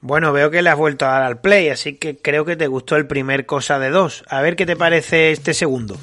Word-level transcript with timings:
Bueno, 0.00 0.32
veo 0.32 0.50
que 0.50 0.62
le 0.62 0.70
has 0.70 0.76
vuelto 0.76 1.06
a 1.06 1.10
dar 1.10 1.22
al 1.22 1.40
play, 1.40 1.70
así 1.70 1.94
que 1.94 2.16
creo 2.16 2.44
que 2.44 2.56
te 2.56 2.68
gustó 2.68 2.94
el 2.94 3.08
primer 3.08 3.46
cosa 3.46 3.80
de 3.80 3.90
dos. 3.90 4.24
A 4.28 4.40
ver 4.40 4.54
qué 4.54 4.64
te 4.64 4.76
parece 4.76 5.32
este 5.32 5.54
segundo. 5.54 5.96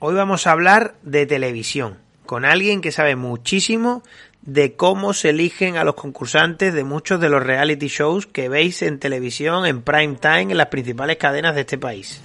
Hoy 0.00 0.14
vamos 0.14 0.46
a 0.46 0.52
hablar 0.52 0.94
de 1.02 1.26
televisión, 1.26 1.98
con 2.26 2.44
alguien 2.44 2.80
que 2.80 2.92
sabe 2.92 3.14
muchísimo 3.14 4.02
de 4.42 4.74
cómo 4.74 5.12
se 5.12 5.30
eligen 5.30 5.76
a 5.76 5.84
los 5.84 5.94
concursantes 5.94 6.72
de 6.72 6.84
muchos 6.84 7.20
de 7.20 7.28
los 7.28 7.42
reality 7.42 7.88
shows 7.88 8.26
que 8.26 8.48
veis 8.48 8.82
en 8.82 8.98
televisión 8.98 9.66
en 9.66 9.82
prime 9.82 10.16
time 10.20 10.52
en 10.52 10.56
las 10.56 10.68
principales 10.68 11.18
cadenas 11.18 11.54
de 11.54 11.62
este 11.62 11.78
país. 11.78 12.20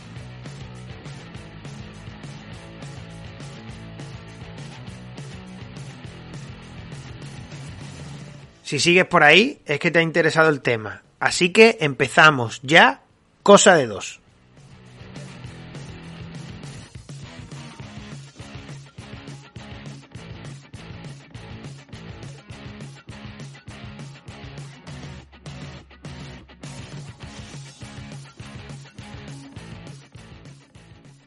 Si 8.74 8.80
sigues 8.80 9.06
por 9.06 9.22
ahí, 9.22 9.62
es 9.68 9.80
que 9.80 9.92
te 9.92 10.00
ha 10.00 10.02
interesado 10.02 10.50
el 10.50 10.62
tema. 10.62 11.04
Así 11.20 11.52
que 11.52 11.78
empezamos 11.80 12.60
ya, 12.64 13.04
cosa 13.44 13.76
de 13.76 13.86
dos. 13.86 14.20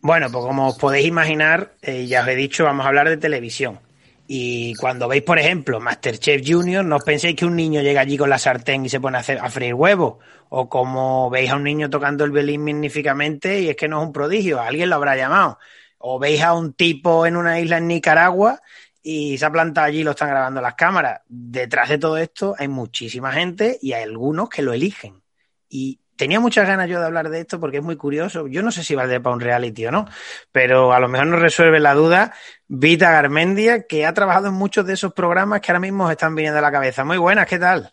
Bueno, 0.00 0.32
pues 0.32 0.44
como 0.44 0.66
os 0.70 0.78
podéis 0.78 1.06
imaginar, 1.06 1.74
eh, 1.80 2.08
ya 2.08 2.22
os 2.22 2.28
he 2.28 2.34
dicho, 2.34 2.64
vamos 2.64 2.84
a 2.84 2.88
hablar 2.88 3.08
de 3.08 3.18
televisión. 3.18 3.85
Y 4.28 4.74
cuando 4.74 5.06
veis, 5.06 5.22
por 5.22 5.38
ejemplo, 5.38 5.78
Masterchef 5.78 6.42
Junior, 6.44 6.84
no 6.84 6.96
os 6.96 7.04
penséis 7.04 7.36
que 7.36 7.46
un 7.46 7.54
niño 7.54 7.80
llega 7.80 8.00
allí 8.00 8.16
con 8.16 8.28
la 8.28 8.38
sartén 8.38 8.84
y 8.84 8.88
se 8.88 9.00
pone 9.00 9.18
a, 9.18 9.20
hacer, 9.20 9.38
a 9.38 9.50
freír 9.50 9.74
huevos. 9.74 10.16
O 10.48 10.68
como 10.68 11.30
veis 11.30 11.50
a 11.50 11.56
un 11.56 11.64
niño 11.64 11.90
tocando 11.90 12.24
el 12.24 12.32
violín 12.32 12.64
magníficamente 12.64 13.60
y 13.60 13.68
es 13.68 13.76
que 13.76 13.88
no 13.88 14.00
es 14.00 14.06
un 14.06 14.12
prodigio, 14.12 14.60
alguien 14.60 14.90
lo 14.90 14.96
habrá 14.96 15.16
llamado. 15.16 15.58
O 15.98 16.18
veis 16.18 16.42
a 16.42 16.54
un 16.54 16.72
tipo 16.74 17.26
en 17.26 17.36
una 17.36 17.60
isla 17.60 17.78
en 17.78 17.86
Nicaragua 17.88 18.60
y 19.02 19.38
se 19.38 19.46
ha 19.46 19.52
plantado 19.52 19.86
allí 19.86 20.00
y 20.00 20.04
lo 20.04 20.10
están 20.10 20.30
grabando 20.30 20.60
las 20.60 20.74
cámaras. 20.74 21.20
Detrás 21.28 21.88
de 21.88 21.98
todo 21.98 22.18
esto 22.18 22.54
hay 22.58 22.68
muchísima 22.68 23.32
gente 23.32 23.78
y 23.80 23.92
hay 23.92 24.02
algunos 24.02 24.48
que 24.48 24.62
lo 24.62 24.72
eligen. 24.72 25.22
Y 25.68 26.00
tenía 26.16 26.40
muchas 26.40 26.66
ganas 26.66 26.88
yo 26.88 26.98
de 26.98 27.06
hablar 27.06 27.28
de 27.28 27.40
esto 27.40 27.60
porque 27.60 27.78
es 27.78 27.82
muy 27.82 27.96
curioso. 27.96 28.46
Yo 28.48 28.62
no 28.62 28.70
sé 28.70 28.82
si 28.82 28.94
valdría 28.94 29.22
para 29.22 29.34
un 29.34 29.40
reality 29.40 29.86
o 29.86 29.92
no, 29.92 30.06
pero 30.50 30.92
a 30.92 31.00
lo 31.00 31.08
mejor 31.08 31.28
nos 31.28 31.40
resuelve 31.40 31.78
la 31.78 31.94
duda 31.94 32.32
Vita 32.66 33.10
Garmendia, 33.10 33.86
que 33.86 34.06
ha 34.06 34.14
trabajado 34.14 34.48
en 34.48 34.54
muchos 34.54 34.86
de 34.86 34.94
esos 34.94 35.12
programas 35.12 35.60
que 35.60 35.70
ahora 35.70 35.80
mismo 35.80 36.10
están 36.10 36.34
viniendo 36.34 36.58
a 36.58 36.62
la 36.62 36.72
cabeza. 36.72 37.04
Muy 37.04 37.18
buenas, 37.18 37.46
¿qué 37.46 37.58
tal? 37.58 37.92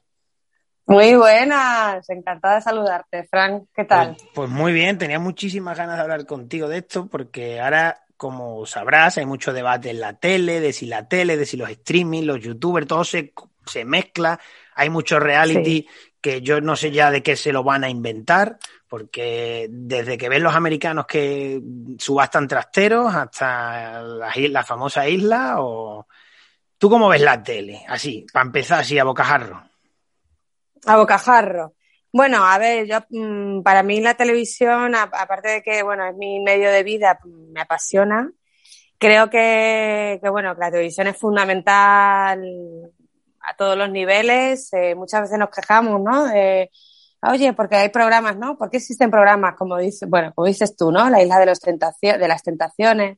Muy 0.86 1.16
buenas, 1.16 2.10
encantada 2.10 2.56
de 2.56 2.62
saludarte, 2.62 3.24
Frank. 3.30 3.66
¿Qué 3.74 3.86
tal? 3.86 4.16
Pues, 4.18 4.30
pues 4.34 4.50
muy 4.50 4.74
bien, 4.74 4.98
tenía 4.98 5.20
muchísimas 5.20 5.78
ganas 5.78 5.96
de 5.96 6.02
hablar 6.02 6.26
contigo 6.26 6.68
de 6.68 6.80
esto 6.80 7.08
porque 7.08 7.62
ahora 7.62 8.00
como 8.18 8.66
sabrás, 8.66 9.18
hay 9.18 9.26
mucho 9.26 9.52
debate 9.52 9.90
en 9.90 10.00
la 10.00 10.14
tele, 10.14 10.62
de 10.62 10.72
si 10.72 10.86
la 10.86 11.10
tele, 11.10 11.36
de 11.36 11.46
si 11.46 11.58
los 11.58 11.70
streaming, 11.70 12.24
los 12.24 12.40
youtubers, 12.40 12.88
todo 12.88 13.04
se, 13.04 13.34
se 13.66 13.84
mezcla. 13.84 14.40
Hay 14.76 14.90
mucho 14.90 15.20
reality 15.20 15.82
sí 15.82 15.90
que 16.24 16.42
yo 16.42 16.62
no 16.62 16.78
sé 16.78 16.90
ya 16.90 17.12
de 17.12 17.22
qué 17.22 17.36
se 17.36 17.52
lo 17.52 17.66
van 17.66 17.84
a 17.84 17.90
inventar, 17.90 18.58
porque 18.88 19.68
desde 19.70 20.18
que 20.18 20.30
ven 20.30 20.42
los 20.42 20.56
americanos 20.56 21.06
que 21.06 21.62
subastan 22.00 22.48
trasteros 22.48 23.14
hasta 23.14 24.02
la, 24.02 24.64
famosa 24.64 25.06
isla, 25.08 25.56
o 25.60 26.08
¿tú 26.78 26.90
cómo 26.90 27.10
ves 27.10 27.22
la 27.22 27.44
tele? 27.44 27.84
Así, 27.90 28.26
para 28.32 28.46
empezar 28.46 28.80
así 28.80 28.98
a 28.98 29.04
bocajarro. 29.04 29.62
A 30.86 30.98
bocajarro. 30.98 31.74
Bueno, 32.14 32.46
a 32.46 32.58
ver, 32.58 32.88
yo 32.88 33.00
para 33.62 33.84
mí 33.84 34.00
la 34.00 34.14
televisión, 34.14 34.96
aparte 34.96 35.50
de 35.50 35.62
que 35.62 35.84
bueno 35.84 36.08
es 36.08 36.16
mi 36.16 36.40
medio 36.40 36.72
de 36.72 36.84
vida, 36.84 37.20
me 37.26 37.60
apasiona. 37.60 38.32
Creo 38.98 39.30
que, 39.30 40.20
que 40.24 40.30
bueno 40.30 40.56
que 40.56 40.62
la 40.62 40.72
televisión 40.72 41.08
es 41.08 41.18
fundamental 41.18 42.42
a 43.44 43.56
todos 43.56 43.78
los 43.78 43.90
niveles. 43.90 44.72
Eh, 44.74 44.96
muchas 44.96 45.22
veces 45.22 45.38
nos 45.38 45.50
quejamos, 45.50 46.02
¿no? 46.02 46.30
Eh, 46.30 46.70
Oye, 47.26 47.54
porque 47.54 47.76
hay 47.76 47.90
programas, 47.90 48.38
¿no? 48.38 48.58
¿Por 48.58 48.70
qué 48.70 48.78
existen 48.78 49.10
programas 49.10 49.56
como 49.56 49.78
dices, 49.78 50.10
bueno, 50.10 50.34
como 50.36 50.48
dices 50.48 50.76
tú, 50.76 50.92
¿no? 50.92 51.10
La 51.10 51.22
isla 51.22 51.40
de, 51.40 51.46
los 51.46 51.60
tentacio 51.60 52.18
de 52.18 52.28
las 52.28 52.44
tentaciones. 52.44 53.18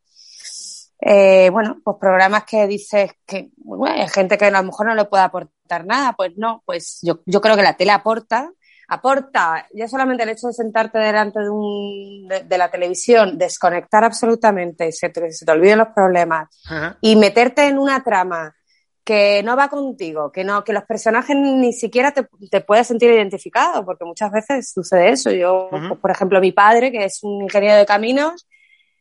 Eh, 1.02 1.50
bueno, 1.50 1.78
pues 1.84 1.98
programas 2.00 2.44
que 2.46 2.68
dices 2.68 3.12
que 3.26 3.50
bueno, 3.58 3.96
hay 3.96 4.08
gente 4.08 4.38
que 4.38 4.46
a 4.46 4.52
lo 4.52 4.64
mejor 4.64 4.86
no 4.86 4.96
le 4.96 5.06
puede 5.06 5.24
aportar 5.24 5.86
nada, 5.86 6.14
pues 6.14 6.34
no, 6.38 6.62
pues 6.66 7.00
yo, 7.02 7.22
yo 7.26 7.42
creo 7.42 7.56
que 7.56 7.64
la 7.64 7.76
tele 7.76 7.92
aporta, 7.92 8.52
aporta 8.88 9.68
ya 9.74 9.88
solamente 9.88 10.24
el 10.24 10.30
hecho 10.30 10.48
de 10.48 10.54
sentarte 10.54 11.00
delante 11.00 11.40
de, 11.40 11.50
un, 11.50 12.28
de, 12.28 12.44
de 12.44 12.58
la 12.58 12.70
televisión, 12.70 13.38
desconectar 13.38 14.04
absolutamente, 14.04 14.92
se 14.92 15.10
te, 15.10 15.32
se 15.32 15.46
te 15.46 15.52
olviden 15.52 15.80
los 15.80 15.90
problemas 15.90 16.48
Ajá. 16.66 16.98
y 17.02 17.16
meterte 17.16 17.68
en 17.68 17.80
una 17.80 18.04
trama 18.04 18.56
que 19.06 19.44
no 19.44 19.56
va 19.56 19.70
contigo, 19.70 20.32
que 20.32 20.44
no, 20.44 20.64
que 20.64 20.74
los 20.74 20.84
personajes 20.84 21.38
ni 21.38 21.72
siquiera 21.74 22.12
te, 22.12 22.28
te 22.50 22.62
puedes 22.62 22.88
sentir 22.88 23.12
identificado, 23.12 23.86
porque 23.86 24.04
muchas 24.04 24.32
veces 24.32 24.72
sucede 24.72 25.12
eso. 25.12 25.32
Yo, 25.32 25.68
pues, 25.70 26.00
por 26.02 26.10
ejemplo, 26.10 26.42
mi 26.42 26.52
padre, 26.52 26.92
que 26.92 27.06
es 27.06 27.24
un 27.24 27.44
ingeniero 27.44 27.78
de 27.78 27.86
caminos, 27.86 28.48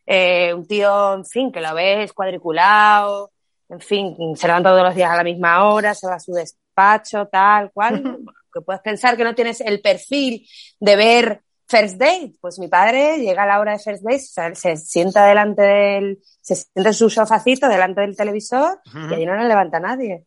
eh, 0.04 0.53
un 0.53 0.66
tío, 0.66 1.14
en 1.14 1.25
fin, 1.25 1.50
que 1.50 1.62
lo 1.62 1.75
ves 1.75 2.12
cuadriculado, 2.12 3.32
en 3.70 3.81
fin, 3.81 4.14
se 4.37 4.47
levanta 4.47 4.70
todos 4.70 4.84
los 4.84 4.94
días 4.94 5.10
a 5.10 5.16
la 5.16 5.25
misma 5.25 5.64
hora, 5.64 5.94
se 5.94 6.06
va 6.06 6.16
a 6.16 6.20
su 6.20 6.34
despacho, 6.34 7.26
tal 7.28 7.72
cual, 7.72 8.03
que 8.53 8.60
puedes 8.60 8.82
pensar 8.82 9.16
que 9.16 9.25
no 9.25 9.34
tienes 9.34 9.62
el 9.62 9.81
perfil 9.81 10.47
de 10.81 10.97
ver 10.97 11.44
First 11.66 11.97
Date. 11.97 12.32
Pues 12.41 12.58
mi 12.58 12.69
padre 12.69 13.19
llega 13.19 13.42
a 13.44 13.47
la 13.47 13.60
hora 13.60 13.72
de 13.72 13.78
First 13.78 14.02
Date, 14.02 14.19
se, 14.20 14.54
se 14.54 14.76
sienta 14.76 15.26
delante 15.26 15.62
del, 15.62 16.19
se 16.41 16.56
sienta 16.56 16.91
en 16.91 16.94
su 16.94 17.08
sofacito 17.10 17.69
delante 17.69 18.00
del 18.02 18.16
televisor 18.16 18.80
Ujú. 18.86 19.10
y 19.10 19.14
allí 19.14 19.26
no 19.26 19.36
le 19.36 19.48
levanta 19.48 19.80
nadie. 19.80 20.25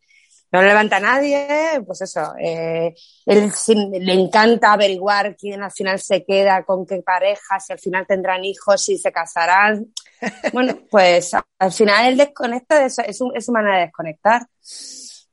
No 0.49 0.61
le 0.61 0.69
levanta 0.69 0.97
nadie, 1.01 1.45
pues 1.85 1.99
eso, 2.03 2.33
eh, 2.39 2.95
él 3.25 3.51
le 3.99 4.13
encanta 4.13 4.71
averiguar 4.71 5.35
quién 5.35 5.61
al 5.61 5.71
final 5.73 5.99
se 5.99 6.23
queda, 6.23 6.63
con 6.63 6.85
qué 6.85 7.01
pareja, 7.01 7.59
si 7.59 7.73
al 7.73 7.79
final 7.79 8.07
tendrán 8.07 8.45
hijos, 8.45 8.81
si 8.81 8.97
se 8.97 9.11
casarán. 9.11 9.87
Bueno, 10.53 10.79
pues 10.89 11.33
a- 11.33 11.45
al 11.59 11.71
final 11.73 12.07
él 12.07 12.17
desconecta, 12.17 12.79
de 12.79 12.85
eso, 12.85 13.01
es, 13.01 13.17
su- 13.17 13.31
es 13.35 13.45
su 13.45 13.51
manera 13.51 13.75
de 13.75 13.81
desconectar. 13.87 14.47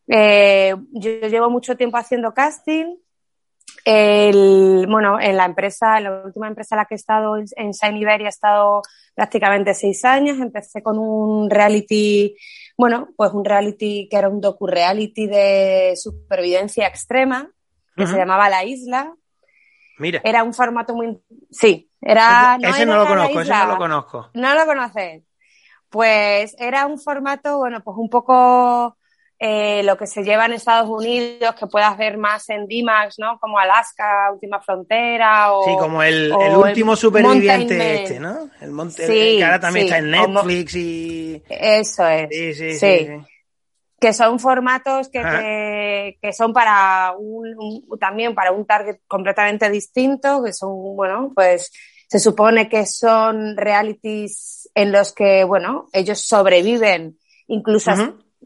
Eh, 0.08 0.74
yo 0.92 1.10
llevo 1.28 1.48
mucho 1.50 1.76
tiempo 1.76 1.96
haciendo 1.96 2.34
casting. 2.34 2.96
El, 3.84 4.86
bueno, 4.88 5.20
en 5.20 5.36
la 5.36 5.44
empresa, 5.44 5.98
en 5.98 6.04
la 6.04 6.22
última 6.24 6.48
empresa 6.48 6.74
en 6.74 6.78
la 6.78 6.84
que 6.86 6.94
he 6.94 6.96
estado, 6.96 7.36
en- 7.36 7.72
Shine 7.72 7.98
Iberia, 7.98 8.26
he 8.26 8.30
estado 8.30 8.82
prácticamente 9.14 9.74
seis 9.74 10.04
años. 10.04 10.38
Empecé 10.40 10.82
con 10.82 10.98
un 10.98 11.50
reality, 11.50 12.34
bueno, 12.78 13.08
pues 13.16 13.32
un 13.32 13.44
reality 13.44 14.08
que 14.10 14.16
era 14.16 14.28
un 14.28 14.40
docu-reality 14.40 15.26
de 15.26 15.94
supervivencia 15.96 16.86
extrema, 16.86 17.50
que 17.96 18.06
se 18.06 18.16
llamaba 18.16 18.48
La 18.48 18.64
Isla. 18.64 19.14
Mira, 19.98 20.20
Era 20.24 20.42
un 20.42 20.52
formato 20.54 20.94
muy, 20.94 21.20
sí, 21.50 21.88
era, 22.00 22.58
ese 22.60 22.82
era 22.82 22.92
no 22.92 22.98
lo 22.98 23.06
conozco, 23.06 23.40
ese 23.40 23.50
no 23.52 23.66
lo 23.66 23.76
conozco. 23.78 24.30
No 24.34 24.54
lo 24.54 24.66
conoces. 24.66 25.22
Pues 25.88 26.56
era 26.58 26.86
un 26.86 26.98
formato, 26.98 27.58
bueno, 27.58 27.80
pues 27.84 27.96
un 27.96 28.10
poco 28.10 28.96
eh, 29.46 29.82
lo 29.82 29.98
que 29.98 30.06
se 30.06 30.22
lleva 30.24 30.46
en 30.46 30.54
Estados 30.54 30.88
Unidos, 30.88 31.54
que 31.54 31.66
puedas 31.66 31.98
ver 31.98 32.16
más 32.16 32.48
en 32.48 32.66
D-Max, 32.66 33.16
¿no? 33.18 33.38
Como 33.38 33.58
Alaska, 33.58 34.30
Última 34.32 34.58
Frontera 34.62 35.52
o... 35.52 35.64
Sí, 35.64 35.76
como 35.78 36.02
el, 36.02 36.32
el 36.32 36.40
el 36.40 36.56
último 36.56 36.96
superviviente 36.96 37.58
Mountain 37.58 37.78
Man. 37.78 37.88
este, 38.04 38.20
¿no? 38.20 38.50
El 38.62 38.70
monte, 38.70 39.06
Sí, 39.06 39.36
que 39.36 39.44
ahora 39.44 39.60
también 39.60 39.86
sí, 39.86 39.92
está 39.92 39.98
en 39.98 40.10
Netflix 40.10 40.74
y... 40.76 41.42
Eso 41.50 42.06
es. 42.06 42.28
Sí, 42.30 42.78
sí, 42.78 43.08
que 44.00 44.12
son 44.14 44.38
formatos 44.38 45.08
que, 45.10 46.16
que, 46.22 46.32
son 46.32 46.52
para 46.54 47.12
un, 47.18 47.54
un- 47.58 47.98
también 47.98 48.34
para 48.34 48.50
un 48.52 48.64
target 48.66 48.98
completamente 49.06 49.68
distinto, 49.68 50.42
que 50.42 50.52
son, 50.54 50.96
bueno, 50.96 51.32
pues 51.34 51.70
se 52.08 52.18
supone 52.18 52.68
que 52.68 52.86
son 52.86 53.56
realities 53.56 54.70
en 54.74 54.90
los 54.90 55.12
que, 55.12 55.44
bueno, 55.44 55.88
ellos 55.92 56.20
sobreviven, 56.20 57.18
incluso 57.46 57.90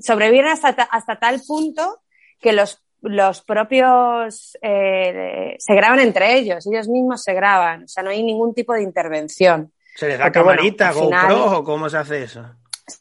sobreviven 0.01 0.49
hasta, 0.49 0.69
hasta 0.69 1.19
tal 1.19 1.41
punto 1.47 2.01
que 2.41 2.53
los, 2.53 2.83
los 3.03 3.43
propios 3.43 4.57
eh, 4.63 5.57
se 5.59 5.75
graban 5.75 6.01
entre 6.01 6.37
ellos, 6.37 6.67
ellos 6.67 6.89
mismos 6.89 7.23
se 7.23 7.35
graban, 7.35 7.85
o 7.85 7.89
sea, 7.89 8.03
no 8.03 8.11
hay 8.11 8.23
ningún 8.23 8.55
tipo 8.55 8.75
de 8.75 8.83
intervención. 8.83 9.73
¿Se 9.95 10.09
les 10.09 10.19
da 10.19 10.31
camarita, 10.31 10.93
GoPro 10.93 11.59
o 11.59 11.65
cómo 11.65 11.89
se 11.89 11.99
hace 11.99 12.23
eso? 12.23 12.45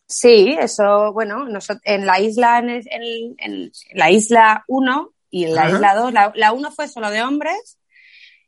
Sí, 0.05 0.57
eso, 0.59 1.13
bueno, 1.13 1.45
en 1.83 2.05
la 2.05 2.19
isla, 2.19 2.59
en, 2.59 3.71
la 3.93 4.11
isla 4.11 4.65
1 4.67 5.13
y 5.29 5.45
en 5.45 5.55
la 5.55 5.69
isla 5.69 5.95
2, 5.95 6.13
la, 6.33 6.53
1 6.53 6.71
fue 6.71 6.87
solo 6.87 7.09
de 7.09 7.21
hombres, 7.21 7.77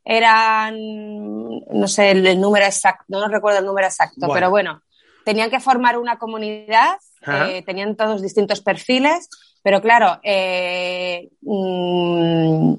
eran, 0.04 0.74
no 0.76 1.88
sé 1.88 2.10
el, 2.10 2.40
número 2.40 2.66
exacto, 2.66 3.04
no 3.08 3.28
recuerdo 3.28 3.60
el 3.60 3.66
número 3.66 3.86
exacto, 3.86 4.28
pero 4.32 4.50
bueno, 4.50 4.82
tenían 5.24 5.50
que 5.50 5.60
formar 5.60 5.98
una 5.98 6.18
comunidad, 6.18 6.98
eh, 7.26 7.62
tenían 7.66 7.96
todos 7.96 8.22
distintos 8.22 8.60
perfiles, 8.60 9.28
pero 9.62 9.80
claro, 9.82 10.18
eh, 10.22 11.28
mm, 11.42 12.74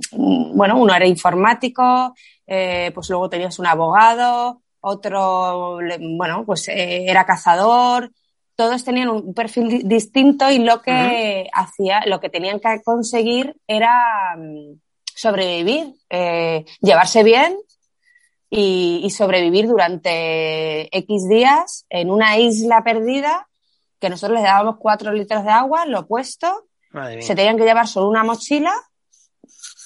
bueno, 0.55 0.79
uno 0.79 0.95
era 0.95 1.05
informático, 1.05 2.15
eh, 2.47 2.91
pues 2.93 3.09
luego 3.09 3.29
tenías 3.29 3.59
un 3.59 3.67
abogado, 3.67 4.61
otro, 4.79 5.79
bueno, 6.17 6.43
pues 6.45 6.67
era 6.67 7.25
cazador, 7.25 8.11
todos 8.55 8.83
tenían 8.83 9.09
un 9.09 9.33
perfil 9.33 9.87
distinto 9.87 10.49
y 10.49 10.59
lo 10.59 10.81
que 10.81 11.47
hacía, 11.53 12.01
lo 12.07 12.19
que 12.19 12.29
tenían 12.29 12.59
que 12.59 12.81
conseguir 12.83 13.55
era 13.67 14.35
mm, 14.37 14.73
sobrevivir, 15.15 15.93
llevarse 16.81 17.23
bien 17.23 17.57
y, 18.49 19.09
sobrevivir 19.11 19.67
durante 19.67 20.95
X 20.97 21.29
días 21.29 21.85
en 21.89 22.09
una 22.11 22.37
isla 22.37 22.83
perdida 22.83 23.47
que 24.01 24.09
nosotros 24.09 24.39
les 24.39 24.43
dábamos 24.43 24.77
cuatro 24.79 25.13
litros 25.13 25.45
de 25.45 25.51
agua, 25.51 25.85
lo 25.85 25.99
opuesto, 26.01 26.67
se 27.21 27.35
tenían 27.35 27.55
que 27.57 27.63
llevar 27.63 27.87
solo 27.87 28.09
una 28.09 28.23
mochila 28.23 28.73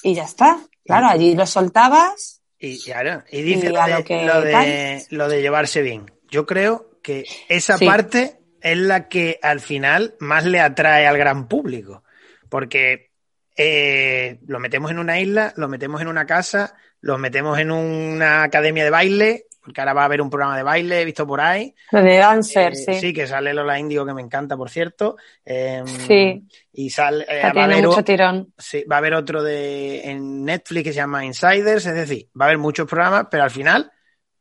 y 0.02 0.14
ya 0.14 0.24
está. 0.24 0.58
Claro, 0.84 1.06
allí 1.06 1.34
lo 1.34 1.46
soltabas 1.46 2.36
y, 2.58 2.82
claro, 2.82 3.22
y 3.30 3.42
dice 3.42 3.70
lo, 3.70 3.84
de, 3.84 5.04
lo, 5.10 5.28
de, 5.28 5.42
llevarse 5.42 5.82
bien. 5.82 6.10
Yo 6.30 6.46
creo 6.46 6.98
que 7.02 7.24
esa 7.48 7.76
parte 7.78 8.40
es 8.62 8.78
la 8.78 9.08
que 9.08 9.38
al 9.42 9.60
final 9.60 10.14
más 10.18 10.46
le 10.46 10.60
atrae 10.60 11.06
al 11.06 11.18
gran 11.18 11.48
público. 11.48 12.02
Porque 12.48 13.10
eh, 13.56 14.38
lo 14.46 14.58
metemos 14.58 14.90
en 14.90 14.98
una 14.98 15.20
isla, 15.20 15.52
lo 15.56 15.68
metemos 15.68 16.00
en 16.00 16.08
una 16.08 16.24
casa, 16.24 16.74
lo 17.00 17.18
metemos 17.18 17.58
en 17.58 17.70
una 17.70 18.42
academia 18.42 18.84
de 18.84 18.90
baile, 18.90 19.44
porque 19.66 19.80
ahora 19.80 19.94
va 19.94 20.02
a 20.02 20.04
haber 20.04 20.22
un 20.22 20.30
programa 20.30 20.56
de 20.56 20.62
baile, 20.62 21.00
he 21.00 21.04
visto 21.04 21.26
por 21.26 21.40
ahí. 21.40 21.74
De 21.90 22.18
dancer, 22.18 22.72
eh, 22.72 22.76
sí. 22.76 23.00
Sí, 23.00 23.12
que 23.12 23.26
sale 23.26 23.52
Lola 23.52 23.80
Índigo, 23.80 24.06
que 24.06 24.14
me 24.14 24.22
encanta, 24.22 24.56
por 24.56 24.70
cierto. 24.70 25.16
Em, 25.44 25.84
sí. 25.84 26.46
Y 26.72 26.88
sale. 26.88 27.26
Eh, 27.28 27.42
va 27.42 27.62
a 27.62 27.64
haber, 27.64 27.84
mucho 27.84 28.04
tirón. 28.04 28.52
Sí, 28.56 28.84
va 28.84 28.96
a 28.96 28.98
haber 28.98 29.14
otro 29.14 29.42
de 29.42 30.08
en 30.08 30.44
Netflix 30.44 30.84
que 30.84 30.92
se 30.92 30.98
llama 30.98 31.24
Insiders, 31.24 31.84
es 31.84 31.94
decir, 31.94 32.28
va 32.40 32.44
a 32.44 32.48
haber 32.48 32.58
muchos 32.58 32.86
programas, 32.86 33.26
pero 33.28 33.42
al 33.42 33.50
final. 33.50 33.90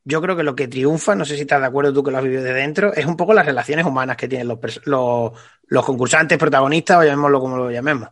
Yo 0.07 0.22
creo 0.22 0.36
que 0.36 0.44
lo 0.44 0.56
que 0.56 0.68
triunfa, 0.68 1.16
no 1.16 1.25
sé 1.25 1.33
si 1.33 1.42
estás 1.42 1.60
de 1.60 1.66
acuerdo 1.66 1.92
tú 1.92 2.04
que 2.04 2.12
lo 2.12 2.19
has 2.19 2.24
vivido 2.24 2.44
de 2.44 2.54
dentro, 2.54 2.94
es 2.94 3.07
un 3.07 3.18
poco 3.18 3.33
las 3.33 3.44
relaciones 3.44 3.88
humanas 3.88 4.16
que 4.16 4.27
tienen 4.27 4.48
los, 4.48 4.60
los, 4.86 5.31
los 5.66 5.83
concursantes, 5.83 6.38
protagonistas, 6.38 6.98
o 6.98 7.04
llamémoslo 7.04 7.39
como 7.39 7.57
lo 7.57 7.72
llamemos. 7.72 8.10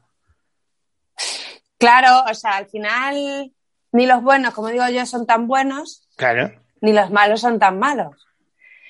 Claro, 1.78 2.24
o 2.28 2.34
sea, 2.34 2.56
al 2.56 2.66
final 2.66 3.52
ni 3.92 4.08
los 4.08 4.24
buenos, 4.24 4.56
como 4.56 4.70
digo 4.70 4.90
yo, 4.90 5.06
son 5.06 5.28
tan 5.28 5.46
buenos. 5.46 6.08
Claro 6.16 6.63
ni 6.84 6.92
los 6.92 7.10
malos 7.12 7.40
son 7.40 7.60
tan 7.60 7.80
malos. 7.80 8.28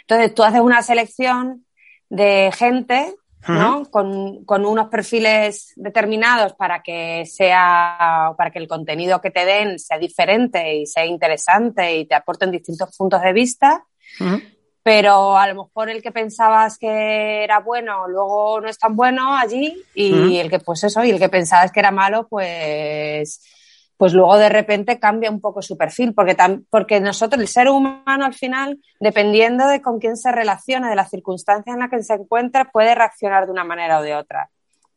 Entonces 0.02 0.34
tú 0.34 0.44
haces 0.44 0.62
una 0.62 0.82
selección 0.82 1.68
de 2.10 2.52
gente, 2.52 3.14
¿no? 3.48 3.86
Con, 3.92 4.44
unos 4.48 4.90
perfiles 4.90 5.74
determinados 5.76 6.54
para 6.54 6.82
que 6.82 7.24
sea, 7.28 8.34
para 8.36 8.50
que 8.50 8.58
el 8.58 8.68
contenido 8.68 9.22
que 9.22 9.30
te 9.30 9.46
den 9.46 9.78
sea 9.78 10.00
diferente 10.00 10.76
y 10.76 10.88
sea 10.88 11.06
interesante 11.06 11.98
y 11.98 12.06
te 12.06 12.16
aporten 12.16 12.50
distintos 12.50 12.98
puntos 12.98 13.22
de 13.22 13.32
vista. 13.32 13.86
Pero 14.82 15.38
a 15.38 15.48
lo 15.48 15.64
mejor 15.64 15.92
el 15.92 16.02
que 16.02 16.12
pensabas 16.12 16.80
que 16.80 17.44
era 17.44 17.60
bueno 17.60 18.08
luego 18.08 18.60
no 18.60 18.70
es 18.70 18.80
tan 18.80 18.96
bueno 18.96 19.38
allí 19.38 19.84
y 19.94 20.38
el 20.38 20.50
que 20.50 20.60
pues 20.60 20.84
eso 20.84 21.04
y 21.04 21.12
el 21.12 21.20
que 21.20 21.30
pensabas 21.30 21.72
que 21.72 21.80
era 21.80 21.92
malo 21.92 22.28
pues 22.28 23.40
pues 24.04 24.12
luego 24.12 24.38
de 24.38 24.50
repente 24.50 25.00
cambia 25.00 25.32
un 25.32 25.40
poco 25.40 25.62
su 25.62 25.78
perfil, 25.78 26.14
porque, 26.14 26.36
porque 26.70 27.00
nosotros, 27.00 27.42
el 27.42 27.48
ser 27.48 27.70
humano 27.70 28.26
al 28.26 28.34
final, 28.34 28.78
dependiendo 29.00 29.66
de 29.66 29.82
con 29.82 29.98
quién 29.98 30.18
se 30.18 30.30
relaciona, 30.30 30.90
de 30.90 30.98
la 30.98 31.08
circunstancia 31.08 31.72
en 31.72 31.80
la 31.80 31.88
que 31.88 32.04
se 32.04 32.16
encuentra, 32.16 32.70
puede 32.70 32.96
reaccionar 32.96 33.46
de 33.46 33.54
una 33.54 33.64
manera 33.64 34.00
o 34.00 34.02
de 34.02 34.14
otra. 34.14 34.50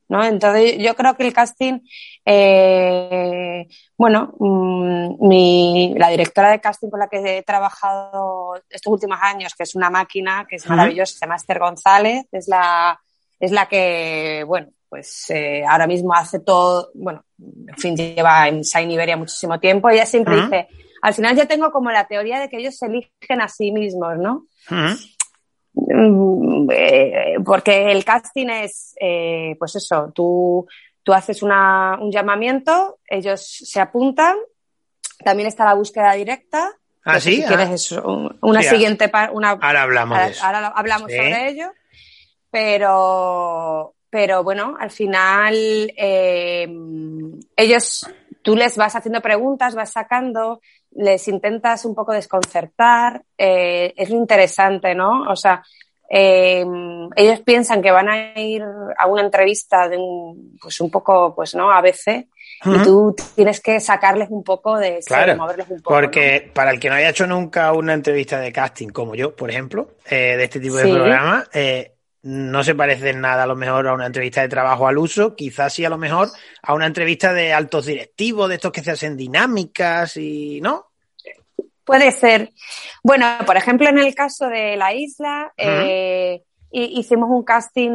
¿no? 0.08 0.25
Entonces 0.25 0.79
yo 0.79 0.97
creo 0.97 1.14
que 1.14 1.25
el 1.25 1.32
casting, 1.32 1.79
eh, 2.25 3.69
bueno, 3.97 4.35
mm, 4.41 5.97
la 5.97 6.09
directora 6.09 6.50
de 6.50 6.61
casting 6.61 6.91
con 6.91 6.99
la 6.99 7.06
que 7.06 7.38
he 7.38 7.43
trabajado 7.44 8.61
estos 8.69 8.93
últimos 8.93 9.20
años, 9.23 9.55
que 9.55 9.62
es 9.62 9.76
una 9.76 9.88
máquina, 9.88 10.49
que 10.50 10.56
es 10.56 10.69
maravillosa, 10.69 11.12
se 11.12 11.20
llama 11.20 11.37
Esther 11.37 11.61
González, 11.61 12.26
es 12.32 12.49
la, 12.49 13.00
es 13.38 13.52
la 13.52 13.69
que, 13.69 14.43
bueno, 14.49 14.67
pues 14.88 15.31
eh, 15.31 15.65
ahora 15.69 15.87
mismo 15.87 16.15
hace 16.15 16.41
todo, 16.41 16.91
bueno, 16.94 17.25
en 17.38 17.77
fin, 17.77 17.97
lleva 17.97 18.49
en 18.49 18.62
Shine 18.62 18.93
Iberia 18.93 19.17
muchísimo 19.17 19.59
tiempo. 19.59 19.88
Ella 19.88 20.06
siempre 20.06 20.37
dice, 20.37 20.69
al 21.03 21.15
final 21.15 21.37
yo 21.37 21.47
tengo 21.47 21.71
como 21.71 21.91
la 21.91 22.06
teoría 22.06 22.41
de 22.41 22.49
que 22.49 22.59
ellos 22.59 22.77
se 22.77 22.87
eligen 22.87 23.41
a 23.41 23.49
sí 23.49 23.73
mismos, 23.73 24.17
¿no? 24.19 24.47
Mm, 25.75 26.69
eh, 26.71 27.37
porque 27.44 27.93
el 27.93 28.05
casting 28.05 28.49
es, 28.49 28.94
eh, 29.00 29.56
pues 29.59 29.77
eso, 29.77 30.12
tú, 30.15 30.67
tú 31.03 31.12
haces 31.12 31.43
una, 31.43 31.99
un 32.00 32.11
llamamiento, 32.11 32.99
ellos 33.06 33.41
se 33.44 33.81
apuntan, 33.81 34.37
también 35.25 35.49
está 35.49 35.65
la 35.65 35.75
búsqueda 35.75 36.12
directa. 36.12 36.73
¿Ah, 37.05 37.21
sí? 37.21 37.37
Si 37.37 37.43
quieres 37.44 37.93
ah. 37.93 38.03
una 38.41 38.62
siguiente 38.62 39.11
una, 39.33 39.50
ahora 39.50 39.83
hablamos 39.83 40.19
de 40.19 40.27
eso. 40.29 40.44
Ahora 40.44 40.69
hablamos 40.69 41.11
sobre 41.11 41.49
ello. 41.50 41.73
Pero, 42.50 43.96
pero 44.17 44.43
bueno, 44.43 44.79
al 44.81 44.91
final 44.91 45.55
eh, 45.95 46.67
ellos, 47.55 48.11
tú 48.41 48.57
les 48.57 48.75
vas 48.79 48.97
haciendo 48.97 49.21
preguntas, 49.21 49.75
vas 49.75 49.93
sacando, 49.93 50.63
les 50.93 51.29
intentas 51.29 51.85
un 51.85 51.95
poco 51.95 52.13
desconcertar, 52.13 53.23
eh, 53.37 53.93
es 53.95 54.09
lo 54.09 54.17
interesante, 54.17 54.95
¿no? 54.95 55.31
O 55.31 55.37
sea, 55.37 55.63
eh, 56.09 56.65
ellos 57.15 57.41
piensan 57.41 57.83
que 57.83 57.91
van 57.91 58.09
a 58.09 58.40
ir 58.40 58.62
a 58.97 59.07
una 59.07 59.21
entrevista 59.21 59.87
de 59.87 59.99
un, 59.99 60.57
pues 60.62 60.81
un 60.81 60.90
poco, 60.90 61.35
pues 61.35 61.55
no, 61.55 61.71
a 61.71 61.83
veces, 61.83 62.25
y 62.64 62.83
tú 62.85 63.14
tienes 63.35 63.61
que 63.61 63.81
sacarles 63.81 64.31
un 64.31 64.43
poco 64.43 64.79
de 64.79 65.00
claro, 65.05 65.37
moverles 65.37 65.69
un 65.69 65.83
poco. 65.83 65.95
Porque 65.95 66.50
para 66.55 66.71
el 66.71 66.81
que 66.81 66.88
no 66.88 66.95
haya 66.95 67.11
hecho 67.11 67.26
nunca 67.26 67.71
una 67.75 67.93
entrevista 67.93 68.40
de 68.40 68.50
casting, 68.50 68.88
como 68.88 69.14
yo, 69.14 69.37
por 69.37 69.50
ejemplo, 69.50 69.90
de 70.09 70.43
este 70.43 70.59
tipo 70.59 70.76
de 70.76 70.90
programa, 70.90 71.45
no 72.26 72.64
se 72.64 72.75
parece 72.75 73.11
en 73.11 73.21
nada 73.21 73.45
a 73.45 73.47
lo 73.47 73.54
mejor 73.54 73.87
a 73.87 73.95
una 73.95 74.06
entrevista 74.06 74.42
de 74.42 74.49
trabajo 74.49 74.88
al 74.88 74.99
uso, 74.99 75.37
quizás 75.37 75.73
sí 75.73 75.85
a 75.85 75.88
lo 75.88 75.97
mejor 75.97 76.28
a 76.61 76.75
una 76.75 76.87
entrevista 76.87 77.33
de 77.33 77.52
altos 77.52 77.87
directivos, 77.87 78.49
de 78.49 78.56
estos 78.56 78.73
que 78.73 78.83
se 78.83 78.90
hacen 78.90 79.16
dinámicas 79.16 80.16
y, 80.16 80.61
¿no? 80.61 80.87
Puede 81.85 82.11
ser. 82.11 82.52
Bueno, 83.04 83.26
por 83.47 83.56
ejemplo, 83.56 83.88
en 83.88 83.99
el 83.99 84.12
caso 84.12 84.49
de 84.49 84.76
la 84.76 84.92
isla, 84.92 85.52
eh, 85.56 86.42
hicimos 86.73 87.30
un 87.30 87.45
casting 87.45 87.90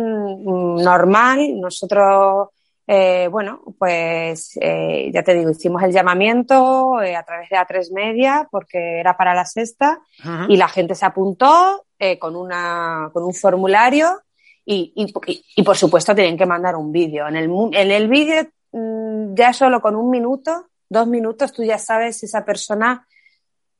normal. 0.82 1.60
Nosotros, 1.60 2.52
eh, 2.94 3.30
bueno, 3.30 3.62
pues 3.80 4.60
eh, 4.60 5.10
ya 5.14 5.24
te 5.24 5.34
digo, 5.34 5.50
hicimos 5.50 5.82
el 5.82 5.94
llamamiento 5.94 6.98
a 6.98 7.24
través 7.24 7.50
de 7.50 7.56
A3 7.56 7.94
Media 7.94 8.50
porque 8.52 9.00
era 9.00 9.16
para 9.16 9.34
la 9.34 9.46
sexta 9.46 10.02
y 10.50 10.58
la 10.58 10.68
gente 10.68 10.94
se 10.94 11.06
apuntó 11.06 11.86
eh, 11.98 12.20
con, 12.20 12.36
una, 12.36 13.10
con 13.14 13.24
un 13.24 13.34
formulario 13.34 14.20
y, 14.66 14.92
y, 15.56 15.64
por 15.64 15.78
supuesto 15.78 16.14
tienen 16.14 16.38
que 16.38 16.46
mandar 16.46 16.76
un 16.76 16.92
vídeo. 16.92 17.30
En 17.30 17.38
el, 17.38 17.50
en 17.72 17.92
el 17.92 18.10
vídeo, 18.10 18.46
mm, 18.74 19.36
ya 19.36 19.54
solo 19.54 19.82
con 19.82 19.96
un 19.96 20.10
minuto, 20.10 20.68
dos 20.90 21.08
minutos, 21.08 21.54
tú 21.54 21.64
ya 21.64 21.78
sabes 21.78 22.18
si 22.18 22.26
esa 22.26 22.44
persona 22.44 23.08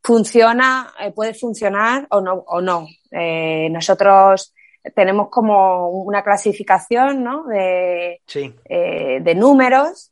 funciona, 0.02 0.94
eh, 1.02 1.12
puede 1.12 1.34
funcionar 1.34 2.08
o 2.12 2.22
no. 2.22 2.46
O 2.48 2.62
no. 2.62 2.88
Eh, 3.12 3.68
nosotros 3.72 4.54
tenemos 4.96 5.30
como 5.30 5.90
una 5.90 6.24
clasificación 6.24 7.24
¿no? 7.24 7.46
de, 7.46 8.22
de 8.28 9.36
números. 9.36 10.12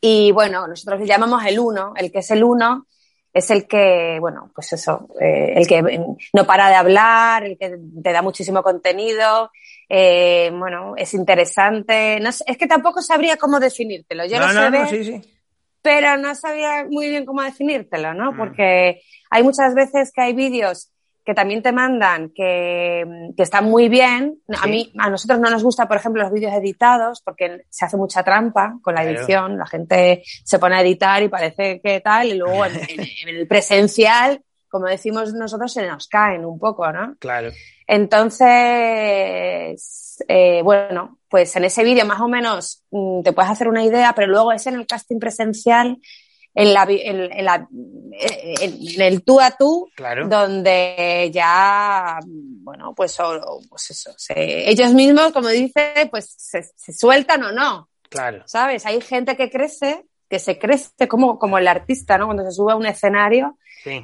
Y 0.00 0.32
bueno, 0.32 0.66
nosotros 0.66 1.00
le 1.00 1.06
llamamos 1.06 1.44
el 1.44 1.58
1, 1.58 1.94
el 1.96 2.10
que 2.10 2.18
es 2.18 2.30
el 2.30 2.42
1 2.42 2.86
es 3.32 3.50
el 3.50 3.66
que, 3.66 4.18
bueno, 4.20 4.50
pues 4.54 4.72
eso, 4.74 5.08
eh, 5.18 5.54
el 5.56 5.66
que 5.66 5.82
no 6.34 6.46
para 6.46 6.68
de 6.68 6.74
hablar, 6.74 7.44
el 7.44 7.56
que 7.56 7.78
te 8.02 8.12
da 8.12 8.20
muchísimo 8.20 8.62
contenido, 8.62 9.50
eh, 9.88 10.50
bueno, 10.52 10.94
es 10.96 11.14
interesante. 11.14 12.20
No 12.20 12.28
es 12.28 12.58
que 12.58 12.66
tampoco 12.66 13.00
sabría 13.00 13.36
cómo 13.38 13.58
definírtelo. 13.58 14.26
Yo 14.26 14.38
no, 14.38 14.52
no, 14.52 14.70
no, 14.70 14.86
sí, 14.86 15.04
sí. 15.04 15.22
pero 15.80 16.18
no 16.18 16.34
sabía 16.34 16.86
muy 16.90 17.08
bien 17.08 17.24
cómo 17.24 17.42
definírtelo, 17.42 18.12
¿no? 18.12 18.32
Mm. 18.32 18.36
Porque 18.36 19.02
hay 19.30 19.42
muchas 19.42 19.74
veces 19.74 20.12
que 20.12 20.20
hay 20.20 20.34
vídeos 20.34 20.91
que 21.24 21.34
también 21.34 21.62
te 21.62 21.72
mandan 21.72 22.30
que, 22.30 23.32
están 23.36 23.64
muy 23.64 23.88
bien. 23.88 24.40
A 24.60 24.66
mí, 24.66 24.92
a 24.98 25.08
nosotros 25.08 25.38
no 25.38 25.48
nos 25.50 25.62
gusta, 25.62 25.86
por 25.86 25.96
ejemplo, 25.96 26.22
los 26.22 26.32
vídeos 26.32 26.52
editados 26.54 27.22
porque 27.22 27.64
se 27.68 27.84
hace 27.84 27.96
mucha 27.96 28.22
trampa 28.24 28.78
con 28.82 28.94
la 28.94 29.04
edición. 29.04 29.56
La 29.58 29.66
gente 29.66 30.22
se 30.24 30.58
pone 30.58 30.76
a 30.76 30.80
editar 30.80 31.22
y 31.22 31.28
parece 31.28 31.80
que 31.80 32.00
tal, 32.00 32.28
y 32.28 32.34
luego 32.34 32.64
en, 32.66 32.76
el 33.28 33.46
presencial, 33.46 34.42
como 34.68 34.86
decimos 34.86 35.32
nosotros, 35.34 35.72
se 35.72 35.86
nos 35.86 36.08
caen 36.08 36.44
un 36.44 36.58
poco, 36.58 36.90
¿no? 36.92 37.14
Claro. 37.18 37.50
Entonces, 37.86 38.44
eh, 40.26 40.60
bueno, 40.62 41.18
pues 41.28 41.54
en 41.56 41.64
ese 41.64 41.84
vídeo 41.84 42.04
más 42.06 42.20
o 42.20 42.28
menos 42.28 42.82
mm, 42.90 43.22
te 43.22 43.32
puedes 43.32 43.50
hacer 43.50 43.68
una 43.68 43.84
idea, 43.84 44.12
pero 44.14 44.28
luego 44.28 44.52
es 44.52 44.66
en 44.66 44.74
el 44.74 44.86
casting 44.86 45.18
presencial 45.18 45.98
en, 46.54 46.74
la, 46.74 46.86
en, 46.88 47.44
la, 47.44 47.68
en, 48.12 49.00
el 49.00 49.22
tú 49.22 49.40
a 49.40 49.52
tú, 49.52 49.90
donde 50.26 51.30
ya, 51.32 52.18
bueno, 52.26 52.94
pues, 52.94 53.16
pues 53.68 53.90
eso, 53.90 54.10
ellos 54.34 54.92
mismos, 54.92 55.32
como 55.32 55.48
dice, 55.48 56.08
pues 56.10 56.34
se, 56.36 56.92
sueltan 56.92 57.44
o 57.44 57.52
no. 57.52 57.88
Claro. 58.08 58.42
¿Sabes? 58.46 58.84
Hay 58.84 59.00
gente 59.00 59.36
que 59.36 59.50
crece, 59.50 60.04
que 60.28 60.38
se 60.38 60.58
crece 60.58 61.08
como, 61.08 61.38
como 61.38 61.56
el 61.56 61.66
artista, 61.66 62.18
¿no? 62.18 62.26
Cuando 62.26 62.44
se 62.44 62.52
sube 62.52 62.72
a 62.72 62.76
un 62.76 62.86
escenario. 62.86 63.58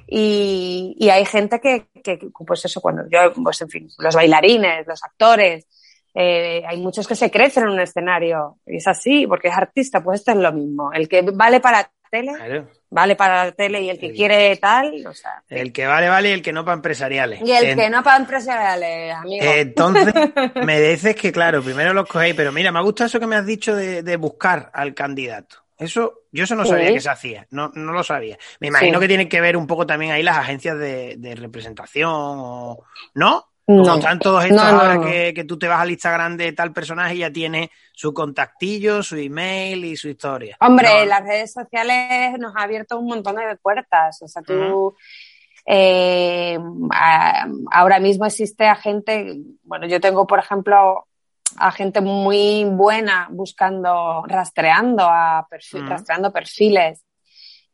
Y, 0.09 0.97
y, 0.99 1.09
hay 1.11 1.25
gente 1.25 1.61
que, 1.61 1.87
que, 2.03 2.19
pues 2.45 2.65
eso, 2.65 2.81
cuando 2.81 3.05
yo, 3.09 3.33
pues 3.45 3.61
en 3.61 3.69
fin, 3.69 3.89
los 3.99 4.15
bailarines, 4.15 4.85
los 4.89 5.05
actores, 5.05 5.69
eh, 6.15 6.65
hay 6.67 6.81
muchos 6.81 7.07
que 7.07 7.15
se 7.15 7.31
crecen 7.31 7.65
en 7.65 7.71
un 7.71 7.81
escenario. 7.81 8.59
Y 8.67 8.79
es 8.79 8.89
así, 8.89 9.27
porque 9.27 9.49
es 9.49 9.55
artista, 9.55 10.03
pues 10.03 10.19
esto 10.19 10.33
es 10.33 10.39
lo 10.39 10.53
mismo. 10.53 10.93
El 10.93 11.09
que 11.09 11.23
vale 11.23 11.61
para 11.61 11.93
tele, 12.11 12.65
vale 12.91 13.17
para 13.17 13.45
la 13.45 13.53
tele 13.53 13.83
y 13.83 13.91
el 13.91 13.99
que 13.99 14.13
quiere 14.13 14.57
tal, 14.57 15.07
o 15.07 15.15
sea. 15.15 15.43
El 15.49 15.73
que 15.73 15.87
vale, 15.87 16.09
vale 16.09 16.31
y 16.31 16.33
el 16.33 16.43
que 16.43 16.53
no 16.53 16.65
para 16.65 16.77
empresariales. 16.77 17.41
Y 17.45 17.53
el 17.53 17.77
que 17.77 17.91
no 17.91 18.03
para 18.03 18.19
empresariales, 18.19 19.15
amigo. 19.15 19.45
Entonces, 19.45 20.15
me 20.65 20.81
dices 20.81 21.15
que, 21.17 21.33
claro, 21.33 21.63
primero 21.63 21.93
los 21.93 22.09
cogéis, 22.09 22.35
pero 22.35 22.53
mira, 22.53 22.73
me 22.73 22.83
gusta 22.83 23.07
eso 23.07 23.21
que 23.21 23.27
me 23.27 23.37
has 23.37 23.47
dicho 23.47 23.75
de, 23.75 24.17
buscar 24.17 24.71
al 24.75 24.95
candidato. 24.95 25.57
Eso, 25.79 26.23
yo 26.33 26.43
eso 26.43 26.57
no 26.57 26.65
sabía 26.65 26.93
que 26.93 27.01
se 27.01 27.09
hacía, 27.09 27.47
no, 27.51 27.71
no 27.75 27.93
lo 27.93 28.03
sabía. 28.03 28.37
Me 28.59 28.67
imagino 28.67 28.99
que 28.99 29.07
tiene 29.07 29.29
que 29.29 29.41
ver 29.41 29.57
un 29.57 29.67
poco 29.67 29.87
también 29.87 30.11
ahí 30.11 30.25
las 30.25 30.39
agencias 30.39 30.77
de, 30.77 31.17
de 31.19 31.37
representación, 31.37 32.11
o, 32.13 32.85
¿no? 33.15 33.48
No, 33.69 33.97
están 33.97 34.19
todos 34.19 34.45
estos 34.45 34.63
ahora 34.63 34.99
Que, 34.99 35.35
que, 35.35 35.45
tú 35.45 35.59
te 35.59 35.69
vas 35.69 35.81
al 35.81 35.91
Instagram 35.91 36.39
de 36.39 36.53
tal 36.53 36.73
personaje 36.73 37.17
y 37.17 37.19
ya 37.19 37.31
tiene 37.31 37.71
su 37.93 38.15
contactillo, 38.15 39.03
su 39.03 39.17
email 39.17 39.85
y 39.85 39.95
su 39.95 40.09
historia. 40.09 40.57
Hombre, 40.61 41.05
las 41.05 41.23
redes 41.23 41.53
sociales 41.53 42.39
nos 42.39 42.57
ha 42.57 42.63
abierto 42.63 42.99
un 42.99 43.07
montón 43.07 43.37
de 43.37 43.57
puertas. 43.57 44.23
O 44.23 44.29
sea, 44.29 44.41
tú. 44.41 44.97
Eh, 45.67 46.59
ahora 47.71 47.99
mismo 48.01 48.25
existe 48.25 48.67
a 48.67 48.75
gente. 48.75 49.37
Bueno, 49.65 49.87
yo 49.87 50.01
tengo, 50.01 50.27
por 50.27 50.39
ejemplo, 50.39 51.07
a 51.59 51.71
gente 51.71 52.01
muy 52.01 52.65
buena 52.65 53.29
buscando, 53.31 54.25
rastreando 54.27 55.03
a 55.03 55.47
rastreando 55.87 56.33
perfiles. 56.33 57.05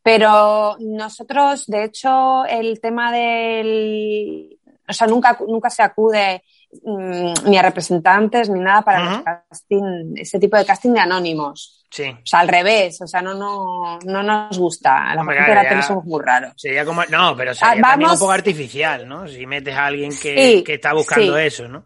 Pero 0.03 0.77
nosotros, 0.81 1.67
de 1.67 1.85
hecho, 1.85 2.45
el 2.47 2.81
tema 2.81 3.13
del 3.13 4.59
o 4.87 4.93
sea, 4.93 5.07
nunca, 5.07 5.39
nunca 5.47 5.71
se 5.71 5.83
acude 5.83 6.43
mm, 6.83 7.33
ni 7.47 7.59
a 7.59 7.63
representantes 7.63 8.49
ni 8.51 8.61
nada 8.61 8.83
para 8.83 9.17
el 9.17 9.25
casting, 9.25 10.15
ese 10.17 10.39
tipo 10.39 10.57
de 10.57 10.65
casting 10.65 10.93
de 10.93 11.01
anónimos. 11.01 11.87
Sí. 11.91 12.09
O 12.11 12.27
sea, 12.27 12.41
al 12.41 12.49
revés, 12.49 13.01
o 13.01 13.07
sea, 13.07 13.23
no, 13.23 13.35
no, 13.35 13.99
no 14.05 14.23
nos 14.23 14.59
gusta. 14.59 15.15
La 15.15 15.25
gente 15.25 15.51
de 15.51 15.55
la 15.55 15.83
somos 15.83 16.05
muy 16.05 16.21
raros. 16.23 16.53
Sería 16.57 16.85
como, 16.85 17.05
no, 17.07 17.37
pero 17.37 17.55
sería 17.55 17.83
ah, 17.85 17.97
un 17.97 18.19
poco 18.19 18.31
artificial, 18.31 19.09
¿no? 19.09 19.29
Si 19.29 19.47
metes 19.47 19.75
a 19.75 19.87
alguien 19.87 20.11
que, 20.21 20.65
que 20.65 20.75
está 20.75 20.93
buscando 20.93 21.39
eso, 21.39 21.69
¿no? 21.69 21.85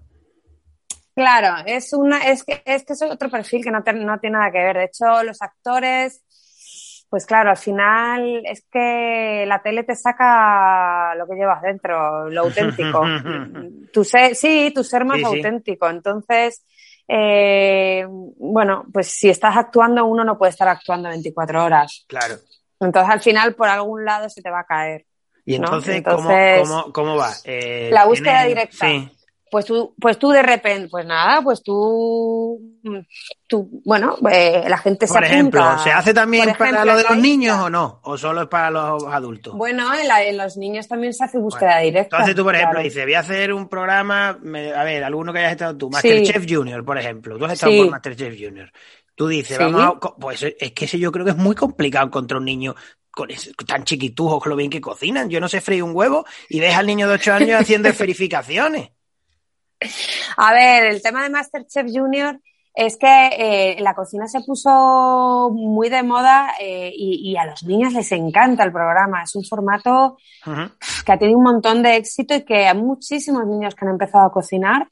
Claro, 1.15 1.65
es 1.67 1.93
una, 1.95 2.29
es 2.29 2.45
que 2.45 2.63
este 2.65 2.93
es 2.93 3.03
otro 3.03 3.29
perfil 3.29 3.65
que 3.65 3.73
no, 3.73 3.81
no 3.81 4.21
tiene 4.21 4.39
nada 4.39 4.53
que 4.53 4.59
ver. 4.59 4.77
De 4.77 4.85
hecho, 4.85 5.25
los 5.25 5.43
actores 5.43 6.23
pues 7.09 7.25
claro, 7.25 7.51
al 7.51 7.57
final 7.57 8.43
es 8.45 8.65
que 8.71 9.45
la 9.47 9.63
tele 9.63 9.83
te 9.85 9.97
saca 9.97 11.15
lo 11.15 11.27
que 11.27 11.37
llevas 11.37 11.63
dentro, 11.63 12.29
lo 12.29 12.41
auténtico. 12.45 13.03
tu 13.93 14.05
ser, 14.05 14.35
sí, 14.35 14.73
tu 14.75 14.85
ser 14.85 15.05
más 15.05 15.23
auténtico. 15.25 15.89
Entonces, 15.89 16.65
eh, 17.07 18.07
bueno, 18.09 18.85
pues 18.93 19.09
si 19.09 19.31
estás 19.31 19.57
actuando, 19.57 20.05
uno 20.05 20.25
no 20.25 20.37
puede 20.37 20.51
estar 20.51 20.69
actuando 20.69 21.09
24 21.09 21.65
horas. 21.65 22.05
Claro. 22.07 22.37
Entonces, 22.81 23.11
al 23.11 23.21
final, 23.21 23.55
por 23.55 23.69
algún 23.69 24.05
lado 24.05 24.29
se 24.29 24.43
te 24.43 24.51
va 24.51 24.61
a 24.61 24.67
caer. 24.67 25.07
Y 25.47 25.55
entonces, 25.55 26.03
¿cómo, 26.03 26.93
cómo, 26.93 27.17
va? 27.17 27.33
Eh, 27.45 27.89
la 27.91 28.05
búsqueda 28.05 28.45
directa. 28.45 28.87
Sí. 28.87 29.11
Pues 29.51 29.65
tú, 29.65 29.95
pues 30.01 30.19
tú 30.19 30.31
de 30.31 30.43
repente, 30.43 30.89
pues 30.89 31.07
nada, 31.07 31.43
pues 31.43 31.63
tú, 31.63 32.61
tú 33.47 33.81
bueno, 33.85 34.17
eh, 34.31 34.65
la 34.69 34.79
gente 34.79 35.07
se 35.07 35.15
Por 35.15 35.25
ejemplo, 35.25 35.79
¿se 35.79 35.91
hace 35.91 36.13
también 36.13 36.55
para 36.59 36.85
lo 36.85 36.97
de 36.97 37.05
los 37.05 37.17
niños 37.17 37.59
o 37.59 37.71
no? 37.71 38.01
¿O 38.05 38.19
solo 38.19 38.43
es 38.43 38.49
para 38.49 38.71
los 38.71 39.05
adultos? 39.05 39.55
Bueno, 39.55 39.91
en, 39.95 40.37
los 40.37 40.57
niños 40.57 40.87
también 40.89 41.15
se 41.15 41.25
hace 41.25 41.39
búsqueda 41.39 41.79
directa. 41.79 42.17
Entonces 42.17 42.37
tú, 42.37 42.45
por 42.45 42.55
ejemplo, 42.55 42.81
dices, 42.81 43.05
voy 43.05 43.15
a 43.15 43.21
hacer 43.21 43.53
un 43.53 43.69
programa, 43.69 44.29
a 44.29 44.85
ver, 44.85 45.05
alguno 45.05 45.33
que 45.33 45.39
hayas 45.39 45.53
estado 45.53 45.77
tú, 45.77 45.91
Masterchef 45.91 46.45
Junior, 46.49 46.85
por 46.85 46.99
ejemplo. 46.99 47.39
Tú 47.39 47.45
has 47.45 47.53
estado 47.53 47.77
por 47.77 47.91
Masterchef 47.91 48.35
Junior. 48.39 48.71
Tú 49.15 49.27
dices, 49.27 49.59
vamos 49.59 49.83
a, 49.83 49.99
pues 49.99 50.43
es 50.43 50.73
que 50.73 50.85
ese 50.85 50.99
yo 50.99 51.11
creo 51.11 51.25
que 51.25 51.33
es 51.33 51.37
muy 51.37 51.57
complicado 51.57 52.07
encontrar 52.07 52.39
un 52.39 52.45
niño 52.45 52.77
con 53.19 53.33
ese, 53.33 53.53
tan 53.67 53.83
chiquitujos, 53.83 54.41
con 54.41 54.51
lo 54.51 54.57
bien 54.57 54.71
que 54.71 54.81
cocinan. 54.81 55.29
Yo 55.29 55.41
no 55.41 55.49
sé 55.49 55.61
freír 55.61 55.83
un 55.83 55.91
huevo 55.93 56.25
y 56.49 56.61
ves 56.61 56.77
al 56.77 56.87
niño 56.87 57.09
de 57.09 57.15
8 57.15 57.33
años 57.33 57.61
haciendo 57.61 57.91
verificaciones. 57.99 58.91
A 60.37 60.53
ver, 60.53 60.85
el 60.85 61.03
tema 61.03 61.23
de 61.23 61.31
Masterchef 61.31 61.87
Junior 61.93 62.41
es 62.75 62.97
que 62.97 63.07
eh, 63.07 63.81
la 63.81 63.95
cocina 63.95 64.29
se 64.29 64.41
puso 64.43 65.51
muy 65.53 65.89
de 65.89 66.05
moda 66.05 66.53
eh, 66.61 66.93
y, 66.95 67.37
a 67.37 67.45
los 67.45 67.65
niños 67.65 67.93
les 67.93 68.13
encanta 68.13 68.63
el 68.63 68.73
programa. 68.73 69.25
Es 69.25 69.35
un 69.35 69.45
formato 69.45 70.17
que 71.05 71.13
ha 71.13 71.19
tenido 71.19 71.39
un 71.39 71.45
montón 71.45 71.83
de 71.83 71.97
éxito 71.97 72.37
y 72.37 72.45
que 72.45 72.69
hay 72.69 72.77
muchísimos 72.77 73.45
niños 73.47 73.75
que 73.75 73.85
han 73.85 73.91
empezado 73.91 74.27
a 74.27 74.33
cocinar 74.33 74.89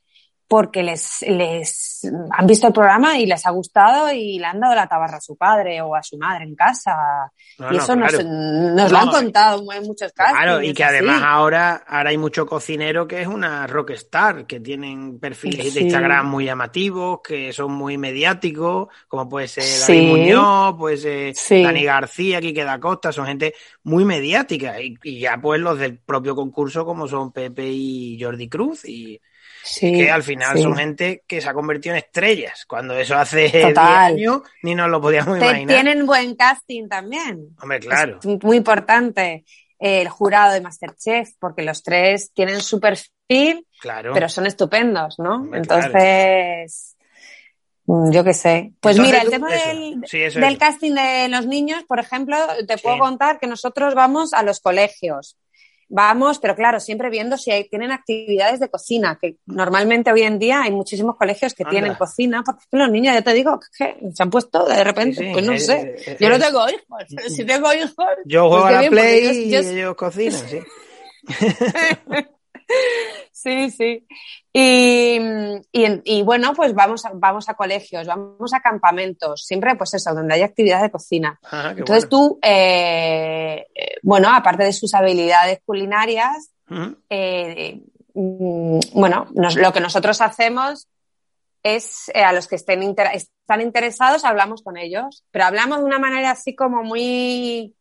porque 0.48 0.82
les, 0.82 1.22
les 1.22 2.08
han 2.30 2.46
visto 2.46 2.68
el 2.68 2.72
programa 2.72 3.18
y 3.18 3.26
les 3.26 3.44
ha 3.46 3.50
gustado 3.50 4.12
y 4.12 4.38
le 4.38 4.46
han 4.46 4.60
dado 4.60 4.76
la 4.76 4.86
tabarra 4.86 5.16
a 5.16 5.20
su 5.20 5.36
padre 5.36 5.80
o 5.82 5.96
a 5.96 6.02
su 6.02 6.16
madre 6.18 6.44
en 6.44 6.54
casa. 6.54 7.32
y 7.70 7.76
eso 7.76 7.96
nos, 7.96 8.12
lo 8.12 8.98
han 8.98 9.08
contado 9.08 9.72
en 9.72 9.82
muchos 9.82 10.12
casos. 10.12 10.38
Claro, 10.38 10.62
y 10.62 10.72
que 10.72 10.84
además 10.84 11.22
ahora, 11.24 11.82
ahora 11.86 12.10
hay 12.10 12.18
mucho 12.18 12.46
cocinero 12.46 13.08
que 13.08 13.22
es 13.22 13.26
una 13.26 13.66
rockstar, 13.66 14.46
que 14.46 14.60
tienen 14.60 15.18
perfiles 15.18 15.74
de 15.74 15.82
Instagram 15.82 16.28
muy 16.28 16.44
llamativos, 16.44 17.20
que 17.24 17.52
son 17.52 17.72
muy 17.72 17.98
mediáticos, 17.98 18.88
como 19.08 19.28
puede 19.28 19.48
ser 19.48 19.64
David 19.64 20.08
Muñoz, 20.08 20.76
puede 20.78 21.34
ser 21.34 21.64
Dani 21.64 21.82
García, 21.82 22.40
Quique 22.40 22.62
da 22.62 22.78
Costa, 22.78 23.10
son 23.10 23.26
gente 23.26 23.54
muy 23.82 24.04
mediática. 24.04 24.80
Y, 24.80 24.96
y 25.02 25.20
ya 25.20 25.38
pues 25.38 25.60
los 25.60 25.76
del 25.78 25.98
propio 25.98 26.36
concurso 26.36 26.84
como 26.84 27.08
son 27.08 27.32
Pepe 27.32 27.66
y 27.68 28.22
Jordi 28.22 28.48
Cruz 28.48 28.84
y 28.84 29.20
que 29.80 30.10
al 30.10 30.22
final 30.22 30.58
son 30.58 30.76
gente 30.76 31.22
que 31.26 31.40
se 31.40 31.48
ha 31.48 31.54
convertido 31.54 31.94
en 31.94 31.98
estrellas, 31.98 32.64
cuando 32.66 32.94
eso 32.94 33.16
hace 33.16 33.48
10 33.48 33.76
años 33.76 34.42
ni 34.62 34.74
nos 34.74 34.90
lo 34.90 35.00
podíamos 35.00 35.38
imaginar. 35.38 35.74
Tienen 35.74 36.06
buen 36.06 36.34
casting 36.34 36.88
también. 36.88 37.56
Hombre, 37.60 37.80
claro. 37.80 38.20
muy 38.42 38.56
importante 38.56 39.44
el 39.78 40.08
jurado 40.08 40.54
de 40.54 40.60
Masterchef, 40.60 41.30
porque 41.38 41.62
los 41.62 41.82
tres 41.82 42.32
tienen 42.32 42.60
su 42.62 42.80
perfil, 42.80 43.66
claro. 43.80 44.12
pero 44.14 44.28
son 44.28 44.46
estupendos, 44.46 45.18
¿no? 45.18 45.54
Entonces, 45.54 46.96
mm, 47.84 48.10
yo 48.10 48.24
qué 48.24 48.32
sé. 48.32 48.72
Pues 48.80 48.98
mira, 48.98 49.20
el 49.20 49.30
tema 49.30 49.48
del, 49.50 50.00
del 50.00 50.58
casting 50.58 50.92
de 50.92 51.28
los 51.28 51.46
niños, 51.46 51.84
por 51.84 52.00
ejemplo, 52.00 52.36
te 52.66 52.78
puedo 52.78 52.98
contar 52.98 53.38
que 53.38 53.46
nosotros 53.46 53.94
vamos 53.94 54.32
a 54.32 54.42
los 54.42 54.60
colegios 54.60 55.36
vamos, 55.88 56.38
pero 56.38 56.54
claro, 56.54 56.80
siempre 56.80 57.10
viendo 57.10 57.36
si 57.36 57.50
hay, 57.50 57.68
tienen 57.68 57.92
actividades 57.92 58.60
de 58.60 58.68
cocina, 58.68 59.18
que 59.20 59.36
normalmente 59.46 60.12
hoy 60.12 60.22
en 60.22 60.38
día 60.38 60.62
hay 60.62 60.72
muchísimos 60.72 61.16
colegios 61.16 61.54
que 61.54 61.64
tienen 61.64 61.94
cocina, 61.94 62.42
porque 62.44 62.64
los 62.72 62.90
niños, 62.90 63.14
ya 63.14 63.22
te 63.22 63.32
digo, 63.32 63.60
que 63.78 63.96
se 64.12 64.22
han 64.22 64.30
puesto 64.30 64.66
de 64.66 64.84
repente, 64.84 65.30
pues 65.32 65.44
no 65.44 65.52
eh, 65.52 65.60
sé, 65.60 65.96
eh, 66.06 66.16
yo 66.20 66.28
no 66.28 66.36
eh, 66.36 66.40
tengo 66.40 66.68
hijos, 66.68 67.06
pero 67.14 67.28
si 67.28 67.44
tengo 67.44 67.72
hijos... 67.72 68.06
Yo 68.24 68.48
juego 68.48 68.64
pues 68.64 68.76
a 68.76 68.82
la 68.82 68.90
Play 68.90 69.48
y 69.48 69.56
ellos 69.56 69.96
cocinan, 69.96 70.42
sí. 70.48 70.60
Sí, 73.32 73.70
sí. 73.70 74.06
Y, 74.52 75.20
y, 75.70 76.22
bueno, 76.22 76.54
pues 76.54 76.74
vamos 76.74 77.04
a, 77.04 77.10
vamos 77.14 77.48
a 77.48 77.54
colegios, 77.54 78.06
vamos 78.06 78.52
a 78.54 78.60
campamentos, 78.60 79.44
siempre 79.44 79.76
pues 79.76 79.92
eso, 79.94 80.14
donde 80.14 80.34
hay 80.34 80.42
actividad 80.42 80.80
de 80.82 80.90
cocina. 80.90 81.38
Ah, 81.44 81.74
Entonces 81.76 82.08
tú, 82.08 82.38
eh, 82.42 83.66
bueno, 84.02 84.34
aparte 84.34 84.64
de 84.64 84.72
sus 84.72 84.94
habilidades 84.94 85.60
culinarias, 85.64 86.50
eh, 87.10 87.82
mm, 88.14 88.80
bueno, 88.94 89.28
lo 89.34 89.72
que 89.72 89.80
nosotros 89.80 90.20
hacemos 90.22 90.88
es 91.62 92.10
eh, 92.14 92.22
a 92.22 92.32
los 92.32 92.48
que 92.48 92.56
estén 92.56 92.82
están 93.12 93.60
interesados, 93.60 94.24
hablamos 94.24 94.62
con 94.62 94.76
ellos, 94.76 95.24
pero 95.30 95.44
hablamos 95.44 95.80
de 95.80 95.84
una 95.84 95.98
manera 95.98 96.30
así 96.30 96.54
como 96.54 96.82
muy 96.82 97.76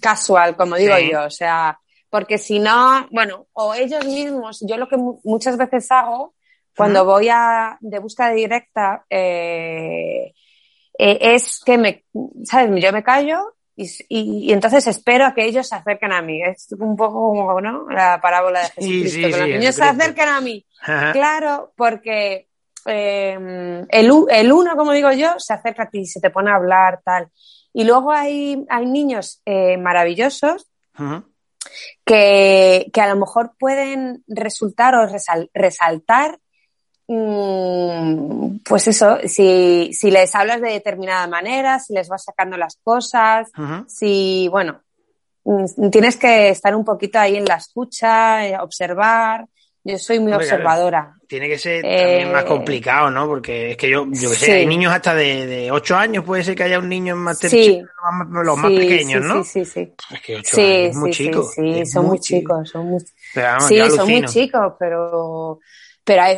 casual, 0.00 0.56
como 0.56 0.76
digo 0.76 0.96
yo, 0.98 1.24
o 1.24 1.30
sea, 1.30 1.78
porque 2.10 2.38
si 2.38 2.58
no, 2.58 3.06
bueno, 3.10 3.46
o 3.52 3.72
ellos 3.72 4.04
mismos, 4.04 4.64
yo 4.68 4.76
lo 4.76 4.88
que 4.88 4.96
muchas 5.24 5.56
veces 5.56 5.90
hago 5.90 6.34
cuando 6.76 7.04
voy 7.04 7.28
a 7.30 7.78
de 7.80 7.98
búsqueda 7.98 8.30
directa 8.30 9.04
eh, 9.08 10.32
eh, 10.98 11.18
es 11.20 11.60
que 11.64 11.78
me, 11.78 12.04
¿sabes? 12.44 12.82
Yo 12.82 12.92
me 12.92 13.02
callo 13.02 13.54
y, 13.76 14.52
entonces 14.52 14.86
espero 14.86 15.24
a 15.24 15.32
que 15.32 15.44
ellos 15.44 15.66
se 15.66 15.74
acerquen 15.74 16.12
a 16.12 16.20
mí. 16.20 16.42
Es 16.42 16.68
un 16.78 16.96
poco 16.96 17.14
como, 17.14 17.60
¿no? 17.60 17.88
La 17.88 18.20
parábola 18.20 18.60
de 18.60 18.68
Jesucristo, 18.68 19.20
que 19.20 19.28
los 19.38 19.48
niños 19.48 19.74
se 19.74 19.84
acerquen 19.84 20.28
a 20.28 20.40
mí. 20.40 20.66
Claro, 21.12 21.72
porque 21.76 22.48
eh, 22.86 23.86
el, 23.88 24.12
el, 24.28 24.52
uno, 24.52 24.76
como 24.76 24.92
digo 24.92 25.12
yo, 25.12 25.34
se 25.38 25.54
acerca 25.54 25.84
a 25.84 25.90
ti, 25.90 26.04
se 26.06 26.20
te 26.20 26.30
pone 26.30 26.50
a 26.50 26.56
hablar, 26.56 27.00
tal. 27.04 27.28
Y 27.72 27.84
luego 27.84 28.12
hay, 28.12 28.64
hay 28.68 28.86
niños 28.86 29.40
eh, 29.46 29.76
maravillosos 29.78 30.66
que, 32.04 32.90
que, 32.92 33.00
a 33.00 33.08
lo 33.08 33.20
mejor 33.20 33.52
pueden 33.58 34.24
resultar 34.26 34.94
o 34.94 35.08
resaltar 35.54 36.38
Mm, 37.12 38.58
pues 38.64 38.86
eso, 38.86 39.18
si, 39.24 39.90
si, 39.92 40.12
les 40.12 40.32
hablas 40.36 40.60
de 40.60 40.70
determinada 40.70 41.26
manera, 41.26 41.80
si 41.80 41.92
les 41.92 42.08
vas 42.08 42.22
sacando 42.22 42.56
las 42.56 42.76
cosas, 42.84 43.50
si, 43.88 44.46
bueno, 44.48 44.82
mm, 45.42 45.90
tienes 45.90 46.14
que 46.16 46.50
estar 46.50 46.72
un 46.76 46.84
poquito 46.84 47.18
ahí 47.18 47.34
en 47.34 47.46
la 47.46 47.56
escucha, 47.56 48.46
eh, 48.46 48.56
observar. 48.60 49.44
Yo 49.82 49.98
soy 49.98 50.20
muy 50.20 50.32
observadora. 50.32 51.16
Tiene 51.26 51.48
que 51.48 51.58
ser 51.58 51.82
también 51.82 52.32
más 52.32 52.44
eh, 52.44 52.46
complicado, 52.46 53.10
¿no? 53.10 53.26
Porque 53.26 53.70
es 53.70 53.76
que 53.76 53.88
yo, 53.88 54.06
yo 54.10 54.30
que 54.30 54.36
sé, 54.36 54.52
hay 54.52 54.66
niños 54.66 54.92
hasta 54.92 55.14
de, 55.14 55.46
de 55.46 55.70
8 55.70 55.96
años, 55.96 56.24
puede 56.24 56.44
ser 56.44 56.54
que 56.54 56.64
haya 56.64 56.78
un 56.78 56.88
niño 56.88 57.14
en 57.14 57.20
más 57.20 57.38
sí, 57.38 57.82
los 58.30 58.58
más 58.58 58.70
pequeños, 58.70 59.24
¿no? 59.24 59.42
Sí, 59.42 59.64
sí, 59.64 59.72
sí. 59.72 59.92
Es 60.10 60.20
que 60.20 60.36
8 60.36 60.60
años, 60.60 60.96
muy 60.96 61.10
chicos. 61.12 61.54
Sí, 61.54 61.86
son 61.86 62.06
muy 62.06 62.18
chicos, 62.20 62.68
son 62.68 62.86
muy, 62.86 63.00
sí, 63.00 63.90
son 63.90 64.08
muy 64.08 64.24
chicos, 64.26 64.74
pero 64.78 65.60
pero 66.02 66.22
hay, 66.22 66.36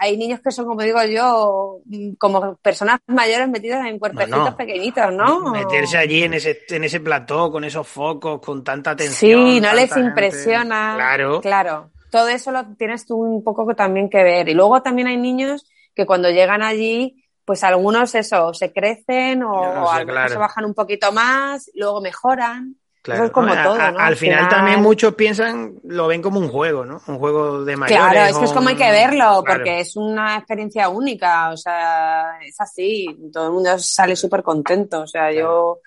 hay, 0.00 0.16
niños 0.16 0.40
que 0.40 0.50
son, 0.50 0.66
como 0.66 0.82
digo 0.82 0.98
yo, 1.04 1.80
como 2.18 2.56
personas 2.56 2.98
mayores 3.06 3.48
metidas 3.48 3.86
en 3.86 3.98
cuerpecitos 3.98 4.54
pequeñitos, 4.54 5.12
¿no? 5.12 5.52
Meterse 5.52 5.98
allí 5.98 6.24
en 6.24 6.34
ese, 6.34 6.62
en 6.70 6.82
ese 6.82 6.98
plató, 7.00 7.52
con 7.52 7.62
esos 7.62 7.86
focos, 7.86 8.40
con 8.40 8.64
tanta 8.64 8.92
atención. 8.92 9.46
Sí, 9.46 9.60
no 9.60 9.72
les 9.74 9.96
impresiona. 9.96 10.94
Claro. 10.96 11.40
Claro. 11.40 11.90
Todo 12.10 12.28
eso 12.28 12.50
lo 12.50 12.64
tienes 12.76 13.06
tú 13.06 13.16
un 13.16 13.42
poco 13.42 13.74
también 13.74 14.08
que 14.08 14.22
ver. 14.22 14.48
Y 14.48 14.54
luego 14.54 14.82
también 14.82 15.08
hay 15.08 15.16
niños 15.16 15.66
que 15.94 16.06
cuando 16.06 16.30
llegan 16.30 16.62
allí, 16.62 17.24
pues 17.44 17.64
algunos 17.64 18.14
eso, 18.14 18.52
se 18.52 18.72
crecen 18.72 19.42
o, 19.42 19.90
algunos 19.90 20.32
se 20.32 20.38
bajan 20.38 20.64
un 20.64 20.74
poquito 20.74 21.12
más, 21.12 21.70
luego 21.74 22.00
mejoran. 22.00 22.76
Claro, 23.02 23.30
como 23.30 23.54
todo, 23.54 23.78
¿no? 23.92 24.00
Al 24.00 24.16
final, 24.16 24.48
también 24.48 24.82
muchos 24.82 25.14
piensan, 25.14 25.74
lo 25.84 26.08
ven 26.08 26.20
como 26.20 26.40
un 26.40 26.48
juego, 26.48 26.84
¿no? 26.84 27.00
Un 27.06 27.18
juego 27.20 27.64
de 27.64 27.76
mayores. 27.76 28.04
Claro, 28.04 28.30
es 28.30 28.36
que 28.36 28.44
es 28.46 28.52
como 28.52 28.68
hay 28.68 28.74
que 28.74 28.90
verlo, 28.90 29.44
porque 29.46 29.78
es 29.78 29.94
una 29.94 30.38
experiencia 30.38 30.88
única, 30.88 31.50
o 31.50 31.56
sea, 31.56 32.40
es 32.44 32.60
así, 32.60 33.06
todo 33.32 33.46
el 33.46 33.52
mundo 33.52 33.78
sale 33.78 34.16
súper 34.16 34.42
contento, 34.42 35.02
o 35.02 35.06
sea, 35.06 35.30
yo 35.32 35.78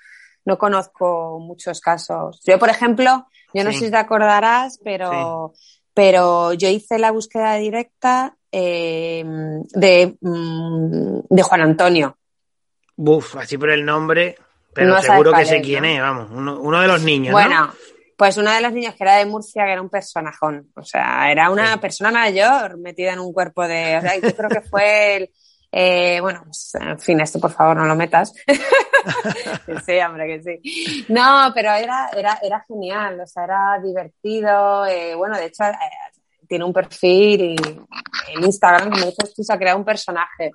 no 0.45 0.57
conozco 0.57 1.39
muchos 1.41 1.81
casos. 1.81 2.41
Yo, 2.45 2.57
por 2.57 2.69
ejemplo, 2.69 3.27
yo 3.53 3.65
no 3.65 3.73
sé 3.73 3.79
si 3.79 3.91
te 3.91 3.97
acordarás, 3.97 4.79
pero, 4.81 5.53
pero 5.99 6.53
yo 6.53 6.69
hice 6.69 6.97
la 6.97 7.11
búsqueda 7.11 7.55
directa 7.55 8.33
eh, 8.53 9.21
de, 9.73 10.15
mm, 10.21 11.19
de 11.29 11.43
Juan 11.43 11.59
Antonio. 11.59 12.17
Buf, 12.95 13.35
así 13.35 13.57
por 13.57 13.69
el 13.69 13.83
nombre. 13.83 14.37
Pero 14.73 15.01
seguro 15.01 15.33
que 15.33 15.45
sé 15.45 15.59
quién 15.59 15.83
es, 15.83 15.99
vamos, 15.99 16.29
uno, 16.31 16.81
de 16.81 16.87
los 16.87 17.03
niños. 17.03 17.33
Bueno, 17.33 17.73
pues 18.15 18.37
uno 18.37 18.49
de 18.49 18.61
los 18.61 18.71
niños 18.71 18.95
que 18.95 19.03
era 19.03 19.17
de 19.17 19.25
Murcia, 19.25 19.65
que 19.65 19.73
era 19.73 19.81
un 19.81 19.89
personajón. 19.89 20.71
O 20.73 20.85
sea, 20.85 21.29
era 21.29 21.49
una 21.49 21.81
persona 21.81 22.11
mayor 22.11 22.77
metida 22.77 23.11
en 23.11 23.19
un 23.19 23.33
cuerpo 23.33 23.67
de. 23.67 23.97
O 23.97 24.01
sea, 24.01 24.15
yo 24.15 24.33
creo 24.33 24.49
que 24.49 24.61
fue 24.61 25.17
el. 25.17 25.29
Eh, 25.71 26.19
bueno, 26.21 26.41
pues, 26.43 26.75
en 26.75 26.99
fin, 26.99 27.21
esto 27.21 27.39
por 27.39 27.51
favor 27.51 27.77
no 27.77 27.85
lo 27.85 27.95
metas. 27.95 28.33
sí, 29.85 29.99
hombre, 29.99 30.27
que 30.27 30.41
sí. 30.41 31.05
No, 31.09 31.51
pero 31.53 31.71
era, 31.73 32.09
era, 32.15 32.39
era 32.41 32.65
genial, 32.67 33.19
o 33.19 33.27
sea, 33.27 33.43
era 33.43 33.79
divertido. 33.83 34.85
Eh, 34.85 35.15
bueno, 35.15 35.37
de 35.37 35.45
hecho, 35.45 35.63
eh, 35.65 35.75
tiene 36.47 36.65
un 36.65 36.73
perfil 36.73 37.55
en 38.33 38.43
Instagram, 38.43 38.89
como 38.89 39.05
dices 39.05 39.33
tú, 39.35 39.43
se 39.43 39.53
ha 39.53 39.59
creado 39.59 39.77
un 39.77 39.85
personaje 39.85 40.51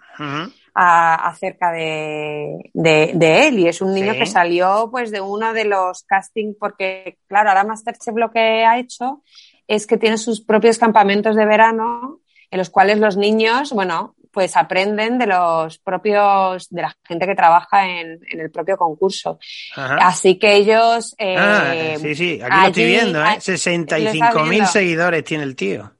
acerca 0.74 1.70
de, 1.70 2.70
de, 2.72 3.46
él 3.46 3.61
y 3.61 3.68
es 3.68 3.81
un 3.81 3.94
niño 3.94 4.14
que 4.14 4.27
salió 4.27 4.88
pues 4.90 5.12
de 5.12 5.20
uno 5.20 5.53
de 5.53 5.64
los 5.66 6.03
castings 6.03 6.57
porque 6.59 7.18
claro, 7.29 7.50
ahora 7.50 7.62
Masterchef 7.62 8.16
lo 8.16 8.33
que 8.33 8.64
ha 8.64 8.77
hecho 8.81 9.22
es 9.68 9.87
que 9.87 9.96
tiene 9.96 10.18
sus 10.18 10.44
propios 10.44 10.79
campamentos 10.79 11.37
de 11.37 11.46
verano 11.46 12.18
en 12.50 12.59
los 12.59 12.70
cuales 12.70 12.98
los 12.98 13.16
niños, 13.16 13.72
bueno, 13.72 14.16
pues 14.35 14.57
aprenden 14.57 15.16
de 15.16 15.29
los 15.29 15.79
propios, 15.79 16.68
de 16.68 16.83
la 16.83 16.94
gente 17.05 17.25
que 17.25 17.37
trabaja 17.37 17.88
en, 17.88 18.18
el 18.29 18.51
propio 18.51 18.77
concurso. 18.77 19.38
Así 19.77 20.38
que 20.38 20.57
ellos... 20.57 21.14
Eh, 21.16 21.37
ah, 21.38 21.97
sí, 22.01 22.14
sí, 22.16 22.40
aquí 22.42 22.61
lo 22.61 22.66
estoy 22.66 22.85
viendo, 22.87 23.25
¿eh? 23.25 23.37
65.000 23.38 24.66
seguidores 24.66 25.25
tiene 25.25 25.44
el 25.44 25.55
tío. 25.55 25.92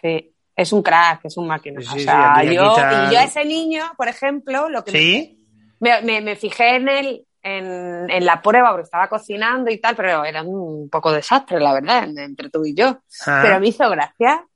Sí, 0.00 0.32
es 0.54 0.72
un 0.72 0.82
crack, 0.82 1.24
es 1.24 1.36
un 1.36 1.48
máquina. 1.48 1.80
o 1.80 1.98
sea, 1.98 2.44
yo, 2.44 2.52
y 2.52 3.12
yo 3.12 3.18
a 3.18 3.24
ese 3.24 3.44
niño, 3.44 3.92
por 3.96 4.06
ejemplo, 4.06 4.68
lo 4.68 4.84
que 4.84 5.36
me, 5.80 6.20
me, 6.20 6.36
fijé 6.36 6.76
en 6.76 6.88
él 6.88 7.26
en, 7.42 8.08
en, 8.08 8.24
la 8.24 8.40
prueba 8.40 8.70
porque 8.70 8.84
estaba 8.84 9.08
cocinando 9.08 9.68
y 9.68 9.78
tal, 9.78 9.96
pero 9.96 10.24
era 10.24 10.42
un 10.42 10.88
poco 10.88 11.10
desastre, 11.10 11.58
la 11.58 11.74
verdad, 11.74 12.08
entre 12.16 12.50
tú 12.50 12.64
y 12.64 12.74
yo. 12.74 13.00
Ah. 13.26 13.40
Pero 13.42 13.58
me 13.58 13.66
hizo 13.66 13.90
gracia. 13.90 14.46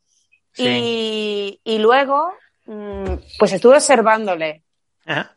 Y, 0.58 1.60
y, 1.64 1.78
luego, 1.78 2.32
pues 3.38 3.52
estuve 3.52 3.76
observándole. 3.76 4.62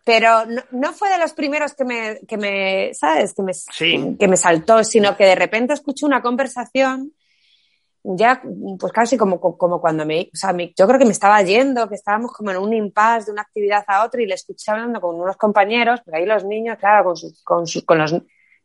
Pero 0.04 0.46
no, 0.48 0.63
no, 0.72 0.94
fue 0.94 1.10
de 1.12 1.20
los 1.20 1.34
primeros 1.34 1.76
que 1.76 1.86
me, 1.86 2.20
que 2.28 2.38
me 2.38 2.92
¿sabes? 2.96 3.36
Que 3.36 3.44
me, 3.44 4.18
que 4.18 4.28
me 4.28 4.36
saltó, 4.36 4.84
sino 4.84 5.15
que 5.15 5.26
de 5.26 5.36
repente 5.36 5.74
escuché 5.74 6.08
una 6.08 6.24
conversación 6.24 7.13
ya, 8.04 8.42
pues 8.80 8.94
casi 8.94 9.18
como, 9.18 9.39
como 9.39 9.82
cuando 9.82 10.06
me, 10.06 10.30
o 10.34 10.38
sea, 10.38 10.56
yo 10.56 10.88
creo 10.88 11.00
que 11.00 11.06
me 11.06 11.12
estaba 11.12 11.42
yendo, 11.42 11.88
que 11.89 11.96
estábamos 11.96 12.32
como 12.32 12.52
en 12.52 12.58
un 12.58 12.74
impasse 12.74 13.28
de 13.28 13.32
una 13.34 13.42
actividad 13.42 13.84
a 13.88 14.06
otra 14.06 14.22
y 14.22 14.26
le 14.26 14.36
escuché 14.36 14.72
hablando 14.72 15.02
con 15.02 15.20
unos 15.20 15.38
compañeros, 15.38 16.02
porque 16.04 16.20
ahí 16.20 16.26
los 16.26 16.46
niños, 16.46 16.78
claro, 16.80 17.04
con, 17.04 17.18
sus, 17.18 17.44
con, 17.44 17.68
sus, 17.68 17.84
con 17.84 17.98
los, 17.98 18.15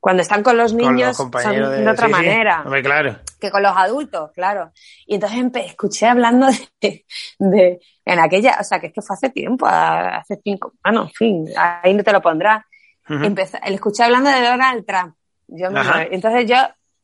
cuando 0.04 0.20
están 0.20 0.42
con 0.42 0.58
los 0.58 0.74
niños 0.74 1.16
son 1.16 1.30
de, 1.30 1.88
otra 1.88 2.08
manera 2.08 2.62
claro. 2.82 3.20
que 3.40 3.50
con 3.50 3.62
los 3.62 3.74
adultos, 3.74 4.32
claro. 4.34 4.70
Y 5.06 5.14
entonces 5.14 5.40
escuché 5.64 6.04
hablando 6.04 6.46
de, 6.82 7.06
de, 7.38 7.80
en 8.04 8.18
aquella, 8.18 8.58
o 8.60 8.64
sea, 8.64 8.80
que 8.80 8.88
es 8.88 8.92
que 8.92 9.00
fue 9.00 9.14
hace 9.14 9.30
tiempo, 9.30 9.64
hace 9.66 10.38
cinco, 10.44 10.74
bueno, 10.84 11.04
en 11.04 11.10
fin, 11.10 11.48
ahí 11.56 11.94
no 11.94 12.04
te 12.04 12.12
lo 12.12 12.20
pondrá. 12.20 12.66
le 13.08 13.74
escuché 13.74 14.02
hablando 14.02 14.28
de 14.28 14.42
Donald 14.42 14.84
Trump. 14.84 15.14
Yo 15.46 15.68
entonces 16.10 16.50
yo 16.50 16.56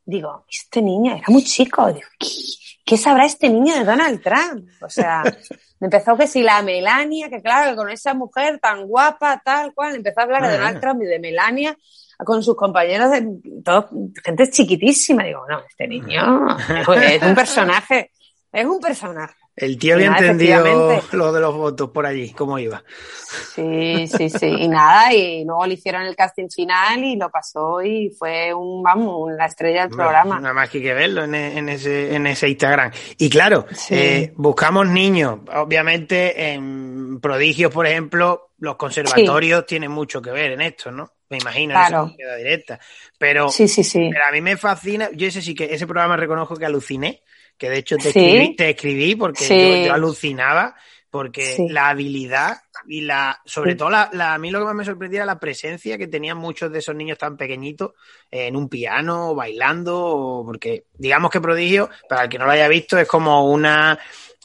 digo, 0.04 0.44
este 0.46 0.82
niño 0.82 1.14
era 1.14 1.24
muy 1.28 1.42
chico. 1.42 1.90
Digo, 1.90 2.08
¿qué, 2.84 2.98
sabrá 2.98 3.24
este 3.24 3.48
niño 3.48 3.76
de 3.76 3.84
Donald 3.84 4.22
Trump? 4.22 4.68
O 4.82 4.90
sea, 4.90 5.22
me 5.80 5.86
empezó 5.86 6.18
que 6.18 6.26
si 6.26 6.42
la 6.42 6.60
Melania, 6.60 7.30
que 7.30 7.40
claro, 7.40 7.74
con 7.76 7.88
esa 7.88 8.12
mujer 8.12 8.58
tan 8.58 8.86
guapa, 8.86 9.40
tal 9.42 9.72
cual, 9.72 9.96
empezó 9.96 10.20
a 10.20 10.24
hablar 10.24 10.42
de 10.42 10.58
Donald 10.58 10.80
Trump 10.82 11.00
y 11.02 11.06
de 11.06 11.18
Melania 11.18 11.74
con 12.24 12.42
sus 12.42 12.56
compañeros 12.56 13.11
de 13.11 13.26
todo, 13.64 13.88
gente 14.24 14.50
chiquitísima. 14.50 15.24
Digo, 15.24 15.44
no, 15.48 15.61
este 15.61 15.87
niño 15.87 16.46
es 17.02 17.22
un 17.22 17.35
personaje, 17.35 18.12
es 18.52 18.66
un 18.66 18.80
personaje. 18.80 19.35
El 19.56 19.76
tío 19.78 19.96
había 19.96 20.06
entendido 20.06 20.64
lo 21.12 21.33
de 21.33 21.40
los 21.40 21.54
votos 21.54 21.90
por 21.90 22.06
allí, 22.06 22.33
cómo 22.33 22.59
iba. 22.59 22.83
Sí, 23.54 24.06
sí, 24.06 24.30
sí. 24.30 24.46
Y 24.46 24.68
nada, 24.68 25.12
y 25.12 25.44
luego 25.44 25.66
le 25.66 25.74
hicieron 25.74 26.02
el 26.02 26.16
casting 26.16 26.48
final 26.48 27.04
y 27.04 27.16
lo 27.16 27.28
pasó 27.30 27.83
y 27.83 28.09
fue 28.11 28.54
un, 28.54 28.83
vamos, 28.83 29.33
la 29.33 29.44
estrella 29.46 29.83
del 29.83 29.90
programa. 29.90 30.40
Nada 30.40 30.54
más 30.54 30.70
que 30.70 30.80
que 30.80 30.94
verlo 30.94 31.24
en, 31.24 31.68
ese, 31.68 32.14
en 32.14 32.26
ese 32.26 32.48
Instagram. 32.48 32.90
Y 33.18 33.28
claro, 33.28 33.66
eh, 33.90 34.33
buscamos 34.37 34.88
niños. 34.88 35.40
Obviamente, 35.54 36.52
en 36.52 37.20
prodigios, 37.20 37.70
por 37.70 37.87
ejemplo, 37.87 38.52
los 38.61 38.76
conservatorios 38.76 39.66
tienen 39.66 39.90
mucho 39.90 40.22
que 40.22 40.30
ver 40.30 40.52
en 40.52 40.62
esto, 40.62 40.90
¿no? 40.90 41.12
Me 41.31 41.38
imagino, 41.38 41.73
claro. 41.73 42.12
en 42.19 42.27
esa 42.27 42.37
directa. 42.37 42.81
Pero, 43.19 43.49
sí, 43.49 43.69
sí, 43.69 43.85
sí. 43.85 44.11
pero 44.12 44.27
a 44.27 44.33
mí 44.33 44.40
me 44.40 44.57
fascina, 44.57 45.11
yo 45.14 45.29
ese 45.29 45.40
sí 45.40 45.55
que, 45.55 45.73
ese 45.73 45.87
programa 45.87 46.16
reconozco 46.16 46.57
que 46.57 46.66
aluciné 46.66 47.23
que 47.61 47.69
de 47.69 47.79
hecho 47.79 47.97
te, 47.99 48.09
escribí, 48.09 48.57
te 48.57 48.71
escribí 48.71 49.14
porque 49.16 49.85
yo, 49.85 49.93
alucinaba, 49.93 50.75
porque 51.11 51.66
la 51.69 51.90
habilidad 51.90 52.57
y 52.88 53.03
la, 53.03 53.38
sobre 53.45 53.75
todo 53.75 53.90
la, 53.90 54.09
a 54.11 54.38
mí 54.38 54.51
lo 54.51 54.61
que 54.61 54.64
más 54.64 54.75
me 54.75 54.85
sorprendía 54.87 55.19
era 55.19 55.27
la 55.27 55.38
presencia 55.38 55.99
que 55.99 56.09
tenían 56.09 56.38
muchos 56.38 56.73
de 56.73 56.79
esos 56.79 56.95
niños 56.95 57.19
tan 57.19 57.37
pequeñitos 57.37 57.93
en 58.31 58.57
un 58.57 58.71
piano, 58.71 59.35
bailando, 59.35 60.43
porque 60.47 60.85
digamos 60.95 61.31
que 61.31 61.43
Prodigio, 61.43 61.90
para 62.09 62.23
el 62.23 62.29
que 62.31 62.38
no 62.38 62.47
lo 62.47 62.53
haya 62.53 62.66
visto, 62.66 62.97
es 62.97 63.07
como 63.07 63.45
una 63.45 63.99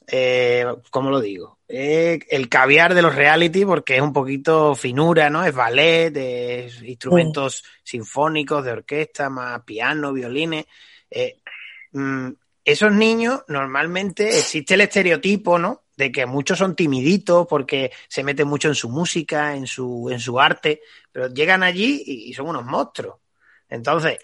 eh, 0.08 0.66
¿cómo 0.90 1.10
lo 1.10 1.22
digo? 1.22 1.55
El 1.68 2.48
caviar 2.48 2.94
de 2.94 3.02
los 3.02 3.16
reality 3.16 3.66
porque 3.66 3.96
es 3.96 4.02
un 4.02 4.14
poquito 4.14 4.76
finura, 4.76 5.30
¿no? 5.30 5.44
Es 5.44 5.54
ballet, 5.54 6.16
es 6.16 6.82
instrumentos 6.84 7.64
sinfónicos, 7.84 8.64
de 8.64 8.72
orquesta, 8.72 9.30
más 9.30 9.64
piano, 9.64 10.14
violines. 10.14 10.66
Eh, 11.10 11.40
mm, 11.92 12.30
esos 12.64 12.92
niños 12.92 13.44
normalmente 13.48 14.28
existe 14.38 14.76
el 14.76 14.82
estereotipo, 14.82 15.58
¿no? 15.58 15.84
De 15.98 16.12
que 16.12 16.26
muchos 16.26 16.60
son 16.60 16.76
timiditos 16.76 17.48
porque 17.48 17.92
se 18.08 18.24
meten 18.24 18.48
mucho 18.48 18.68
en 18.68 18.76
su 18.76 18.90
música, 18.90 19.56
en 19.56 19.66
su, 19.66 20.10
en 20.12 20.20
su 20.20 20.40
arte, 20.40 20.82
pero 21.12 21.34
llegan 21.34 21.64
allí 21.64 22.04
y 22.06 22.34
son 22.34 22.48
unos 22.48 22.66
monstruos. 22.66 23.16
Entonces, 23.70 24.18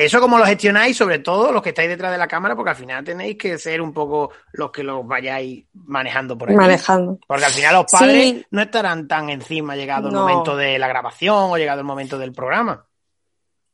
¿Eso 0.00 0.18
cómo 0.18 0.38
lo 0.38 0.46
gestionáis? 0.46 0.96
Sobre 0.96 1.18
todo 1.18 1.52
los 1.52 1.62
que 1.62 1.68
estáis 1.68 1.90
detrás 1.90 2.10
de 2.10 2.16
la 2.16 2.26
cámara, 2.26 2.56
porque 2.56 2.70
al 2.70 2.76
final 2.76 3.04
tenéis 3.04 3.36
que 3.36 3.58
ser 3.58 3.82
un 3.82 3.92
poco 3.92 4.30
los 4.52 4.70
que 4.70 4.82
los 4.82 5.06
vayáis 5.06 5.66
manejando 5.74 6.38
por 6.38 6.48
ahí. 6.48 6.56
Manejando. 6.56 7.18
Porque 7.26 7.44
al 7.44 7.50
final 7.50 7.74
los 7.74 7.84
padres 7.92 8.24
sí. 8.24 8.46
no 8.50 8.62
estarán 8.62 9.06
tan 9.06 9.28
encima 9.28 9.76
llegado 9.76 10.08
el 10.08 10.14
no. 10.14 10.22
momento 10.22 10.56
de 10.56 10.78
la 10.78 10.88
grabación 10.88 11.50
o 11.50 11.56
llegado 11.58 11.80
el 11.80 11.86
momento 11.86 12.18
del 12.18 12.32
programa. 12.32 12.86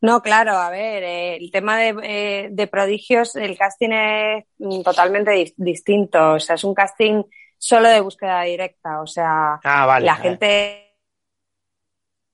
No, 0.01 0.21
claro, 0.21 0.57
a 0.57 0.69
ver, 0.69 1.05
eh, 1.05 1.37
el 1.37 1.51
tema 1.53 1.79
de, 1.79 1.95
eh, 2.03 2.49
de, 2.51 2.67
prodigios, 2.67 3.37
el 3.37 3.57
casting 3.57 3.91
es 3.91 4.45
mm, 4.59 4.83
totalmente 4.83 5.31
di 5.31 5.55
distinto. 5.57 6.33
O 6.33 6.41
sea, 6.41 6.57
es 6.57 6.65
un 6.65 6.75
casting 6.75 7.23
solo 7.57 7.89
de 7.89 8.01
búsqueda 8.01 8.43
directa. 8.43 9.01
O 9.01 9.07
sea, 9.07 9.61
ah, 9.63 9.87
vale, 9.87 10.07
la 10.07 10.17
gente. 10.17 10.93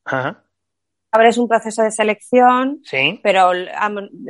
Ajá 0.07 0.43
abres 1.13 1.37
un 1.37 1.47
proceso 1.47 1.83
de 1.83 1.91
selección, 1.91 2.81
sí. 2.85 3.21
pero 3.23 3.51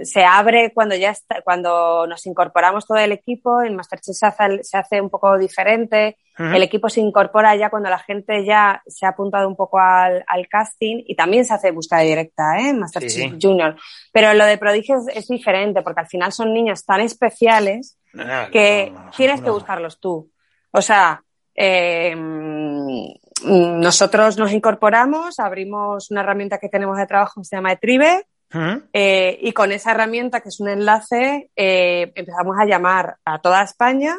se 0.03 0.25
abre 0.25 0.73
cuando 0.75 0.97
ya 0.97 1.11
está, 1.11 1.41
cuando 1.43 2.09
nos 2.09 2.27
incorporamos 2.27 2.87
todo 2.87 2.99
el 2.99 3.13
equipo, 3.13 3.63
en 3.63 3.77
Masterchef 3.77 4.17
se 4.17 4.27
hace, 4.27 4.65
se 4.65 4.77
hace 4.77 5.01
un 5.01 5.09
poco 5.09 5.39
diferente, 5.39 6.17
uh 6.39 6.43
-huh. 6.43 6.57
el 6.57 6.63
equipo 6.65 6.91
se 6.91 7.01
incorpora 7.01 7.55
ya 7.55 7.71
cuando 7.71 7.89
la 7.89 8.01
gente 8.01 8.45
ya 8.45 8.83
se 8.85 9.07
ha 9.07 9.11
apuntado 9.11 9.49
un 9.49 9.55
poco 9.55 9.79
al, 9.79 10.25
al 10.27 10.49
casting 10.49 11.05
y 11.07 11.15
también 11.15 11.45
se 11.45 11.55
hace 11.55 11.71
búsqueda 11.71 12.01
directa, 12.01 12.59
¿eh? 12.59 12.75
Masterchef 12.75 13.13
sí, 13.13 13.31
sí. 13.31 13.39
Junior. 13.41 13.77
Pero 14.13 14.35
lo 14.35 14.45
de 14.45 14.59
prodigios 14.59 15.07
es 15.15 15.29
diferente 15.29 15.83
porque 15.83 16.01
al 16.01 16.09
final 16.09 16.33
son 16.33 16.53
niños 16.53 16.85
tan 16.85 17.01
especiales 17.01 17.97
que 18.51 18.91
no, 18.93 19.05
no, 19.05 19.11
tienes 19.13 19.41
que 19.41 19.51
buscarlos 19.51 20.01
tú. 20.01 20.33
O 20.73 20.83
sea, 20.83 21.23
eh, 21.55 22.15
nosotros 23.45 24.39
nos 24.39 24.53
incorporamos, 24.53 25.39
abrimos 25.39 26.11
una 26.11 26.21
herramienta 26.21 26.59
que 26.59 26.69
tenemos 26.69 26.97
de 26.99 27.07
trabajo 27.07 27.41
que 27.41 27.45
se 27.45 27.57
llama 27.57 27.73
Etribe 27.73 28.27
uh 28.55 28.59
-huh. 28.59 28.89
eh, 28.93 29.39
y 29.41 29.53
con 29.53 29.73
esa 29.73 29.93
herramienta, 29.93 30.41
que 30.41 30.49
es 30.49 30.61
un 30.61 30.69
enlace, 30.69 31.51
eh, 31.57 32.13
empezamos 32.15 32.57
a 32.59 32.65
llamar 32.65 33.17
a 33.25 33.41
toda 33.41 33.63
España, 33.63 34.17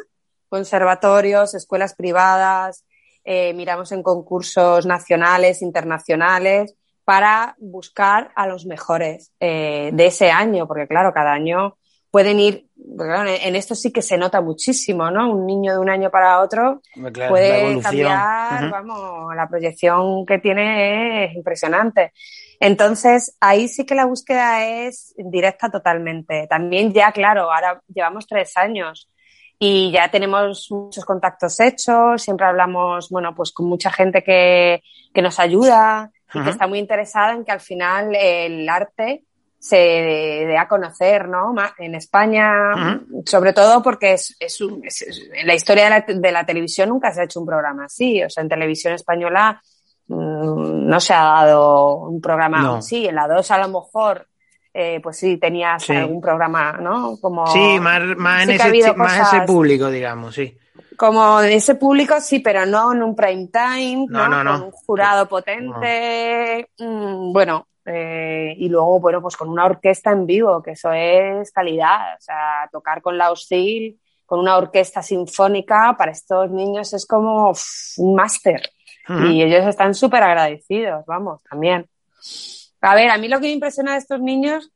conservatorios, 0.50 1.56
escuelas 1.56 1.96
privadas, 1.96 2.86
eh, 3.24 3.54
miramos 3.54 3.92
en 3.92 4.04
concursos 4.04 4.86
nacionales, 4.86 5.62
internacionales, 5.62 6.76
para 7.06 7.56
buscar 7.60 8.32
a 8.36 8.48
los 8.48 8.66
mejores 8.66 9.34
de 9.40 10.06
ese 10.06 10.32
año, 10.32 10.68
porque 10.68 10.88
claro, 10.88 11.14
cada 11.14 11.34
año 11.34 11.76
pueden 12.14 12.40
ir, 12.40 12.68
claro, 12.96 13.28
en 13.28 13.56
esto 13.56 13.74
sí 13.74 13.92
que 13.92 14.04
se 14.04 14.20
nota 14.20 14.40
muchísimo, 14.40 15.10
¿no? 15.10 15.34
Un 15.34 15.48
niño 15.48 15.74
de 15.74 15.80
un 15.80 15.90
año 15.90 16.12
para 16.12 16.42
otro 16.42 16.80
claro, 17.12 17.32
puede 17.32 17.82
cambiar, 17.82 18.66
uh 18.66 18.68
-huh. 18.68 18.72
vamos, 18.72 19.36
la 19.36 19.50
proyección 19.50 20.24
que 20.24 20.38
tiene 20.38 21.26
es 21.26 21.36
impresionante. 21.36 22.14
Entonces, 22.60 23.36
ahí 23.42 23.68
sí 23.68 23.84
que 23.84 23.96
la 23.96 24.06
búsqueda 24.06 24.64
es 24.64 25.16
directa 25.18 25.72
totalmente. 25.72 26.46
También 26.48 26.94
ya, 26.94 27.12
claro, 27.12 27.52
ahora 27.52 27.82
llevamos 27.88 28.28
tres 28.28 28.56
años 28.58 29.10
y 29.58 29.92
ya 29.92 30.12
tenemos 30.12 30.68
muchos 30.70 31.06
contactos 31.06 31.60
hechos, 31.60 32.22
siempre 32.22 32.46
hablamos, 32.46 33.10
bueno, 33.10 33.34
pues 33.34 33.52
con 33.52 33.66
mucha 33.66 33.90
gente 33.92 34.24
que, 34.24 34.84
que 35.12 35.22
nos 35.24 35.40
ayuda 35.40 36.12
y 36.32 36.38
uh 36.38 36.42
-huh. 36.42 36.44
que 36.44 36.52
está 36.52 36.68
muy 36.68 36.78
interesada 36.78 37.34
en 37.34 37.44
que 37.44 37.52
al 37.52 37.60
final 37.60 38.14
el 38.14 38.70
arte 38.70 39.24
se 39.64 39.78
dé 39.78 40.58
a 40.58 40.68
conocer, 40.68 41.30
¿no? 41.30 41.56
En 41.78 41.96
España, 41.96 42.74
uh 42.76 42.80
-huh. 42.80 43.26
sobre 43.26 43.54
todo 43.54 43.82
porque 43.82 44.12
es, 44.12 44.36
es, 44.38 44.60
un, 44.60 44.82
es, 44.84 45.06
en 45.34 45.48
la 45.48 45.54
historia 45.54 45.86
de 45.86 45.90
la, 45.90 46.06
de 46.06 46.32
la, 46.34 46.46
televisión 46.46 46.90
nunca 46.90 47.14
se 47.14 47.22
ha 47.22 47.24
hecho 47.24 47.40
un 47.40 47.46
programa 47.46 47.86
así. 47.86 48.22
O 48.22 48.30
sea, 48.30 48.44
en 48.44 48.50
televisión 48.50 48.94
española 48.94 49.62
mmm, 50.08 50.86
no 50.86 51.00
se 51.00 51.14
ha 51.14 51.24
dado 51.24 51.96
un 51.96 52.20
programa 52.20 52.62
no. 52.62 52.76
así. 52.76 53.08
En 53.08 53.16
la 53.16 53.26
2 53.26 53.52
a 53.52 53.58
lo 53.60 53.70
mejor, 53.70 54.28
eh, 54.74 55.00
pues 55.02 55.18
sí, 55.18 55.38
tenías 55.38 55.82
sí. 55.82 55.96
algún 55.96 56.20
programa, 56.20 56.74
¿no? 56.74 57.16
Como, 57.22 57.48
sí, 57.48 57.80
más, 57.80 58.02
más, 58.18 58.44
sí 58.44 58.52
en 58.52 58.76
ese, 58.76 58.94
más 58.96 59.34
ese 59.34 59.46
público, 59.46 59.90
digamos, 59.90 60.36
sí 60.36 60.58
como 60.98 61.42
de 61.42 61.56
ese 61.56 61.76
público, 61.76 62.20
sí, 62.22 62.40
pero 62.40 62.66
no 62.66 62.94
en 62.94 63.02
un 63.02 63.16
prime 63.16 63.48
time, 63.52 64.06
no, 64.10 64.28
¿no? 64.28 64.30
no, 64.30 64.44
no. 64.44 64.52
Con 64.52 64.64
un 64.66 64.72
jurado 64.72 65.28
potente. 65.28 66.70
Mm, 66.78 67.34
bueno, 67.34 67.68
eh, 67.86 68.56
y 68.58 68.70
luego, 68.70 69.00
bueno, 69.00 69.22
pues 69.22 69.36
con 69.36 69.50
una 69.50 69.66
orquesta 69.66 70.12
en 70.12 70.26
vivo, 70.26 70.62
que 70.62 70.72
eso 70.72 70.92
es 70.94 71.52
calidad. 71.52 72.16
O 72.18 72.22
sea, 72.22 72.70
tocar 72.72 73.02
con 73.02 73.18
la 73.18 73.32
OSIL, 73.32 74.00
con 74.26 74.40
una 74.40 74.58
orquesta 74.58 75.02
sinfónica, 75.02 75.96
para 75.98 76.12
estos 76.12 76.50
niños 76.52 76.94
es 76.94 77.06
como 77.06 77.52
uff, 77.52 77.98
un 77.98 78.16
máster. 78.16 78.62
Uh 79.08 79.14
-huh. 79.14 79.34
Y 79.34 79.44
ellos 79.44 79.66
están 79.66 79.94
súper 79.94 80.24
agradecidos, 80.24 81.06
vamos, 81.06 81.42
también. 81.44 81.88
A 82.82 82.96
ver, 82.96 83.10
a 83.10 83.18
mí 83.18 83.28
lo 83.28 83.40
que 83.40 83.48
me 83.48 83.54
impresiona 83.54 83.94
de 83.94 84.00
estos 84.00 84.22
niños 84.22 84.72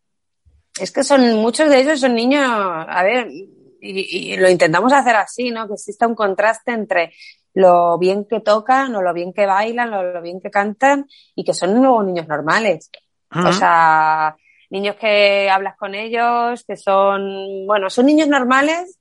es 0.80 0.91
que 0.91 1.04
son, 1.04 1.36
muchos 1.36 1.70
de 1.70 1.80
ellos 1.80 2.00
son 2.00 2.13
niños, 2.13 2.43
a 2.46 3.04
ver, 3.04 3.30
y, 3.30 4.34
y, 4.34 4.38
lo 4.38 4.50
intentamos 4.50 4.91
hacer 4.93 5.15
así, 5.15 5.50
¿no? 5.50 5.67
Que 5.67 5.74
exista 5.74 6.08
un 6.08 6.15
contraste 6.15 6.72
entre 6.72 7.13
lo 7.58 7.98
bien 7.98 8.26
que 8.26 8.39
tocan 8.39 8.96
o 8.96 9.02
lo 9.02 9.13
bien 9.13 9.34
que 9.34 9.48
bailan 9.48 9.91
o 9.91 10.04
lo 10.04 10.22
bien 10.22 10.39
que 10.39 10.52
cantan 10.52 11.08
y 11.34 11.43
que 11.43 11.56
son 11.56 11.74
nuevos 11.74 12.06
niños 12.06 12.28
normales. 12.28 12.91
Uh 13.32 13.39
-huh. 13.39 13.50
O 13.50 13.54
sea, 13.54 14.38
niños 14.70 14.96
que 14.98 15.50
hablas 15.50 15.76
con 15.76 15.96
ellos, 15.96 16.63
que 16.67 16.78
son, 16.78 17.65
bueno, 17.65 17.89
son 17.89 18.06
niños 18.06 18.28
normales, 18.28 19.00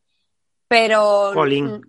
pero 0.69 1.33
Colín. 1.35 1.83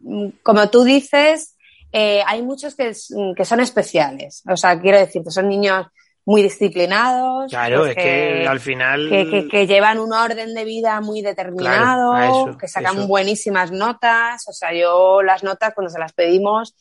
como 0.44 0.70
tú 0.70 0.84
dices, 0.84 1.56
eh, 1.94 2.22
hay 2.28 2.42
muchos 2.42 2.76
que, 2.76 2.92
que 3.38 3.46
son 3.46 3.62
especiales. 3.62 4.44
O 4.50 4.58
sea, 4.58 4.78
quiero 4.78 4.98
decir 4.98 5.24
que 5.24 5.32
son 5.32 5.48
niños 5.48 5.88
muy 6.28 6.44
disciplinados. 6.44 7.50
Claro, 7.50 7.80
pues 7.80 7.92
es 7.92 7.96
que, 7.96 8.02
que, 8.04 8.48
al 8.48 8.60
final. 8.60 9.10
Que, 9.10 9.30
que, 9.30 9.48
que, 9.48 9.66
llevan 9.66 9.98
un 9.98 10.12
orden 10.12 10.54
de 10.54 10.66
vida 10.66 11.00
muy 11.00 11.22
determinado, 11.22 12.12
claro, 12.12 12.50
eso, 12.50 12.58
que 12.58 12.68
sacan 12.68 12.98
eso. 12.98 13.08
buenísimas 13.08 13.72
notas. 13.72 14.46
O 14.50 14.52
sea, 14.52 14.74
yo 14.74 15.24
las 15.24 15.42
notas 15.44 15.74
cuando 15.74 15.90
se 15.90 15.98
las 15.98 16.12
pedimos. 16.12 16.76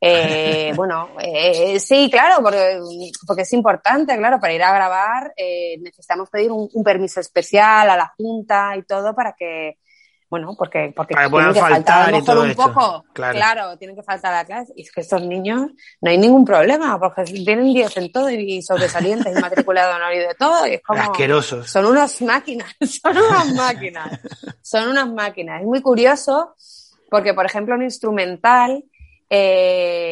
Eh, 0.00 0.72
bueno, 0.76 1.08
eh, 1.20 1.80
sí, 1.80 2.08
claro, 2.12 2.44
porque, 2.44 2.78
porque 3.26 3.42
es 3.42 3.52
importante, 3.52 4.16
claro, 4.16 4.38
para 4.38 4.52
ir 4.52 4.62
a 4.62 4.72
grabar 4.72 5.32
eh, 5.36 5.78
necesitamos 5.80 6.30
pedir 6.30 6.52
un, 6.52 6.68
un, 6.72 6.84
permiso 6.84 7.18
especial 7.18 7.90
a 7.90 7.96
la 7.96 8.12
Junta 8.16 8.76
y 8.76 8.84
todo 8.84 9.16
para 9.16 9.32
que, 9.32 9.78
bueno, 10.32 10.54
porque, 10.56 10.94
porque 10.96 11.12
Para 11.12 11.28
tienen 11.28 11.52
que 11.52 11.60
faltar, 11.60 12.08
a 12.08 12.10
lo 12.10 12.16
mejor 12.16 12.38
un 12.38 12.50
esto. 12.52 12.62
poco, 12.62 13.04
claro. 13.12 13.34
claro. 13.34 13.76
tienen 13.76 13.94
que 13.94 14.02
faltar 14.02 14.32
a 14.32 14.38
la 14.38 14.44
clase. 14.46 14.72
Y 14.74 14.80
es 14.80 14.90
que 14.90 15.02
estos 15.02 15.20
niños 15.20 15.72
no 16.00 16.10
hay 16.10 16.16
ningún 16.16 16.42
problema, 16.42 16.98
porque 16.98 17.24
tienen 17.24 17.70
10 17.70 17.98
en 17.98 18.10
todo 18.10 18.30
y 18.30 18.62
sobresalientes 18.62 19.36
y 19.36 19.38
matrícula 19.42 19.86
de 19.86 19.94
honor 19.94 20.14
y 20.14 20.18
de 20.20 20.34
todo. 20.38 20.66
Y 20.66 20.76
es 20.76 20.82
como. 20.82 21.02
Asquerosos. 21.02 21.68
Son 21.68 21.84
unas 21.84 22.22
máquinas, 22.22 22.74
son 22.80 23.14
unas 23.14 23.52
máquinas. 23.52 24.20
son 24.62 24.88
unas 24.88 25.12
máquinas. 25.12 25.60
Es 25.60 25.66
muy 25.66 25.82
curioso, 25.82 26.54
porque, 27.10 27.34
por 27.34 27.44
ejemplo, 27.44 27.74
un 27.74 27.82
instrumental, 27.82 28.84
eh, 29.28 30.11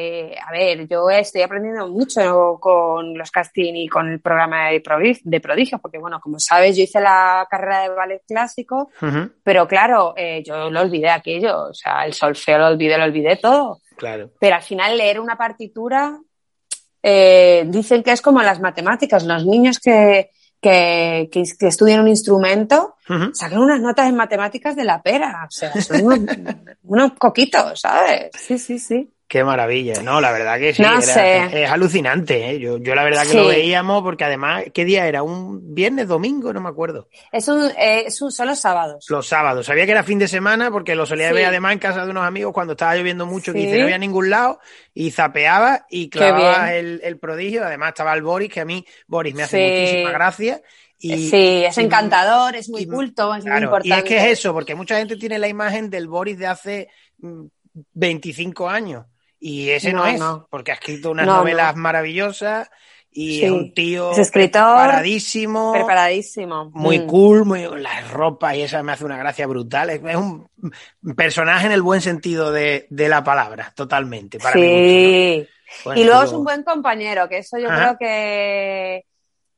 a 0.50 0.52
ver, 0.52 0.88
yo 0.88 1.08
estoy 1.10 1.42
aprendiendo 1.42 1.88
mucho 1.88 2.58
con 2.60 3.16
los 3.16 3.30
casting 3.30 3.74
y 3.74 3.88
con 3.88 4.08
el 4.08 4.20
programa 4.20 4.70
de, 4.70 4.82
de 5.22 5.40
prodigios, 5.40 5.80
porque 5.80 5.98
bueno, 5.98 6.20
como 6.20 6.40
sabes, 6.40 6.76
yo 6.76 6.82
hice 6.82 7.00
la 7.00 7.46
carrera 7.48 7.82
de 7.82 7.88
ballet 7.90 8.22
clásico, 8.26 8.90
uh 9.00 9.06
-huh. 9.06 9.32
pero 9.44 9.68
claro, 9.68 10.14
eh, 10.16 10.42
yo 10.44 10.70
lo 10.70 10.80
olvidé 10.80 11.08
aquello, 11.08 11.68
o 11.68 11.74
sea, 11.74 12.04
el 12.04 12.14
solfeo 12.14 12.58
lo 12.58 12.66
olvidé, 12.66 12.98
lo 12.98 13.04
olvidé 13.04 13.36
todo. 13.36 13.78
Claro. 13.96 14.30
Pero 14.40 14.56
al 14.56 14.62
final 14.62 14.96
leer 14.98 15.20
una 15.20 15.36
partitura, 15.36 16.18
eh, 17.02 17.64
dicen 17.68 18.02
que 18.02 18.12
es 18.12 18.20
como 18.20 18.42
las 18.42 18.60
matemáticas, 18.60 19.24
los 19.24 19.46
niños 19.46 19.78
que, 19.78 20.30
que, 20.60 21.28
que, 21.30 21.44
que 21.58 21.66
estudian 21.68 22.00
un 22.00 22.08
instrumento 22.08 22.96
uh 23.08 23.12
-huh. 23.12 23.34
sacan 23.34 23.58
unas 23.58 23.80
notas 23.80 24.08
en 24.08 24.16
matemáticas 24.16 24.74
de 24.74 24.84
la 24.84 25.00
pera. 25.00 25.46
O 25.46 25.50
sea, 25.50 25.72
son 25.80 26.04
unos, 26.04 26.18
unos 26.82 27.12
coquitos, 27.18 27.80
¿sabes? 27.80 28.30
Sí, 28.34 28.58
sí, 28.58 28.78
sí. 28.78 29.10
Qué 29.30 29.44
maravilla, 29.44 30.02
no, 30.02 30.20
la 30.20 30.32
verdad 30.32 30.58
que 30.58 30.74
sí, 30.74 30.82
no 30.82 30.88
era, 30.88 31.00
sé. 31.02 31.36
es, 31.44 31.54
es, 31.54 31.70
alucinante, 31.70 32.50
¿eh? 32.50 32.58
yo, 32.58 32.78
yo 32.78 32.96
la 32.96 33.04
verdad 33.04 33.22
que 33.22 33.28
sí. 33.28 33.36
lo 33.36 33.46
veíamos 33.46 34.02
porque 34.02 34.24
además, 34.24 34.64
¿qué 34.74 34.84
día 34.84 35.06
era? 35.06 35.22
¿Un 35.22 35.72
viernes, 35.72 36.08
domingo? 36.08 36.52
No 36.52 36.60
me 36.60 36.68
acuerdo. 36.68 37.06
Es 37.30 37.46
un, 37.46 37.70
eh, 37.78 38.06
es 38.06 38.20
un, 38.20 38.32
son 38.32 38.48
los 38.48 38.58
sábados. 38.58 39.06
Los 39.08 39.28
sábados, 39.28 39.66
sabía 39.66 39.86
que 39.86 39.92
era 39.92 40.02
fin 40.02 40.18
de 40.18 40.26
semana 40.26 40.72
porque 40.72 40.96
lo 40.96 41.06
solía 41.06 41.28
sí. 41.28 41.34
ver 41.36 41.44
además 41.44 41.74
en 41.74 41.78
casa 41.78 42.04
de 42.04 42.10
unos 42.10 42.24
amigos 42.24 42.52
cuando 42.52 42.72
estaba 42.72 42.96
lloviendo 42.96 43.24
mucho, 43.24 43.52
sí. 43.52 43.60
que 43.60 43.78
no 43.78 43.84
había 43.84 43.98
ningún 43.98 44.30
lado, 44.30 44.58
y 44.94 45.12
zapeaba 45.12 45.86
y 45.88 46.10
clavaba 46.10 46.74
el, 46.74 47.00
el, 47.04 47.16
prodigio, 47.20 47.64
además 47.64 47.90
estaba 47.90 48.12
el 48.14 48.22
Boris, 48.22 48.50
que 48.52 48.62
a 48.62 48.64
mí 48.64 48.84
Boris 49.06 49.32
me 49.32 49.44
hace 49.44 49.58
muchísima 49.64 50.10
gracia, 50.10 50.60
y, 50.98 51.30
sí, 51.30 51.62
es 51.64 51.78
encantador, 51.78 52.56
es 52.56 52.68
muy 52.68 52.82
y, 52.82 52.86
culto, 52.86 53.32
es 53.32 53.44
claro, 53.44 53.58
muy 53.60 53.64
importante. 53.66 53.94
Y 53.94 53.98
es 53.98 54.04
que 54.04 54.16
es 54.16 54.38
eso, 54.40 54.52
porque 54.52 54.74
mucha 54.74 54.98
gente 54.98 55.16
tiene 55.16 55.38
la 55.38 55.46
imagen 55.46 55.88
del 55.88 56.08
Boris 56.08 56.36
de 56.36 56.48
hace 56.48 56.88
mm, 57.18 57.44
25 57.94 58.68
años. 58.68 59.06
Y 59.40 59.70
ese 59.70 59.92
no, 59.92 60.02
No, 60.02 60.06
es, 60.06 60.20
no. 60.20 60.46
porque 60.50 60.70
ha 60.70 60.74
escrito 60.74 61.10
unas 61.10 61.26
No, 61.26 61.38
novelas 61.38 61.74
maravillosas 61.74 62.70
y 63.10 63.40
Sí. 63.40 63.46
es 63.46 63.50
un 63.50 63.74
tío 63.74 64.12
Es 64.12 64.18
escritor, 64.18 64.62
preparadísimo, 64.62 65.72
Preparadísimo. 65.72 66.70
muy 66.72 67.00
Mm. 67.00 67.06
cool, 67.08 67.44
muy 67.46 67.62
las 67.80 68.10
ropas 68.10 68.54
y 68.56 68.62
esa 68.62 68.82
me 68.82 68.92
hace 68.92 69.04
una 69.04 69.16
gracia 69.16 69.46
brutal. 69.46 69.90
Es, 69.90 70.00
un 70.16 70.48
personaje 71.16 71.66
en 71.66 71.72
el 71.72 71.82
buen 71.82 72.00
sentido 72.00 72.52
de, 72.52 72.86
de 72.90 73.08
la 73.08 73.24
palabra, 73.24 73.72
totalmente. 73.74 74.38
Para 74.38 74.56
Sí. 74.56 75.48
Bueno, 75.84 76.00
y 76.00 76.04
luego 76.04 76.22
es 76.22 76.32
un 76.32 76.44
buen 76.44 76.62
compañero, 76.62 77.28
que 77.28 77.38
eso 77.38 77.58
yo 77.58 77.68
Ajá. 77.68 77.96
creo 77.96 77.98
que, 77.98 79.06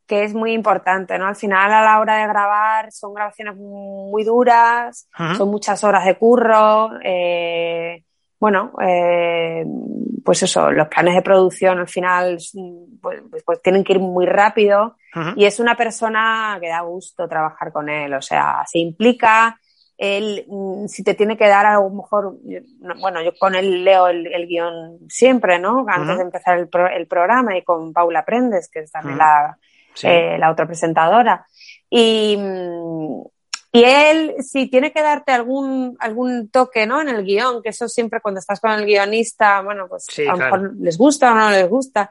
que 0.07 0.25
es 0.25 0.35
muy 0.35 0.53
importante, 0.53 1.18
¿no? 1.18 1.27
Al 1.27 1.37
final, 1.37 1.73
a 1.73 1.83
la 1.83 2.01
hora 2.01 2.18
de 2.18 2.29
grabar, 2.29 2.92
son 2.92 3.14
grabaciones 3.14 3.57
muy 3.57 4.23
duras, 4.25 5.09
son 5.37 5.51
muchas 5.51 5.83
horas 5.85 6.05
de 6.05 6.16
curro. 6.16 6.90
eh, 7.03 8.05
bueno, 8.43 8.73
eh, 8.83 9.65
pues 10.25 10.43
eso, 10.43 10.73
los 10.73 10.89
planes 10.89 11.15
de 11.15 11.23
producción 11.23 11.79
al 11.79 11.87
final 11.87 12.39
pues, 13.01 13.23
pues- 13.31 13.43
pues 13.47 13.63
tienen 13.63 13.85
que 13.85 13.93
ir 13.93 14.01
muy 14.01 14.27
rápido. 14.27 14.97
Y 15.37 15.45
es 15.45 15.61
una 15.61 15.77
persona 15.77 16.59
que 16.61 16.69
da 16.69 16.81
gusto 16.81 17.29
trabajar 17.29 17.71
con 17.71 17.89
él, 17.89 18.13
o 18.15 18.21
sea, 18.21 18.65
se 18.67 18.81
implica. 18.81 19.57
Él, 19.97 20.45
mm, 20.49 20.87
si 20.89 21.05
te 21.05 21.15
tiene 21.15 21.37
que 21.37 21.47
dar 21.47 21.67
a 21.67 21.75
lo 21.75 21.89
mejor, 21.91 22.35
bueno, 23.01 23.23
yo 23.23 23.31
con 23.39 23.55
él 23.55 23.85
leo 23.85 24.09
el, 24.09 24.27
el 24.27 24.47
guion 24.49 24.99
siempre, 25.09 25.61
¿no? 25.61 25.85
Antes 25.87 26.17
de 26.17 26.23
empezar 26.23 26.59
el, 26.59 26.69
pro- 26.69 26.89
el 26.91 27.07
programa 27.07 27.57
y 27.57 27.63
con 27.63 27.93
Paula 27.93 28.25
Prendes, 28.25 28.69
que 28.69 28.81
es 28.81 28.91
también 28.91 29.19
la, 29.19 29.57
Sí. 29.95 30.09
eh, 30.09 30.37
la 30.39 30.51
otra 30.51 30.67
presentadora. 30.67 31.47
Y, 31.91 32.37
mm, 32.39 33.23
y 33.73 33.85
él, 33.85 34.35
si 34.41 34.69
tiene 34.69 34.93
que 34.93 35.01
darte 35.03 35.33
algún, 35.33 35.97
algún 35.99 36.51
toque, 36.51 36.87
¿no? 36.87 37.01
En 37.01 37.09
el 37.09 37.25
guion, 37.25 37.63
que 37.63 37.71
eso 37.71 37.89
siempre 37.89 38.21
cuando 38.21 38.39
estás 38.41 38.61
con 38.61 38.71
el 38.73 38.85
guionista, 38.85 39.63
bueno, 39.63 39.89
pues 39.89 40.05
Sí, 40.11 40.27
a 40.27 40.33
lo 40.33 40.37
claro. 40.37 40.57
mejor 40.61 40.77
les 40.79 40.99
gusta 40.99 41.33
o 41.33 41.35
no 41.35 41.51
les 41.51 41.69
gusta. 41.69 42.11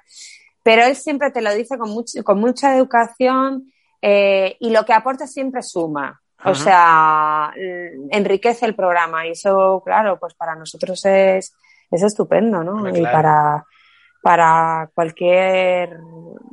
Pero 0.63 0.83
él 0.83 0.95
siempre 0.95 1.29
te 1.31 1.41
lo 1.41 1.53
dice 1.53 1.77
con, 1.77 1.89
much- 1.89 2.23
con 2.23 2.39
mucha 2.39 2.75
educación 2.75 3.71
eh, 4.01 4.57
y 4.59 4.71
lo 4.71 4.85
que 4.85 4.93
aporta 4.93 5.27
siempre 5.27 5.61
suma. 5.61 6.19
O 6.43 6.55
sea, 6.55 7.51
l- 7.55 7.91
enriquece 8.09 8.65
el 8.65 8.73
programa 8.75 9.27
y 9.27 9.31
eso, 9.31 9.83
claro, 9.85 10.17
pues 10.19 10.33
para 10.33 10.55
nosotros 10.55 11.05
es, 11.05 11.53
es 11.91 12.01
estupendo, 12.03 12.63
¿no? 12.63 12.89
Y 12.89 13.03
para, 13.03 13.63
para 14.23 14.89
cualquier, 14.95 15.97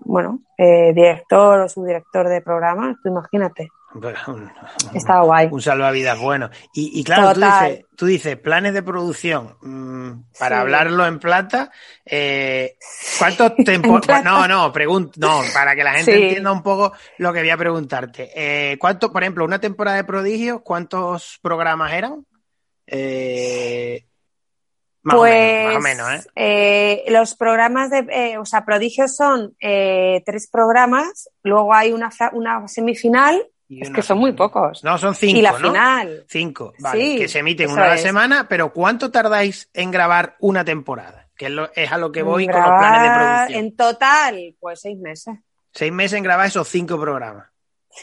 bueno, 0.05 0.43
eh, 0.59 0.93
director 0.95 1.61
o 1.61 1.69
subdirector 1.71 2.29
de 2.29 2.43
programa, 2.43 2.99
tú 3.03 3.09
imagínate, 3.09 3.69
un, 3.95 4.53
está 4.95 5.21
guay. 5.23 5.49
un 5.51 5.63
salvavidas 5.63 6.19
bueno. 6.21 6.51
Y, 6.75 7.01
y 7.01 7.05
claro, 7.05 7.33
tú 7.33 7.41
dices, 7.41 7.85
tú 7.97 8.07
dices 8.07 8.37
planes 8.37 8.75
de 8.75 8.83
producción. 8.83 9.57
mm, 9.63 10.25
para 10.39 10.57
Sí. 10.57 10.61
hablarlo 10.61 11.07
en 11.07 11.19
plata, 11.19 11.71
eh, 12.05 12.77
¿cuántos 13.19 13.55
tiempos? 13.65 14.07
plata. 14.07 14.23
No, 14.23 14.47
no, 14.47 14.73
pregunto, 14.73 15.13
no, 15.17 15.41
para 15.55 15.75
que 15.75 15.85
la 15.85 15.95
gente 15.95 16.13
Sí. 16.17 16.23
entienda 16.25 16.53
un 16.53 16.63
poco 16.63 16.93
lo 17.19 17.33
que 17.33 17.41
voy 17.41 17.51
a 17.51 17.57
preguntarte. 17.57 18.31
Eh, 18.35 18.79
¿Cuánto, 18.79 19.13
por 19.13 19.23
ejemplo, 19.23 19.45
una 19.45 19.61
temporada 19.61 19.97
de 19.97 20.05
prodigios, 20.05 20.61
cuántos 20.63 21.39
programas 21.43 21.93
eran? 21.93 22.27
Eh, 22.87 24.05
más, 25.03 25.17
pues, 25.17 25.35
o 25.35 25.37
menos, 25.37 25.67
más 25.67 25.77
o 25.77 25.81
menos, 25.81 26.27
¿eh? 26.27 26.29
eh, 27.05 27.05
los 27.13 27.35
programas 27.35 27.91
de, 27.91 28.07
eh, 28.11 28.39
o 28.39 28.45
sea, 28.45 28.65
prodigios 28.65 29.15
son 29.17 29.55
tres 29.59 30.49
programas, 30.51 31.31
luego 31.43 31.73
hay 31.75 31.93
una, 31.93 32.11
una 32.33 32.67
semifinal, 32.69 33.47
Y 33.71 33.83
es 33.83 33.91
que 33.91 34.01
son 34.03 34.19
muy 34.19 34.33
pocos, 34.33 34.83
No, 34.83 34.97
son 34.97 35.15
cinco, 35.15 35.39
y 35.39 35.43
la 35.43 35.53
¿no? 35.53 35.57
final. 35.59 36.25
Cinco, 36.29 36.73
vale, 36.79 37.01
Sí, 37.01 37.17
que 37.19 37.29
se 37.29 37.41
emiten 37.41 37.71
una 37.71 37.85
a 37.85 37.89
la 37.89 37.95
es. 37.97 38.03
semana, 38.03 38.47
pero 38.49 38.73
¿cuánto 38.73 39.11
tardáis 39.11 39.69
en 39.75 39.91
grabar 39.91 40.37
una 40.41 40.65
temporada? 40.65 41.29
Que 41.37 41.47
es, 41.47 41.53
lo- 41.53 41.71
es 41.75 41.93
a 41.93 41.99
lo 41.99 42.11
que 42.11 42.23
voy 42.23 42.47
con 42.47 42.63
los 42.63 42.73
planes 42.79 43.03
de 43.03 43.11
producción. 43.11 43.65
En 43.65 43.77
total, 43.77 44.57
pues 44.59 44.81
seis 44.81 44.99
meses. 44.99 45.35
Seis 45.73 45.93
meses 45.93 46.17
en 46.17 46.25
grabar 46.25 46.47
esos 46.47 46.67
cinco 46.67 46.99
programas. 46.99 47.47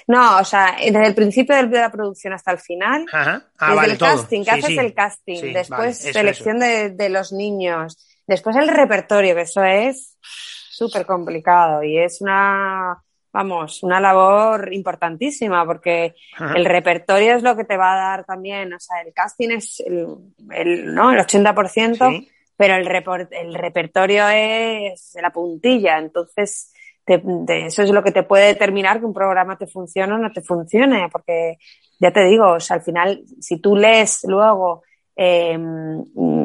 No, 0.07 0.39
o 0.39 0.43
sea, 0.43 0.75
desde 0.77 1.07
el 1.07 1.15
principio 1.15 1.55
de 1.55 1.63
la 1.79 1.91
producción 1.91 2.33
hasta 2.33 2.51
el 2.51 2.59
final, 2.59 3.05
Ajá. 3.11 3.43
Ah, 3.57 3.65
desde 3.67 3.75
vale, 3.75 3.93
el 3.93 3.97
todo. 3.97 4.09
casting, 4.09 4.39
que 4.43 4.51
Sí, 4.51 4.59
haces 4.59 4.65
sí. 4.67 4.77
el 4.79 4.93
casting, 4.93 5.53
después 5.53 5.69
vale, 5.69 5.89
eso, 5.89 6.11
selección 6.13 6.59
De, 6.59 6.89
de 6.91 7.09
los 7.09 7.31
niños, 7.31 7.97
después 8.27 8.55
el 8.57 8.67
repertorio, 8.67 9.35
que 9.35 9.41
eso 9.41 9.63
es 9.63 10.17
súper 10.21 11.05
complicado 11.05 11.81
y 11.83 11.97
es 11.97 12.19
una, 12.21 12.97
vamos, 13.35 13.83
una 13.83 13.99
labor 13.99 14.73
importantísima 14.73 15.65
porque 15.65 16.15
el 16.55 16.63
repertorio 16.63 17.35
es 17.35 17.43
lo 17.43 17.53
que 17.57 17.65
te 17.65 17.75
va 17.75 17.91
a 17.93 17.97
dar 17.97 18.23
también, 18.25 18.73
o 18.73 18.79
sea, 18.79 19.01
el 19.05 19.13
casting 19.13 19.49
es 19.51 19.81
el, 19.85 20.07
el, 20.51 20.95
¿no? 20.95 21.11
el 21.11 21.19
80%, 21.19 22.09
Sí. 22.09 22.29
pero 22.55 22.75
el, 22.75 22.87
el 23.31 23.53
repertorio 23.55 24.29
es 24.29 25.17
la 25.21 25.31
puntilla, 25.31 25.97
entonces 25.97 26.71
te- 27.03 27.21
te- 27.45 27.65
eso 27.65 27.83
es 27.83 27.91
lo 27.91 28.01
que 28.03 28.11
te 28.13 28.23
puede 28.23 28.47
determinar 28.47 28.99
que 28.99 29.05
un 29.05 29.13
programa 29.13 29.57
te 29.57 29.67
funcione 29.67 30.13
o 30.13 30.17
no 30.17 30.31
te 30.31 30.41
funcione, 30.41 31.09
porque 31.11 31.57
ya 31.99 32.11
te 32.11 32.23
digo, 32.23 32.53
o 32.53 32.59
sea, 32.61 32.77
al 32.77 32.83
final, 32.83 33.21
si 33.41 33.59
tú 33.59 33.75
lees 33.75 34.21
luego 34.27 34.83
eh, 35.17 35.57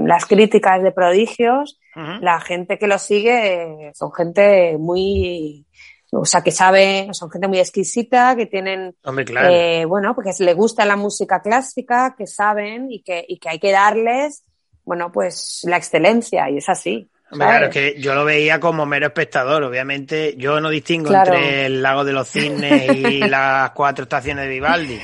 las 0.05 0.26
críticas 0.26 0.83
de 0.83 0.90
prodigios, 0.92 1.79
la 2.20 2.40
gente 2.40 2.79
que 2.79 2.87
lo 2.87 2.98
sigue 2.98 3.90
son 3.94 4.12
gente 4.12 4.76
muy, 4.79 5.66
o 6.12 6.25
sea, 6.25 6.42
que 6.42 6.51
sabe, 6.51 7.09
son 7.12 7.31
gente 7.31 7.49
muy 7.49 7.59
exquisita, 7.61 8.35
que 8.37 8.46
tienen 8.46 8.94
Hombre, 9.05 9.25
claro. 9.25 9.49
eh, 9.51 9.85
bueno, 9.85 10.14
porque 10.14 10.31
le 10.40 10.55
gusta 10.55 10.85
la 10.85 10.96
música 10.96 11.40
clásica, 11.40 12.14
que 12.18 12.27
saben 12.27 12.90
y 12.90 13.03
que, 13.03 13.25
y 13.29 13.38
que 13.38 13.49
hay 13.49 13.59
que 13.59 13.70
darles, 13.73 14.44
bueno, 14.85 15.12
pues 15.12 15.61
la 15.64 15.77
excelencia, 15.77 16.51
y 16.51 16.59
es 16.59 16.68
así. 16.68 17.09
Hombre, 17.31 17.46
claro, 17.46 17.66
es 17.66 17.73
que 17.73 18.01
yo 18.01 18.14
lo 18.16 18.25
veía 18.25 18.59
como 18.59 18.87
mero 18.87 19.07
espectador. 19.07 19.62
Obviamente, 19.62 20.35
yo 20.37 20.61
no 20.61 20.68
distingo 20.68 21.11
Claro. 21.11 21.33
entre 21.35 21.66
el 21.66 21.81
lago 21.81 22.05
de 22.05 22.12
los 22.12 22.29
cisnes 22.29 22.96
y 22.96 23.20
las 23.29 23.70
cuatro 23.70 24.03
estaciones 24.03 24.46
de 24.46 24.51
Vivaldi. 24.51 24.99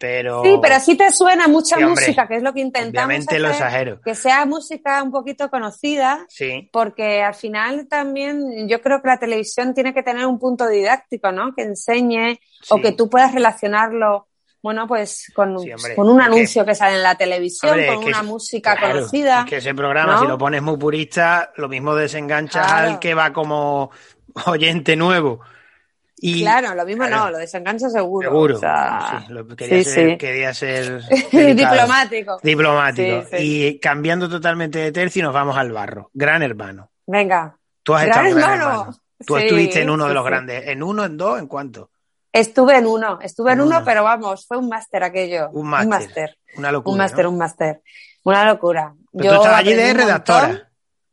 Pero. 0.00 0.42
Sí, 0.42 0.58
pero 0.62 0.80
sí 0.80 0.96
te 0.96 1.12
suena 1.12 1.46
mucha 1.46 1.76
Sí, 1.76 1.84
hombre. 1.84 2.06
música, 2.06 2.26
que 2.26 2.36
es 2.36 2.42
lo 2.42 2.54
que 2.54 2.60
intentamos 2.60 3.06
Obviamente 3.06 3.38
lo 3.38 3.48
hacer, 3.48 3.66
exagero. 3.66 4.00
que 4.00 4.14
sea 4.14 4.46
música 4.46 5.02
un 5.02 5.10
poquito 5.12 5.50
conocida, 5.50 6.24
Sí. 6.30 6.70
porque 6.72 7.22
al 7.22 7.34
final 7.34 7.86
también 7.86 8.66
yo 8.66 8.80
creo 8.80 9.02
que 9.02 9.08
la 9.08 9.18
televisión 9.18 9.74
tiene 9.74 9.92
que 9.92 10.02
tener 10.02 10.24
un 10.24 10.38
punto 10.38 10.66
didáctico, 10.68 11.32
¿no? 11.32 11.52
Que 11.54 11.64
enseñe 11.64 12.40
o 12.70 12.80
que 12.80 12.92
tú 12.92 13.10
puedas 13.10 13.34
relacionarlo, 13.34 14.26
bueno, 14.62 14.86
pues 14.86 15.30
con, 15.34 15.58
Sí, 15.60 15.70
hombre, 15.70 15.94
con 15.94 16.08
un 16.08 16.18
que- 16.18 16.24
anuncio 16.24 16.64
que, 16.64 16.74
sale 16.74 16.96
en 16.96 17.02
la 17.02 17.14
televisión, 17.16 17.72
Hombre, 17.72 17.94
con 17.94 18.04
una 18.04 18.20
es- 18.20 18.24
música 18.24 18.76
claro, 18.76 18.94
conocida. 18.94 19.40
es 19.40 19.50
que 19.50 19.56
ese 19.58 19.74
programa, 19.74 20.14
¿no? 20.14 20.20
si 20.22 20.26
lo 20.28 20.38
pones 20.38 20.62
muy 20.62 20.78
purista, 20.78 21.52
lo 21.56 21.68
mismo 21.68 21.94
desenganchas 21.94 22.66
Claro. 22.66 22.88
al 22.92 22.98
que 22.98 23.12
va 23.14 23.34
como 23.34 23.90
oyente 24.46 24.96
nuevo. 24.96 25.40
Y, 26.22 26.42
claro, 26.42 26.74
lo 26.74 26.84
mismo 26.84 27.06
claro. 27.06 27.24
no, 27.24 27.30
lo 27.30 27.38
desengancha 27.38 27.88
seguro. 27.88 28.28
Seguro. 28.28 28.56
o 28.56 28.60
sea, 28.60 29.24
Sí, 29.26 29.32
lo- 29.32 29.46
quería, 29.48 29.82
sí, 29.84 29.90
ser, 29.90 30.10
sí. 30.10 30.18
quería 30.18 30.52
ser 30.54 31.02
diplomático. 31.32 32.38
Diplomático. 32.42 33.24
Y 33.38 33.78
cambiando 33.78 34.28
totalmente 34.28 34.78
de 34.78 34.92
tercio, 34.92 35.22
nos 35.24 35.32
vamos 35.32 35.56
al 35.56 35.72
barro. 35.72 36.10
Gran 36.12 36.42
hermano. 36.42 36.90
Venga, 37.06 37.56
Tú 37.82 37.94
has 37.94 38.04
Gran 38.04 38.26
estado 38.26 38.28
en 38.28 38.36
Gran 38.36 38.50
Hermano. 38.60 38.80
Hermano. 38.82 38.98
Tú 39.26 39.36
estuviste 39.36 39.80
en 39.82 39.90
uno 39.90 40.06
de 40.06 40.14
los 40.14 40.24
grandes. 40.24 40.66
¿En 40.68 40.82
uno, 40.82 41.04
en 41.04 41.16
dos, 41.16 41.38
en 41.38 41.46
cuánto? 41.46 41.90
estuve 42.32 42.76
en 42.76 42.86
uno, 42.86 43.18
estuve 43.20 43.50
en 43.52 43.58
En 43.58 43.66
uno, 43.66 43.76
uno. 43.78 43.84
pero 43.84 44.04
vamos, 44.04 44.46
fue 44.46 44.56
un 44.56 44.68
máster 44.68 45.02
aquello. 45.02 45.48
Un 45.50 45.68
máster. 45.68 45.88
máster. 45.88 46.38
Una 46.56 46.70
locura. 46.70 46.92
Un 46.92 46.98
máster, 46.98 47.24
¿no? 47.24 47.30
un 47.30 47.38
máster. 47.38 47.82
Una 48.22 48.44
locura. 48.44 48.94
Pero 49.12 49.30
tú 49.30 49.36
estabas 49.40 49.58
allí 49.60 49.74
de 49.74 49.90
un 49.90 49.96
redactora. 49.96 50.46
montón. 50.48 50.62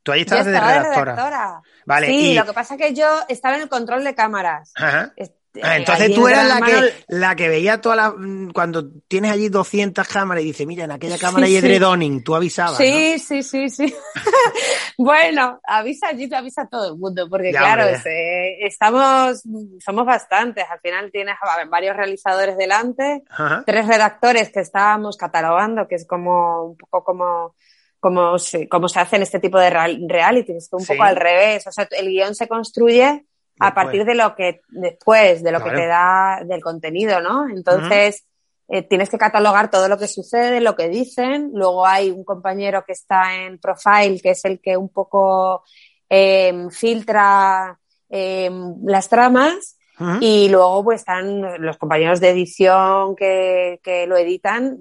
Tú 0.04 0.12
allí 0.12 0.22
Yo 0.22 0.24
estabas 0.26 0.46
de 0.46 0.54
estaba 0.54 0.72
de 0.74 0.80
redactora. 0.80 1.62
Vale, 1.88 2.08
sí, 2.08 2.32
y- 2.32 2.36
lo 2.36 2.45
que 2.45 2.54
pasa 2.54 2.76
es 2.76 2.82
que 2.82 2.93
yo 2.93 3.08
estaba 3.30 3.56
en 3.56 3.63
el 3.63 3.69
control 3.69 4.04
de 4.04 4.13
cámaras. 4.13 4.73
Ajá. 4.76 5.13
Este, 5.15 5.36
Ah, 5.63 5.73
eh, 5.76 5.80
entonces 5.80 6.13
tú 6.13 6.28
eras 6.28 6.45
la 6.47 6.62
que, 6.63 6.93
la 7.08 7.36
que 7.36 7.50
veía 7.50 7.82
todas 7.82 7.97
las. 7.97 8.13
mm, 8.15 8.50
Cuando 8.52 8.91
tienes 9.08 9.32
allí 9.32 9.50
200 9.50 10.08
cámaras 10.08 10.43
y 10.43 10.47
dices, 10.47 10.67
mira, 10.67 10.84
en 10.84 10.91
aquella 10.91 11.17
cámara 11.17 11.47
Sí, 11.47 11.56
hay 11.56 11.62
sí. 11.62 11.65
edredoning, 11.65 12.23
tú 12.23 12.36
avisabas. 12.36 12.78
Sí, 12.78 13.17
sí, 13.17 13.41
sí, 13.41 13.67
sí. 13.67 13.95
bueno, 14.97 15.60
avisa 15.65 16.10
allí, 16.10 16.30
te 16.30 16.36
avisa 16.36 16.63
a 16.63 16.67
todo 16.67 16.93
el 16.93 16.97
mundo, 17.00 17.28
porque 17.30 17.52
Ya, 17.52 17.60
claro, 17.60 17.84
es, 17.88 18.06
eh, 18.06 18.58
estamos, 18.67 19.41
somos 19.84 20.06
bastantes. 20.06 20.65
Al 20.69 20.80
final 20.80 21.12
tienes 21.12 21.36
a 21.41 21.58
ver, 21.58 21.67
varios 21.69 21.95
realizadores 21.95 22.58
delante, 22.58 23.23
tres 23.65 23.88
redactores 23.88 24.52
que 24.52 24.60
estábamos 24.60 25.17
catalogando, 25.17 25.88
que 25.88 25.95
es 25.95 26.06
como 26.06 26.65
un 26.65 26.78
poco 26.78 27.04
como 27.04 27.56
como 28.00 28.38
se, 28.40 28.68
como 28.70 28.88
se 28.88 29.00
hace 29.00 29.16
en 29.18 29.24
este 29.24 29.40
tipo 29.40 29.58
de 29.60 29.70
real- 29.70 30.00
reality, 30.08 30.54
es 30.54 30.70
un 30.72 30.82
Sí. 30.82 30.94
poco 30.94 31.04
al 31.04 31.16
revés. 31.16 31.66
O 31.68 31.72
sea, 31.72 31.88
el 31.92 32.08
guion 32.10 32.36
se 32.36 32.48
construye 32.48 33.04
a 33.06 33.14
Después. 33.14 33.74
partir 33.74 34.06
de 34.06 34.16
lo 34.16 34.36
que 34.36 34.62
después, 34.70 35.42
de 35.44 35.52
lo 35.52 35.60
Claro. 35.60 35.74
que 35.74 35.82
te 35.82 35.88
da 35.88 36.42
del 36.46 36.62
contenido, 36.62 37.22
¿no? 37.22 37.50
Entonces, 37.50 38.24
eh, 38.70 38.82
tienes 38.84 39.10
que 39.10 39.18
catalogar 39.18 39.72
todo 39.72 39.88
lo 39.88 39.98
que 39.98 40.08
sucede, 40.08 40.60
lo 40.62 40.76
que 40.76 40.90
dicen. 40.90 41.52
Luego 41.54 41.86
hay 41.86 42.12
un 42.12 42.24
compañero 42.24 42.84
que 42.86 42.92
está 42.92 43.36
en 43.36 43.58
Profile, 43.60 44.20
que 44.22 44.32
es 44.32 44.46
el 44.46 44.60
que 44.62 44.76
un 44.78 44.90
poco 44.90 45.64
eh, 46.10 46.68
filtra 46.72 47.78
eh, 48.10 48.50
las 48.84 49.10
tramas. 49.10 49.74
Y 50.22 50.48
luego 50.50 50.84
pues 50.84 51.00
están 51.02 51.42
los 51.66 51.78
compañeros 51.78 52.20
de 52.20 52.30
edición 52.30 53.16
que, 53.16 53.80
que 53.84 54.06
lo 54.06 54.16
editan, 54.16 54.78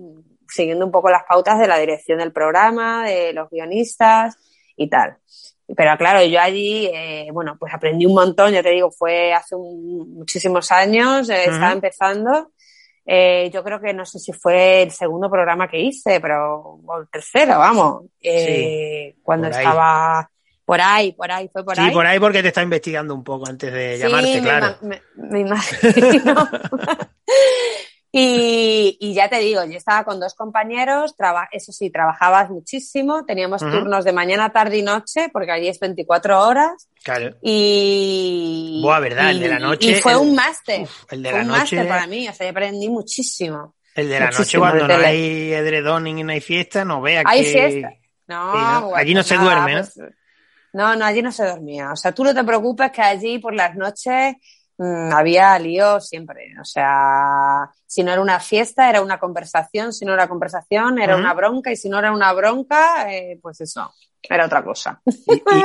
siguiendo 0.56 0.84
un 0.84 0.90
poco 0.90 1.10
las 1.10 1.24
pautas 1.24 1.58
de 1.58 1.68
la 1.68 1.78
dirección 1.78 2.18
del 2.18 2.32
programa, 2.32 3.04
de 3.04 3.32
los 3.32 3.50
guionistas 3.50 4.36
y 4.76 4.88
tal. 4.88 5.18
Pero 5.76 5.96
claro, 5.98 6.24
yo 6.24 6.40
allí, 6.40 6.88
eh, 6.92 7.28
bueno, 7.32 7.56
pues 7.58 7.74
aprendí 7.74 8.06
un 8.06 8.14
montón, 8.14 8.52
ya 8.52 8.62
te 8.62 8.70
digo, 8.70 8.90
fue 8.90 9.32
hace 9.32 9.56
muchísimos 9.56 10.70
años, 10.70 11.28
eh, 11.28 11.44
estaba 11.44 11.72
empezando. 11.72 12.52
Eh, 13.04 13.50
yo 13.52 13.62
creo 13.62 13.80
que 13.80 13.92
no 13.92 14.04
sé 14.04 14.18
si 14.18 14.32
fue 14.32 14.82
el 14.82 14.90
segundo 14.90 15.30
programa 15.30 15.68
que 15.68 15.78
hice, 15.78 16.20
pero, 16.20 16.80
o 16.84 16.98
el 17.00 17.08
tercero, 17.08 17.58
vamos. 17.58 18.04
Eh, 18.20 19.14
cuando 19.22 19.48
estaba 19.48 20.28
por 20.64 20.80
ahí, 20.80 21.12
por 21.12 21.30
ahí, 21.30 21.48
fue 21.52 21.64
por 21.64 21.78
ahí. 21.78 21.86
Sí, 21.86 21.92
por 21.92 22.04
ahí 22.04 22.18
porque 22.18 22.42
te 22.42 22.48
está 22.48 22.62
investigando 22.62 23.14
un 23.14 23.22
poco 23.22 23.48
antes 23.48 23.72
de 23.72 23.98
llamarte, 23.98 24.40
claro. 24.40 24.76
Me, 24.82 25.00
me 25.14 25.40
imagino. 25.40 26.48
Y, 28.18 29.12
ya 29.12 29.28
te 29.28 29.38
digo, 29.40 29.62
yo 29.64 29.76
estaba 29.76 30.02
con 30.04 30.18
dos 30.18 30.34
compañeros, 30.34 31.14
eso 31.52 31.70
sí, 31.72 31.90
trabajabas 31.90 32.48
muchísimo, 32.48 33.26
teníamos 33.26 33.60
turnos 33.60 34.06
de 34.06 34.12
mañana, 34.14 34.50
tarde 34.52 34.78
y 34.78 34.82
noche, 34.82 35.28
porque 35.30 35.52
allí 35.52 35.68
es 35.68 35.78
24 35.78 36.40
horas. 36.46 36.88
Claro. 37.02 37.36
Y. 37.42 38.80
Buah, 38.82 39.00
verdad, 39.00 39.30
el 39.30 39.40
de 39.40 39.48
la 39.48 39.58
noche. 39.58 39.90
Y 39.90 39.94
fue 39.96 40.16
un 40.16 40.34
máster. 40.34 40.88
El 41.10 41.22
de 41.22 41.30
fue 41.30 41.38
la 41.40 41.44
un 41.44 41.48
noche. 41.48 41.58
máster 41.76 41.88
para 41.88 42.06
mí, 42.06 42.26
o 42.26 42.32
sea, 42.32 42.46
yo 42.46 42.50
aprendí 42.52 42.88
muchísimo. 42.88 43.74
El 43.94 44.08
de 44.08 44.20
la 44.20 44.26
Muchísimo 44.26 44.64
noche, 44.64 44.78
cuando 44.78 44.98
no 44.98 45.06
hay 45.06 45.52
edredón 45.52 46.06
y 46.06 46.22
no 46.22 46.32
hay 46.32 46.40
fiesta, 46.40 46.84
no 46.86 47.02
Hay 47.04 47.44
que. 47.44 47.52
fiesta. 47.52 47.90
No, 48.28 48.52
Sí, 48.52 48.58
¿no? 48.58 48.80
bueno, 48.82 48.96
Allí 48.96 49.14
no 49.14 49.22
se 49.22 49.34
nada, 49.36 49.44
duerme, 49.44 49.74
¿no? 49.74 49.80
pues, 49.82 49.98
no, 50.72 50.96
no, 50.96 51.04
allí 51.04 51.22
no 51.22 51.32
se 51.32 51.44
dormía. 51.44 51.92
O 51.92 51.96
sea, 51.96 52.12
tú 52.12 52.24
no 52.24 52.34
te 52.34 52.44
preocupes 52.44 52.90
que 52.92 53.02
allí 53.02 53.38
por 53.38 53.54
las 53.54 53.74
noches 53.76 54.34
mm, 54.78 55.12
había 55.12 55.58
lío 55.58 56.00
siempre. 56.00 56.52
O 56.60 56.64
sea, 56.64 57.70
si 57.86 58.02
no 58.02 58.12
era 58.12 58.20
una 58.20 58.40
fiesta, 58.40 58.88
era 58.90 59.02
una 59.02 59.18
conversación. 59.18 59.92
Si 59.92 60.04
no 60.04 60.14
era 60.14 60.28
conversación, 60.28 60.98
era 60.98 61.16
una 61.16 61.34
bronca. 61.34 61.70
Y 61.72 61.76
si 61.76 61.88
no 61.88 61.98
era 61.98 62.12
una 62.12 62.32
bronca, 62.32 63.12
eh, 63.12 63.38
pues 63.40 63.60
eso, 63.60 63.92
era 64.22 64.46
otra 64.46 64.62
cosa. 64.64 65.00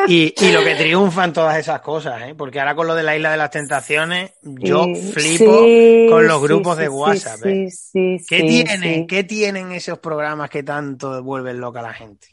Y, 0.07 0.13
y- 0.25 0.33
y 0.37 0.51
lo 0.51 0.63
que 0.63 0.75
triunfan 0.79 1.33
todas 1.33 1.57
esas 1.57 1.81
cosas, 1.81 2.21
¿eh? 2.23 2.35
Porque 2.35 2.59
ahora 2.59 2.75
con 2.75 2.87
lo 2.87 2.95
de 2.95 3.03
la 3.03 3.15
isla 3.15 3.31
de 3.31 3.37
las 3.37 3.49
tentaciones, 3.51 4.31
yo 4.41 4.85
flipo 5.13 5.63
sí, 5.63 6.07
con 6.09 6.27
los 6.27 6.41
grupos 6.41 6.77
sí, 6.77 6.83
de 6.83 6.89
WhatsApp. 6.89 7.45
¿eh? 7.45 7.69
Sí, 7.69 8.17
¿Qué 8.27 8.43
tienen? 8.43 9.07
¿Qué 9.07 9.23
tienen 9.23 9.71
esos 9.71 9.99
programas 9.99 10.49
que 10.49 10.63
tanto 10.63 11.21
vuelven 11.23 11.59
loca 11.59 11.79
a 11.79 11.83
la 11.83 11.93
gente? 11.93 12.27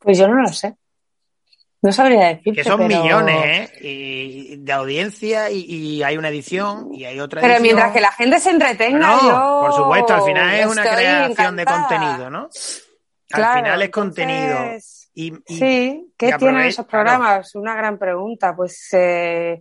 Pues 0.00 0.18
yo 0.18 0.28
no 0.28 0.40
lo 0.42 0.48
sé. 0.48 0.76
No 1.80 1.92
sabría 1.92 2.26
decirte. 2.28 2.52
Que 2.62 2.64
son 2.64 2.86
pero- 2.88 3.02
millones, 3.02 3.70
¿eh? 3.80 3.86
Y 3.86 4.56
de 4.56 4.72
audiencia 4.72 5.50
y, 5.50 5.60
y 5.64 6.02
hay 6.02 6.16
una 6.16 6.28
edición 6.28 6.88
y 6.92 7.04
hay 7.04 7.20
otra 7.20 7.40
Pero 7.40 7.54
edición. 7.54 7.62
mientras 7.62 7.92
que 7.92 8.00
la 8.00 8.12
gente 8.12 8.40
se 8.40 8.50
entretenga, 8.50 8.98
No, 8.98 9.20
yo 9.22 9.60
por 9.60 9.72
supuesto, 9.74 10.14
al 10.14 10.22
final 10.22 10.54
es 10.54 10.66
una 10.66 10.82
creación 10.82 11.56
de 11.56 11.64
contenido, 11.64 12.30
¿no? 12.30 12.38
Al 12.40 12.48
Claro, 13.30 13.56
final 13.62 13.82
es 13.82 13.86
entonces, 13.86 13.90
contenido. 13.90 14.58
Y, 15.14 15.32
y- 15.46 15.58
Sí, 15.58 16.12
¿qué 16.16 16.32
tienen 16.38 16.62
esos 16.62 16.86
claro. 16.86 17.04
programas? 17.04 17.54
Una 17.54 17.74
gran 17.74 17.98
pregunta. 17.98 18.56
Pues, 18.56 18.88
eh, 18.92 19.60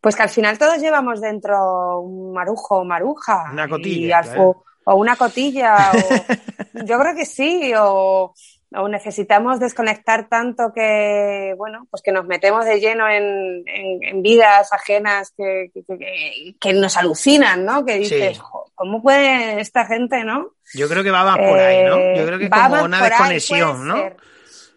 pues 0.00 0.14
que 0.16 0.22
al 0.22 0.28
final 0.30 0.56
todos 0.58 0.78
llevamos 0.78 1.20
dentro 1.20 2.00
un 2.00 2.32
marujo 2.32 2.78
o 2.78 2.84
maruja. 2.84 3.50
Una 3.52 3.68
cotilla, 3.68 4.06
y 4.06 4.12
al- 4.12 4.24
claro. 4.24 4.42
o, 4.50 4.64
o 4.84 4.94
una 4.96 5.16
cotilla. 5.16 5.90
o- 5.92 5.94
yo 6.86 6.98
creo 6.98 7.14
que 7.16 7.26
sí. 7.26 7.72
O, 7.76 8.32
o 8.72 8.88
necesitamos 8.88 9.58
desconectar 9.58 10.28
tanto 10.28 10.72
que, 10.74 11.54
bueno, 11.56 11.86
pues 11.90 12.02
que 12.02 12.12
nos 12.12 12.24
metemos 12.26 12.64
de 12.64 12.78
lleno 12.80 13.08
en, 13.08 13.62
en- 13.66 14.02
en 14.02 14.22
vidas 14.22 14.72
ajenas 14.72 15.32
que, 15.36 15.70
que- 15.74 15.82
que- 15.84 16.54
que 16.60 16.72
nos 16.74 16.96
alucinan, 16.96 17.64
¿no? 17.64 17.84
Que 17.84 17.98
dices, 17.98 18.36
Sí. 18.36 18.40
"Jo, 18.42 18.70
¿cómo 18.74 19.02
puede 19.02 19.60
esta 19.60 19.86
gente, 19.86 20.22
no? 20.24 20.50
yo 20.74 20.88
creo 20.88 21.02
que 21.02 21.10
va 21.10 21.24
más 21.24 21.36
por 21.38 21.58
ahí, 21.58 21.84
¿no? 21.84 21.96
Eh, 21.96 22.14
Yo 22.16 22.26
creo 22.26 22.38
que 22.38 22.44
es 22.44 22.50
va 22.50 22.68
como 22.68 22.84
una 22.84 23.02
desconexión, 23.02 23.88
¿no? 23.88 23.96
ser. 23.96 24.16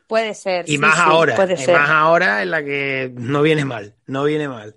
Puede 0.08 0.34
ser. 0.34 0.65
Y 0.67 0.73
sí, 0.73 0.77
más 0.79 0.95
sí, 0.95 1.01
ahora, 1.06 1.36
puede 1.36 1.53
y 1.53 1.58
ser. 1.58 1.77
más 1.77 1.89
ahora 1.89 2.41
en 2.41 2.51
la 2.51 2.63
que 2.63 3.12
no 3.15 3.41
viene 3.43 3.63
mal, 3.63 3.95
no 4.08 4.23
viene 4.23 4.47
mal. 4.49 4.75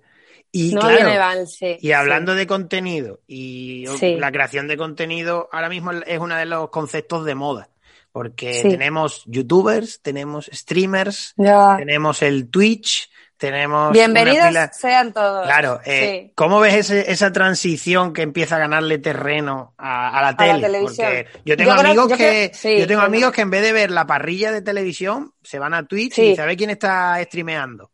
Y 0.51 0.73
no 0.73 0.81
claro, 0.81 0.95
viene 0.95 1.19
mal, 1.19 1.47
sí. 1.47 1.77
y 1.81 1.91
hablando 1.91 2.33
de 2.33 2.47
contenido 2.47 3.19
y 3.27 3.85
la 4.17 4.31
creación 4.31 4.67
de 4.67 4.77
contenido 4.77 5.49
ahora 5.51 5.69
mismo 5.69 5.91
es 5.91 6.19
uno 6.19 6.35
de 6.35 6.45
los 6.45 6.69
conceptos 6.69 7.25
de 7.25 7.35
moda, 7.35 7.69
porque 8.17 8.51
Sí. 8.63 8.69
tenemos 8.69 9.21
youtubers, 9.27 10.01
tenemos 10.01 10.49
streamers. 10.51 11.35
Ya. 11.37 11.75
tenemos 11.77 12.23
el 12.23 12.49
Twitch, 12.49 13.11
tenemos 13.37 13.91
Bienvenidos 13.93 14.47
pila- 14.47 14.71
sean 14.73 15.13
todos. 15.13 15.45
Claro, 15.45 15.79
eh, 15.85 16.23
Sí. 16.25 16.31
¿cómo 16.33 16.59
ves 16.59 16.73
ese- 16.73 17.11
esa 17.11 17.31
transición 17.31 18.13
que 18.13 18.23
empieza 18.23 18.55
a 18.55 18.57
ganarle 18.59 18.97
terreno 18.97 19.75
a, 19.77 20.09
a 20.17 20.21
la 20.23 20.31
la 20.31 20.35
tele? 20.37 20.61
televisión. 20.61 21.07
Porque 21.07 21.27
yo 21.45 21.55
tengo 21.57 21.69
Yo 21.73 21.77
creo- 21.77 21.91
amigos 21.91 22.09
yo 22.09 22.17
que 22.17 22.51
sí, 22.55 22.79
yo 22.79 22.87
tengo 22.87 23.01
amigos 23.01 23.31
que 23.33 23.41
en 23.41 23.51
vez 23.51 23.61
de 23.61 23.71
ver 23.73 23.91
la 23.91 24.07
parrilla 24.07 24.51
de 24.51 24.63
televisión 24.63 25.33
se 25.43 25.59
van 25.59 25.75
a 25.75 25.85
Twitch 25.85 26.17
y 26.17 26.39
a 26.39 26.45
ver 26.45 26.57
quién 26.57 26.71
está 26.71 27.23
streameando. 27.23 27.91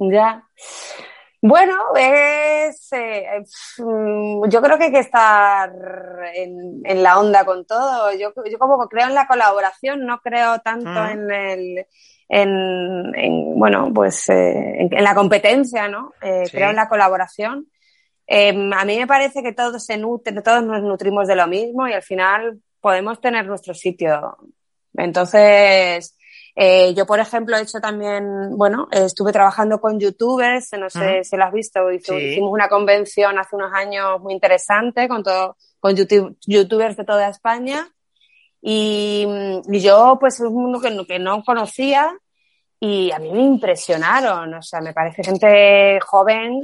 Ya. 0.00 0.42
Bueno, 1.40 1.74
es. 1.96 2.92
eh, 2.92 3.44
mm, 3.78 4.48
yo 4.48 4.60
creo 4.60 4.76
que 4.76 4.84
hay 4.84 4.92
que 4.92 4.98
estar 4.98 5.72
en, 6.34 6.80
en 6.84 7.02
la 7.02 7.18
onda 7.18 7.44
con 7.44 7.64
todo. 7.64 8.12
Yo, 8.12 8.32
yo 8.50 8.58
como 8.58 8.88
creo 8.88 9.06
en 9.06 9.14
la 9.14 9.26
colaboración, 9.26 10.04
no 10.04 10.18
creo 10.20 10.58
tanto 10.60 10.90
Mm. 10.90 11.06
en 11.10 11.30
el. 11.30 11.86
En, 12.30 13.14
en, 13.14 13.58
bueno, 13.58 13.90
pues 13.94 14.28
eh, 14.28 14.80
en, 14.82 14.92
en 14.94 15.02
la 15.04 15.14
competencia, 15.14 15.88
¿no? 15.88 16.12
Eh, 16.20 16.44
Sí. 16.46 16.52
Creo 16.56 16.70
en 16.70 16.76
la 16.76 16.88
colaboración. 16.88 17.68
Eh, 18.26 18.50
a 18.50 18.84
mí 18.84 18.98
me 18.98 19.06
parece 19.06 19.42
que 19.42 19.54
todos 19.54 19.82
se 19.86 19.96
nutren, 19.96 20.42
todos 20.42 20.62
nos 20.62 20.82
nutrimos 20.82 21.26
de 21.26 21.36
lo 21.36 21.46
mismo 21.46 21.88
y 21.88 21.94
al 21.94 22.02
final 22.02 22.60
podemos 22.82 23.20
tener 23.22 23.46
nuestro 23.46 23.72
sitio. 23.72 24.36
Entonces, 24.94 26.17
eh, 26.60 26.92
yo, 26.94 27.06
por 27.06 27.20
ejemplo, 27.20 27.56
he 27.56 27.62
hecho 27.62 27.80
también, 27.80 28.56
bueno, 28.56 28.88
estuve 28.90 29.30
trabajando 29.30 29.80
con 29.80 30.00
youtubers, 30.00 30.72
no 30.72 30.90
sé 30.90 31.22
si 31.22 31.36
lo 31.36 31.44
has 31.44 31.52
visto, 31.52 31.92
hizo- 31.92 32.14
Sí. 32.18 32.24
hicimos 32.32 32.50
una 32.52 32.68
convención 32.68 33.38
hace 33.38 33.54
unos 33.54 33.72
años 33.72 34.20
muy 34.20 34.32
interesante 34.34 35.06
con, 35.06 35.22
todo, 35.22 35.56
con 35.78 35.94
YouTube- 35.94 36.36
youtubers 36.46 36.96
de 36.96 37.04
toda 37.04 37.28
España. 37.28 37.88
Y, 38.60 39.24
mm, 39.28 39.72
y 39.72 39.80
yo, 39.80 40.16
pues, 40.18 40.34
es 40.34 40.40
un 40.40 40.54
mundo 40.54 40.80
que 40.80 40.90
no, 40.90 41.04
que 41.04 41.20
no 41.20 41.44
conocía 41.44 42.12
y 42.80 43.12
a 43.12 43.20
mí 43.20 43.30
me 43.32 43.42
impresionaron, 43.42 44.54
o 44.54 44.62
sea, 44.62 44.80
me 44.80 44.92
parece 44.92 45.22
gente 45.22 46.00
joven 46.00 46.62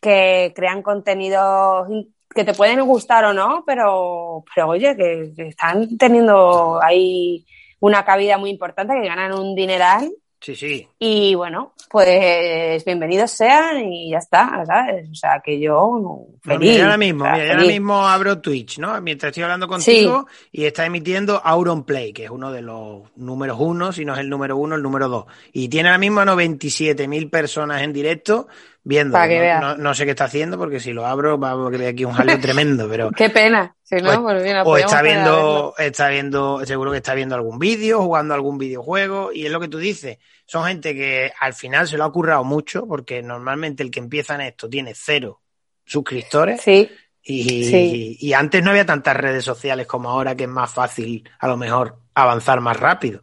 que 0.00 0.52
crean 0.56 0.82
contenidos 0.82 1.86
que 2.34 2.44
te 2.44 2.52
pueden 2.52 2.80
gustar 2.84 3.24
o 3.26 3.32
no, 3.32 3.62
pero, 3.64 4.44
pero 4.54 4.68
oye, 4.70 4.96
que, 4.96 5.32
que 5.36 5.48
están 5.48 5.96
teniendo 5.96 6.80
ahí 6.82 7.46
una 7.80 8.04
cabida 8.04 8.38
muy 8.38 8.50
importante, 8.50 8.94
que 9.00 9.06
ganan 9.08 9.32
un 9.38 9.54
dineral 9.54 10.10
Sí, 10.38 10.54
sí. 10.54 10.86
y 10.98 11.34
bueno, 11.34 11.72
pues 11.90 12.84
bienvenidos 12.84 13.30
sean 13.30 13.80
y 13.90 14.10
ya 14.10 14.18
está, 14.18 14.64
¿sabes? 14.66 15.08
O 15.10 15.14
sea, 15.14 15.40
que 15.44 15.58
yo 15.58 15.98
No, 16.00 16.26
feliz. 16.42 16.72
mira, 16.72 16.84
ahora 16.84 16.98
mismo, 16.98 17.24
o 17.24 17.26
sea, 17.26 17.34
mira, 17.36 17.54
ahora 17.54 17.66
mismo 17.66 18.06
abro 18.06 18.40
Twitch, 18.40 18.78
¿no? 18.78 19.00
Mientras 19.00 19.30
estoy 19.30 19.44
hablando 19.44 19.66
contigo 19.66 20.26
y 20.52 20.66
está 20.66 20.84
emitiendo 20.84 21.40
Auronplay, 21.42 22.12
que 22.12 22.24
es 22.24 22.30
uno 22.30 22.52
de 22.52 22.62
los 22.62 23.02
números 23.16 23.56
uno, 23.60 23.92
si 23.92 24.04
no 24.04 24.12
es 24.14 24.20
el 24.20 24.28
número 24.28 24.56
uno, 24.58 24.76
el 24.76 24.82
número 24.82 25.08
dos. 25.08 25.24
Y 25.52 25.68
tiene 25.68 25.88
ahora 25.88 25.98
mismo 25.98 26.20
97.000 26.20 27.30
personas 27.30 27.82
en 27.82 27.92
directo 27.92 28.46
viendo. 28.86 29.18
No, 29.18 29.40
veas. 29.40 29.60
no- 29.60 29.76
no 29.76 29.94
sé 29.94 30.04
qué 30.04 30.12
está 30.12 30.24
haciendo 30.24 30.56
porque 30.58 30.78
si 30.80 30.92
lo 30.92 31.04
abro 31.04 31.38
va 31.38 31.50
a 31.52 31.70
crear 31.70 31.90
aquí 31.92 32.04
un 32.04 32.12
jaleo 32.12 32.38
tremendo, 32.40 32.88
pero... 32.88 33.10
Qué 33.16 33.28
pena, 33.28 33.74
si 33.82 33.96
no, 33.96 34.12
O- 34.20 34.22
pues 34.22 34.42
bien, 34.42 34.56
O 34.64 34.76
está 34.76 35.02
viendo, 35.02 35.74
está 35.76 36.08
viendo, 36.08 36.64
seguro 36.64 36.92
que 36.92 36.98
está 36.98 37.14
viendo 37.14 37.34
algún 37.34 37.58
vídeo, 37.58 38.00
jugando 38.00 38.32
algún 38.34 38.58
videojuego, 38.58 39.32
y 39.32 39.44
es 39.46 39.50
lo 39.52 39.58
que 39.60 39.68
tú 39.68 39.78
dices. 39.78 40.18
Son 40.46 40.64
gente 40.64 40.94
que 40.94 41.32
al 41.40 41.52
final 41.54 41.88
se 41.88 41.96
lo 41.98 42.04
ha 42.04 42.12
currado 42.12 42.44
mucho, 42.44 42.86
porque 42.86 43.22
normalmente 43.22 43.82
el 43.82 43.90
que 43.90 43.98
empieza 43.98 44.36
en 44.36 44.42
esto 44.42 44.68
tiene 44.68 44.92
cero 44.94 45.40
suscriptores, 45.84 46.60
Sí, 46.60 46.90
y, 47.26 47.64
Sí. 47.64 48.16
y 48.20 48.32
antes 48.32 48.62
no 48.62 48.70
había 48.70 48.86
tantas 48.86 49.16
redes 49.16 49.44
sociales 49.44 49.86
como 49.86 50.08
ahora, 50.10 50.34
que 50.36 50.44
es 50.44 50.48
más 50.48 50.72
fácil 50.72 51.28
a 51.40 51.48
lo 51.48 51.56
mejor 51.56 51.98
avanzar 52.14 52.60
más 52.60 52.78
rápido. 52.78 53.22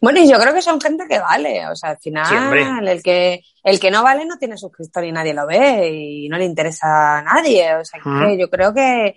Bueno, 0.00 0.20
y 0.20 0.30
yo 0.30 0.38
creo 0.38 0.52
que 0.54 0.62
son 0.62 0.80
gente 0.80 1.04
que 1.08 1.18
vale, 1.18 1.66
o 1.66 1.74
sea, 1.74 1.90
al 1.90 1.98
final 1.98 2.28
Sí, 2.28 2.88
el 2.88 3.02
que 3.02 3.40
el 3.64 3.80
que 3.80 3.90
no 3.90 4.02
vale 4.02 4.24
no 4.26 4.36
tiene 4.38 4.56
suscriptor 4.56 5.04
y 5.04 5.12
nadie 5.12 5.34
lo 5.34 5.46
ve 5.46 5.88
y 5.90 6.28
no 6.28 6.36
le 6.38 6.44
interesa 6.44 7.18
a 7.18 7.22
nadie, 7.22 7.74
o 7.76 7.84
sea, 7.84 8.00
que 8.00 8.38
yo 8.38 8.48
creo 8.50 8.72
que 8.74 9.16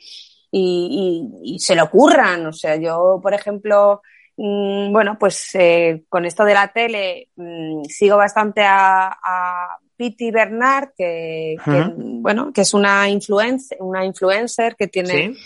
y, 0.51 1.29
y- 1.43 1.55
y 1.55 1.59
se 1.59 1.75
lo 1.75 1.89
curran, 1.89 2.45
o 2.47 2.53
sea, 2.53 2.77
yo 2.77 3.19
por 3.21 3.33
ejemplo, 3.33 4.01
mm, 4.37 4.91
bueno, 4.93 5.17
pues 5.19 5.49
eh, 5.55 6.03
con 6.07 6.25
esto 6.25 6.45
de 6.45 6.53
la 6.53 6.69
tele 6.69 7.29
mm, 7.35 7.83
sigo 7.85 8.15
bastante 8.17 8.63
a, 8.63 9.07
a 9.21 9.77
Piti 9.95 10.31
Bernard, 10.31 10.89
que, 10.97 11.57
bueno, 11.95 12.51
que 12.53 12.61
es 12.61 12.73
una 12.73 13.09
influencer, 13.09 13.77
una 13.81 14.05
influencer 14.05 14.75
que 14.75 14.87
tiene 14.87 15.33
¿Sí? 15.33 15.37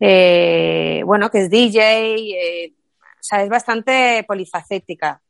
eh, 0.00 1.02
bueno, 1.04 1.30
que 1.30 1.42
es 1.42 1.50
DJ, 1.50 2.16
eh, 2.16 2.72
o 2.98 3.22
sea, 3.22 3.42
es 3.42 3.48
bastante 3.48 4.24
polifacética. 4.26 5.20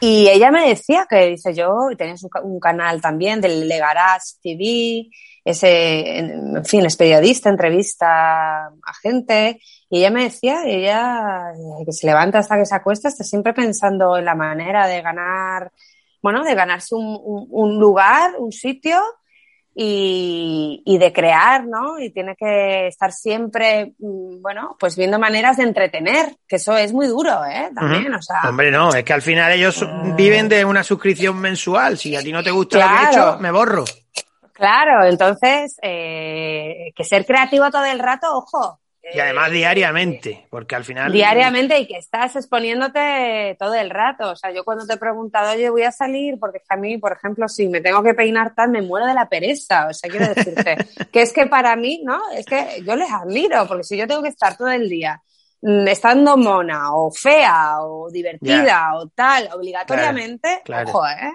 Y 0.00 0.28
ella 0.28 0.50
me 0.50 0.68
decía 0.68 1.06
que, 1.08 1.26
dice 1.26 1.54
yo, 1.54 1.88
tenías 1.96 2.24
un, 2.42 2.58
canal 2.58 3.00
también 3.00 3.40
del 3.40 3.68
Legarage 3.68 4.36
TV, 4.42 5.10
ese, 5.44 6.18
en 6.18 6.64
fin, 6.64 6.86
es 6.86 6.96
periodista, 6.96 7.50
entrevista 7.50 8.66
a 8.66 8.94
gente, 9.02 9.60
y 9.90 9.98
ella 9.98 10.10
me 10.10 10.24
decía, 10.24 10.62
ella 10.64 11.52
que 11.84 11.92
se 11.92 12.06
levanta 12.06 12.38
hasta 12.38 12.56
que 12.56 12.66
se 12.66 12.74
acuesta, 12.74 13.08
está 13.08 13.24
siempre 13.24 13.52
pensando 13.52 14.16
en 14.16 14.24
la 14.24 14.34
manera 14.34 14.86
de 14.86 15.02
ganar, 15.02 15.70
bueno, 16.22 16.44
de 16.44 16.54
ganarse 16.54 16.94
un, 16.94 17.46
un 17.50 17.78
lugar, 17.78 18.34
un 18.38 18.52
sitio, 18.52 19.00
y, 19.74 20.82
y, 20.84 20.98
de 20.98 21.12
crear, 21.12 21.64
¿no? 21.66 21.98
Y 22.00 22.10
tiene 22.10 22.34
que 22.36 22.88
estar 22.88 23.12
siempre, 23.12 23.94
mm, 23.98 24.42
bueno, 24.42 24.76
pues 24.78 24.96
viendo 24.96 25.18
maneras 25.18 25.58
de 25.58 25.62
entretener, 25.62 26.36
que 26.48 26.56
eso 26.56 26.76
es 26.76 26.92
muy 26.92 27.06
duro, 27.06 27.44
¿eh? 27.44 27.70
También, 27.74 28.12
o 28.12 28.20
sea. 28.20 28.42
Hombre, 28.48 28.70
no, 28.70 28.92
es 28.92 29.04
que 29.04 29.12
al 29.12 29.22
final 29.22 29.52
ellos 29.52 29.80
eh. 29.82 29.86
viven 30.16 30.48
de 30.48 30.64
una 30.64 30.82
suscripción 30.82 31.38
mensual. 31.38 31.96
Si 31.96 32.16
a 32.16 32.20
ti 32.20 32.32
no 32.32 32.42
te 32.42 32.50
gusta 32.50 32.78
lo 32.78 32.88
que 32.88 33.04
he 33.04 33.10
hecho, 33.10 33.38
me 33.38 33.50
borro. 33.52 33.84
Claro, 34.52 35.04
entonces, 35.06 35.78
eh, 35.80 36.92
que 36.94 37.04
ser 37.04 37.24
creativo 37.24 37.70
todo 37.70 37.84
el 37.84 38.00
rato, 38.00 38.26
ojo, 38.36 38.79
y 39.12 39.20
además 39.20 39.50
diariamente, 39.50 40.46
porque 40.50 40.76
al 40.76 40.84
final... 40.84 41.12
Diariamente 41.12 41.78
y 41.78 41.86
que 41.86 41.98
estás 41.98 42.36
exponiéndote 42.36 43.56
todo 43.58 43.74
el 43.74 43.90
rato. 43.90 44.30
O 44.30 44.36
sea, 44.36 44.52
yo 44.52 44.64
cuando 44.64 44.86
te 44.86 44.94
he 44.94 44.96
preguntado, 44.96 45.52
oye, 45.52 45.70
voy 45.70 45.82
a 45.82 45.92
salir, 45.92 46.38
porque 46.38 46.60
a 46.68 46.76
mí, 46.76 46.98
por 46.98 47.12
ejemplo, 47.12 47.48
si 47.48 47.68
me 47.68 47.80
tengo 47.80 48.02
que 48.02 48.14
peinar 48.14 48.54
tal, 48.54 48.70
me 48.70 48.82
muero 48.82 49.06
de 49.06 49.14
la 49.14 49.28
pereza. 49.28 49.88
O 49.88 49.92
sea, 49.92 50.10
quiero 50.10 50.32
decirte 50.32 50.76
que 51.12 51.22
es 51.22 51.32
que 51.32 51.46
para 51.46 51.76
mí, 51.76 52.02
¿no? 52.04 52.20
Es 52.32 52.46
que 52.46 52.82
yo 52.84 52.96
les 52.96 53.10
admiro, 53.10 53.66
porque 53.66 53.84
si 53.84 53.96
yo 53.96 54.06
tengo 54.06 54.22
que 54.22 54.28
estar 54.28 54.56
todo 54.56 54.70
el 54.70 54.88
día 54.88 55.20
mm, 55.62 55.88
estando 55.88 56.36
mona 56.36 56.94
o 56.94 57.10
fea 57.10 57.82
o 57.82 58.10
divertida 58.10 58.94
o 58.96 59.08
tal, 59.08 59.48
obligatoriamente, 59.54 60.62
ojo, 60.86 61.06
¿eh? 61.06 61.32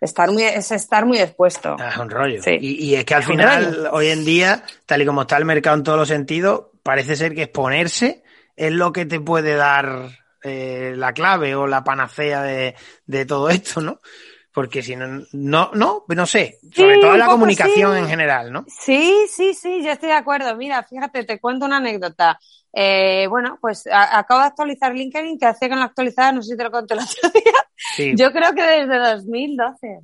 Estar 0.00 0.30
muy, 0.30 0.44
es 0.44 0.70
estar 0.70 1.04
muy 1.06 1.18
expuesto. 1.18 1.76
Ah, 1.78 1.88
es 1.90 1.96
un 1.96 2.08
rollo. 2.08 2.40
Y, 2.46 2.86
y, 2.86 2.94
es 2.94 3.04
que 3.04 3.14
al 3.16 3.24
final, 3.24 3.88
hoy 3.90 4.08
en 4.08 4.24
día, 4.24 4.62
tal 4.86 5.02
y 5.02 5.06
como 5.06 5.22
está 5.22 5.36
el 5.36 5.44
mercado 5.44 5.76
en 5.76 5.82
todos 5.82 5.98
los 5.98 6.06
sentidos, 6.06 6.66
parece 6.88 7.16
ser 7.16 7.34
que 7.34 7.42
exponerse 7.42 8.22
es 8.56 8.72
lo 8.72 8.94
que 8.94 9.04
te 9.04 9.20
puede 9.20 9.56
dar 9.56 10.08
eh, 10.42 10.94
la 10.96 11.12
clave 11.12 11.54
o 11.54 11.66
la 11.66 11.84
panacea 11.84 12.40
de, 12.40 12.76
de, 13.04 13.26
todo 13.26 13.50
esto, 13.50 13.82
¿no? 13.82 14.00
Porque 14.54 14.82
si 14.82 14.96
no, 14.96 15.06
no, 15.32 15.70
no, 15.74 16.04
no 16.08 16.26
sé, 16.26 16.58
sobre 16.74 16.96
todo 16.96 17.14
la 17.18 17.26
comunicación 17.26 17.94
en 17.94 18.08
general, 18.08 18.50
¿no? 18.50 18.64
Sí, 18.68 19.26
sí, 19.28 19.52
sí, 19.52 19.82
yo 19.84 19.92
estoy 19.92 20.08
de 20.08 20.14
acuerdo. 20.14 20.56
Mira, 20.56 20.82
fíjate, 20.82 21.24
te 21.24 21.38
cuento 21.38 21.66
una 21.66 21.76
anécdota. 21.76 22.40
Eh, 22.72 23.26
bueno, 23.28 23.58
pues 23.60 23.86
acabo 23.92 24.40
de 24.40 24.46
actualizar 24.46 24.94
LinkedIn, 24.94 25.38
que 25.38 25.44
hace 25.44 25.68
que 25.68 25.74
no 25.74 25.82
actualizaba, 25.82 26.32
no 26.32 26.40
sé 26.42 26.52
si 26.52 26.56
te 26.56 26.64
lo 26.64 26.70
conté 26.70 26.94
el 26.94 27.00
otro 27.00 27.30
día. 27.98 28.16
Yo 28.16 28.32
creo 28.32 28.54
que 28.54 28.62
desde 28.62 28.98
2012. 28.98 30.00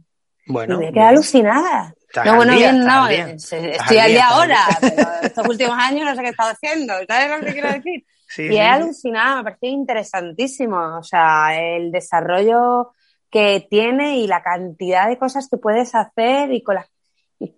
Bueno. 0.49 0.78
me 0.78 0.93
quedé 0.93 1.05
alucinada. 1.05 1.95
No, 2.25 2.37
bueno, 2.37 2.55
bien, 2.55 2.85
no, 2.85 3.09
eh, 3.09 3.37
estoy 3.37 3.99
al 3.99 4.11
día 4.11 4.29
ahora, 4.29 4.61
pero 4.81 5.09
estos 5.23 5.49
últimos 5.49 5.77
años 5.79 6.05
no 6.05 6.15
sé 6.15 6.21
qué 6.21 6.29
he 6.29 6.31
estado 6.31 6.51
haciendo, 6.51 6.95
¿sabes 7.09 7.31
lo 7.31 7.47
que 7.47 7.53
quiero 7.53 7.73
decir? 7.73 8.05
y 8.39 8.57
he 8.57 8.62
alucinado, 8.62 9.39
me 9.39 9.45
pareció 9.45 9.69
interesantísimo, 9.71 10.99
o 10.99 11.03
sea, 11.03 11.59
el 11.59 11.91
desarrollo 11.91 12.93
que 13.31 13.67
tiene 13.69 14.19
y 14.19 14.27
la 14.27 14.43
cantidad 14.43 15.09
de 15.09 15.19
cosas 15.19 15.49
que 15.49 15.57
puedes 15.57 15.95
hacer 15.95 16.53
y 16.53 16.62
con 16.62 16.77
las, 16.77 16.87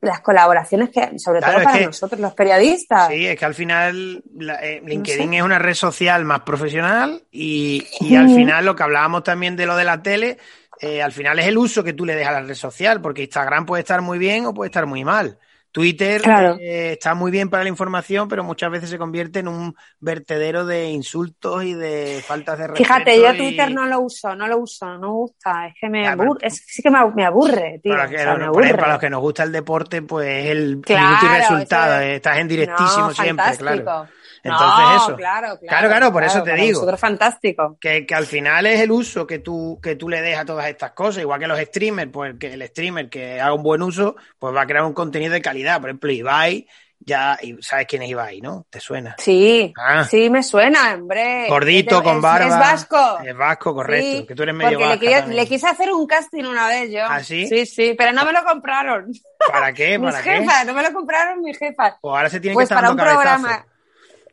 las 0.01 0.21
colaboraciones 0.21 0.91
que, 0.91 1.19
sobre 1.19 1.41
todo 1.41 1.63
para 1.63 1.81
nosotros, 1.81 2.21
los 2.21 2.35
periodistas. 2.35 3.09
Sí, 3.09 3.27
es 3.27 3.39
que 3.39 3.45
al 3.45 3.55
final 3.55 4.23
eh, 4.63 4.83
LinkedIn 4.85 5.35
es 5.35 5.43
una 5.43 5.59
red 5.59 5.75
social 5.75 6.25
más 6.25 6.41
profesional 6.41 7.23
y, 7.31 7.87
y 8.01 8.17
al 8.17 8.29
final 8.29 8.65
lo 8.65 8.75
que 8.75 8.83
hablábamos 8.83 9.23
también 9.23 9.55
de 9.57 9.67
lo 9.67 9.77
de 9.77 9.85
la 9.85 10.03
tele, 10.03 10.39
eh, 10.81 11.03
al 11.03 11.13
final 11.13 11.39
es 11.39 11.47
el 11.47 11.59
uso 11.59 11.83
que 11.83 11.93
tú 11.93 12.05
le 12.05 12.15
dejas 12.15 12.35
a 12.35 12.41
la 12.41 12.47
red 12.47 12.55
social, 12.55 13.01
porque 13.01 13.23
Instagram 13.23 13.67
puede 13.67 13.81
estar 13.81 14.03
muy 14.03 14.19
bien 14.19 14.47
o 14.47 14.55
puede 14.55 14.69
estar 14.69 14.87
muy 14.87 15.05
mal. 15.05 15.39
Twitter 15.77 16.23
eh, 16.59 16.93
está 16.93 17.15
muy 17.15 17.31
bien 17.31 17.51
para 17.51 17.63
la 17.63 17.69
información, 17.69 18.29
pero 18.29 18.43
muchas 18.43 18.71
veces 18.71 18.89
se 18.89 18.97
convierte 18.97 19.41
en 19.41 19.49
un 19.49 19.77
vertedero 20.01 20.65
de 20.65 20.89
insultos 20.89 21.65
y 21.65 21.75
de 21.75 22.25
faltas 22.27 22.59
de 22.59 22.69
respeto. 22.69 22.89
Fíjate, 22.89 23.21
yo 23.21 23.37
Twitter 23.37 23.71
no 23.71 23.85
lo 23.85 24.01
uso, 24.01 24.35
no 24.35 24.49
lo 24.49 24.57
uso, 24.57 24.87
no 24.87 24.99
me 24.99 25.09
gusta, 25.09 25.67
es 25.67 25.75
que 25.79 25.91
me 25.91 26.09
aburre, 26.09 26.47
es, 26.47 26.63
sí 26.67 26.83
que 26.83 26.89
me, 26.89 27.27
aburre, 27.27 27.79
tío. 27.83 27.95
Para, 27.95 28.93
los 28.93 28.99
que 28.99 29.11
nos 29.11 29.21
gusta 29.21 29.43
el 29.43 29.53
deporte, 29.53 30.01
pues 30.01 30.47
el 30.47 30.77
minuto 30.77 31.27
y 31.27 31.37
resultado, 31.41 32.01
estás 32.01 32.39
en 32.39 32.49
directísimo 32.49 33.13
siempre, 33.13 33.57
claro. 33.59 34.09
Entonces 34.53 35.03
eso. 35.03 35.17
Claro, 35.17 35.59
claro, 35.61 35.89
claro, 35.89 36.13
por 36.13 36.25
eso 36.25 36.43
te 36.43 36.55
digo. 36.55 36.91
Es 36.91 37.01
fantástico. 37.01 37.77
Que, 37.81 38.07
que, 38.07 38.15
al 38.15 38.27
final 38.27 38.67
es 38.67 38.81
el 38.81 38.91
uso 38.91 39.27
que 39.27 39.39
tú, 39.39 39.79
que 39.83 39.97
tú 39.97 40.09
le 40.09 40.23
des 40.23 40.39
a 40.39 40.45
todas 40.45 40.69
estas 40.69 40.93
cosas, 40.93 41.23
igual 41.23 41.41
que 41.41 41.47
los 41.47 41.59
streamers, 41.59 42.11
pues 42.11 42.35
que 42.39 42.53
el 42.53 42.67
streamer 42.67 43.09
que 43.09 43.41
haga 43.41 43.53
un 43.53 43.63
buen 43.63 43.83
uso, 43.83 44.17
pues 44.39 44.55
va 44.55 44.63
a 44.63 44.67
crear 44.67 44.85
un 44.85 44.95
contenido 44.95 45.33
de 45.33 45.43
calidad. 45.43 45.81
Por 45.81 45.91
ejemplo, 45.91 46.11
Ibai, 46.13 46.67
ya 47.01 47.39
sabes 47.61 47.87
quién 47.87 48.03
es 48.03 48.11
Ibai, 48.11 48.41
¿no? 48.41 48.67
¿Te 48.71 48.81
suena? 48.81 49.15
Sí, 49.19 49.73
ah. 49.79 50.05
sí 50.05 50.31
me 50.31 50.43
suena, 50.43 50.95
hombre. 50.95 51.47
Gordito, 51.49 52.03
con 52.03 52.21
barba. 52.21 52.47
Es, 52.47 52.59
vasco. 52.59 53.19
Es 53.25 53.37
vasco, 53.37 53.75
correcto. 53.75 54.27
que 54.27 54.35
tú 54.35 54.43
eres 54.43 54.55
medio 54.55 54.79
porque 54.79 55.23
le, 55.29 55.47
quise 55.47 55.69
hacer 55.69 55.93
un 55.93 56.07
casting 56.07 56.45
una 56.45 56.69
vez 56.69 56.91
yo. 56.91 57.05
¿Ah, 57.07 57.23
sí? 57.23 57.47
Sí, 57.47 57.67
sí, 57.67 57.95
pero 57.97 58.13
no 58.13 58.25
me 58.25 58.33
lo 58.33 58.45
compraron. 58.45 59.13
¿Para 59.51 59.73
qué? 59.73 59.99
¿Para 60.01 60.17
mis 60.17 60.25
jefas, 60.25 60.67
no 60.67 60.75
me 60.75 60.83
lo 60.83 60.93
compraron 60.93 61.41
mis 61.43 61.59
jefas. 61.59 61.95
Pues 62.01 62.13
ahora 62.13 62.31
se 62.31 62.41
tiene 62.41 62.55
pues 62.55 62.69
que 62.69 62.75
estar 62.75 62.83
para 62.83 62.91
un 62.91 62.97
programa. 62.97 63.67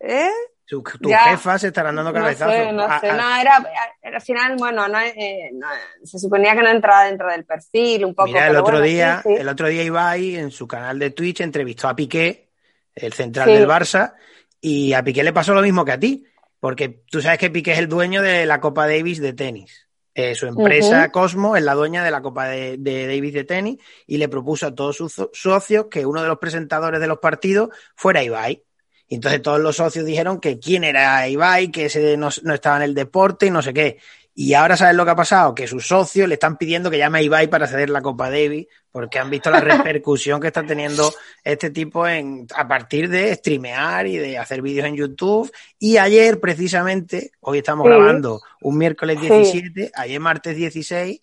¿Eh? 0.03 0.29
Tu, 0.65 0.81
tu 0.81 1.09
jefa 1.09 1.59
se 1.59 1.67
estarán 1.67 1.95
dando 1.95 2.13
cabezazos. 2.13 2.55
No 2.55 2.63
sé, 2.63 2.73
no, 2.73 2.99
sé. 2.99 3.13
no 3.13 3.35
era, 3.35 3.63
al 4.03 4.21
final, 4.21 4.55
bueno, 4.57 4.85
eh, 4.99 5.49
no, 5.53 5.67
se 6.03 6.19
suponía 6.19 6.55
que 6.55 6.61
no 6.61 6.69
entraba 6.69 7.05
dentro 7.05 7.29
del 7.29 7.45
perfil 7.45 8.05
un 8.05 8.15
poco. 8.15 8.27
Mira, 8.27 8.47
el 8.47 8.55
otro 8.55 8.81
día, 8.81 9.21
el 9.25 9.47
otro 9.47 9.67
día 9.67 9.83
Ibai 9.83 10.35
en 10.35 10.51
su 10.51 10.67
canal 10.67 10.99
de 10.99 11.11
Twitch 11.11 11.41
entrevistó 11.41 11.89
a 11.89 11.95
Piqué, 11.95 12.49
el 12.95 13.13
central 13.13 13.47
del 13.47 13.67
Barça, 13.67 14.13
y 14.59 14.93
a 14.93 15.03
Piqué 15.03 15.23
le 15.23 15.33
pasó 15.33 15.53
lo 15.53 15.61
mismo 15.61 15.85
que 15.85 15.91
a 15.91 15.99
ti, 15.99 16.25
porque 16.59 17.03
tú 17.09 17.21
sabes 17.21 17.39
que 17.39 17.49
Piqué 17.49 17.73
es 17.73 17.79
el 17.79 17.89
dueño 17.89 18.21
de 18.21 18.45
la 18.45 18.59
Copa 18.59 18.87
Davis 18.87 19.21
de 19.21 19.33
tenis. 19.33 19.87
Eh, 20.15 20.35
su 20.35 20.45
empresa 20.45 21.11
Cosmo 21.11 21.55
es 21.55 21.63
la 21.63 21.73
dueña 21.73 22.03
de 22.03 22.11
la 22.11 22.21
Copa 22.21 22.47
de, 22.47 22.77
de, 22.77 23.07
Davis 23.07 23.33
de 23.33 23.43
tenis 23.45 23.79
y 24.05 24.17
le 24.17 24.29
propuso 24.29 24.67
a 24.67 24.75
todos 24.75 24.95
sus 24.95 25.29
socios 25.33 25.87
que 25.89 26.05
uno 26.05 26.21
de 26.21 26.27
los 26.27 26.37
presentadores 26.37 26.99
de 26.99 27.07
los 27.07 27.17
partidos 27.17 27.69
fuera 27.95 28.23
Ibai. 28.23 28.63
Y 29.07 29.15
entonces 29.15 29.41
todos 29.41 29.59
los 29.59 29.75
socios 29.75 30.05
dijeron 30.05 30.39
que 30.39 30.59
quién 30.59 30.83
era 30.83 31.27
Ibai, 31.27 31.71
que 31.71 31.85
ese 31.85 32.17
no, 32.17 32.29
estaba 32.29 32.77
en 32.77 32.83
el 32.83 32.95
deporte 32.95 33.47
y 33.47 33.51
no 33.51 33.61
sé 33.61 33.73
qué. 33.73 33.97
Y 34.35 34.55
ahora 34.55 34.75
sabes 34.75 34.95
lo 34.95 35.05
que 35.05 35.11
ha 35.11 35.15
pasado, 35.15 35.53
que 35.53 35.67
sus 35.67 35.85
socios 35.85 36.27
le 36.27 36.35
están 36.35 36.57
pidiendo 36.57 36.89
que 36.89 36.97
llame 36.97 37.19
a 37.19 37.21
Ibai 37.21 37.47
para 37.47 37.67
ceder 37.67 37.91
la 37.91 38.01
Copa 38.01 38.31
Davis, 38.31 38.65
porque 38.91 39.19
han 39.19 39.29
visto 39.29 39.51
la 39.51 39.59
repercusión 39.59 40.41
que 40.41 40.47
está 40.47 40.65
teniendo 40.65 41.13
este 41.43 41.69
tipo 41.69 42.07
en, 42.07 42.47
a 42.55 42.67
partir 42.67 43.09
de 43.09 43.35
streamear 43.35 44.07
y 44.07 44.17
de 44.17 44.39
hacer 44.39 44.63
vídeos 44.63 44.87
en 44.87 44.95
YouTube. 44.95 45.51
Y 45.77 45.97
ayer, 45.97 46.39
precisamente, 46.39 47.31
hoy 47.41 47.59
estamos 47.59 47.85
grabando 47.85 48.41
un 48.61 48.77
miércoles 48.77 49.21
17, 49.21 49.91
ayer 49.93 50.19
martes 50.19 50.55
16, 50.55 51.21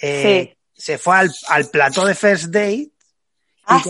eh, 0.00 0.56
se 0.72 0.98
fue 0.98 1.16
al, 1.16 1.32
al 1.48 1.66
plató 1.70 2.04
de 2.04 2.14
First 2.14 2.46
Date 2.46 2.90
ah, 3.66 3.82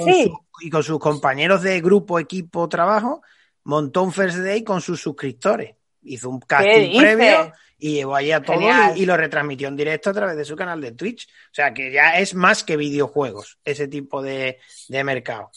y 0.60 0.70
con 0.70 0.82
sus 0.82 0.98
compañeros 0.98 1.62
de 1.62 1.80
grupo, 1.80 2.18
equipo, 2.18 2.68
trabajo, 2.68 3.22
montó 3.64 4.02
un 4.02 4.12
First 4.12 4.38
Day 4.38 4.64
con 4.64 4.80
sus 4.80 5.00
suscriptores. 5.00 5.74
Hizo 6.02 6.30
un 6.30 6.40
casting 6.40 6.98
previo 6.98 7.52
y 7.78 7.94
llevó 7.94 8.16
allí 8.16 8.32
a 8.32 8.42
todos 8.42 8.62
y, 8.96 9.06
lo 9.06 9.16
retransmitió 9.16 9.68
en 9.68 9.76
directo 9.76 10.10
a 10.10 10.12
través 10.12 10.36
de 10.36 10.44
su 10.44 10.56
canal 10.56 10.80
de 10.80 10.92
Twitch. 10.92 11.28
O 11.28 11.54
sea 11.54 11.72
que 11.72 11.92
ya 11.92 12.18
es 12.18 12.34
más 12.34 12.64
que 12.64 12.76
videojuegos, 12.76 13.58
ese 13.64 13.88
tipo 13.88 14.22
de, 14.22 14.58
mercado. 14.88 15.50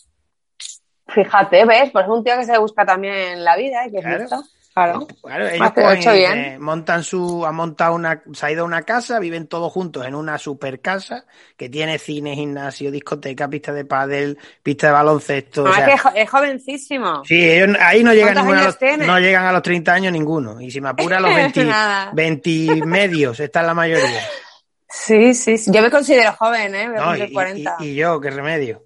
Fíjate, 1.08 1.66
¿ves? 1.66 1.92
Pues 1.92 2.06
es 2.06 2.12
un 2.12 2.24
tío 2.24 2.36
que 2.38 2.46
se 2.46 2.58
busca 2.58 2.86
también 2.86 3.44
la 3.44 3.56
vida, 3.56 3.86
¿eh? 3.86 3.92
Que 3.92 4.02
Claro. 4.02 4.44
Claro 4.76 5.08
ellos 5.52 5.72
pues, 5.74 6.06
eh, 6.06 6.58
montan 6.60 7.04
su, 7.04 7.46
han 7.46 7.56
montado 7.56 7.96
una, 7.96 8.22
se 8.34 8.46
ha 8.46 8.52
ido 8.52 8.64
a 8.64 8.66
una 8.66 8.84
casa, 8.84 9.20
viven 9.20 9.48
todos 9.48 9.72
juntos 9.72 10.06
en 10.06 10.16
una 10.16 10.38
super 10.38 10.82
casa 10.82 11.26
que 11.56 11.70
tiene 11.70 11.98
cine, 11.98 12.36
gimnasio, 12.36 12.92
discoteca, 12.92 13.48
pista 13.48 13.72
de 13.72 13.86
pádel, 13.86 14.38
pista 14.62 14.88
de 14.88 14.94
baloncesto. 14.94 15.66
Ah, 15.68 15.86
que 15.86 16.22
es 16.22 16.30
jovencísimo. 16.30 17.24
Sí, 17.26 17.50
ellos, 17.50 17.78
ahí 17.80 18.04
no 18.04 18.14
llegan 18.14 18.36
no 18.36 19.20
llegan 19.20 19.46
a 19.46 19.52
los 19.54 19.62
30 19.64 19.94
años 19.94 20.12
ninguno. 20.12 20.60
Y 20.60 20.70
si 20.70 20.82
me 20.82 20.90
apura 20.90 21.18
a 21.18 21.22
los 21.22 21.34
20, 21.34 21.68
20 22.14 22.76
medios, 22.86 23.40
está 23.40 23.64
la 23.64 23.74
mayoría. 23.74 24.22
Sí, 24.90 25.34
sí, 25.34 25.56
Yo 25.68 25.82
me 25.82 25.92
considero 25.92 26.34
joven, 26.34 26.76
¿eh? 26.76 26.90
y, 27.28 27.34
40. 27.34 27.78
Y, 27.80 27.96
yo, 27.96 28.20
qué 28.20 28.30
remedio. 28.30 28.84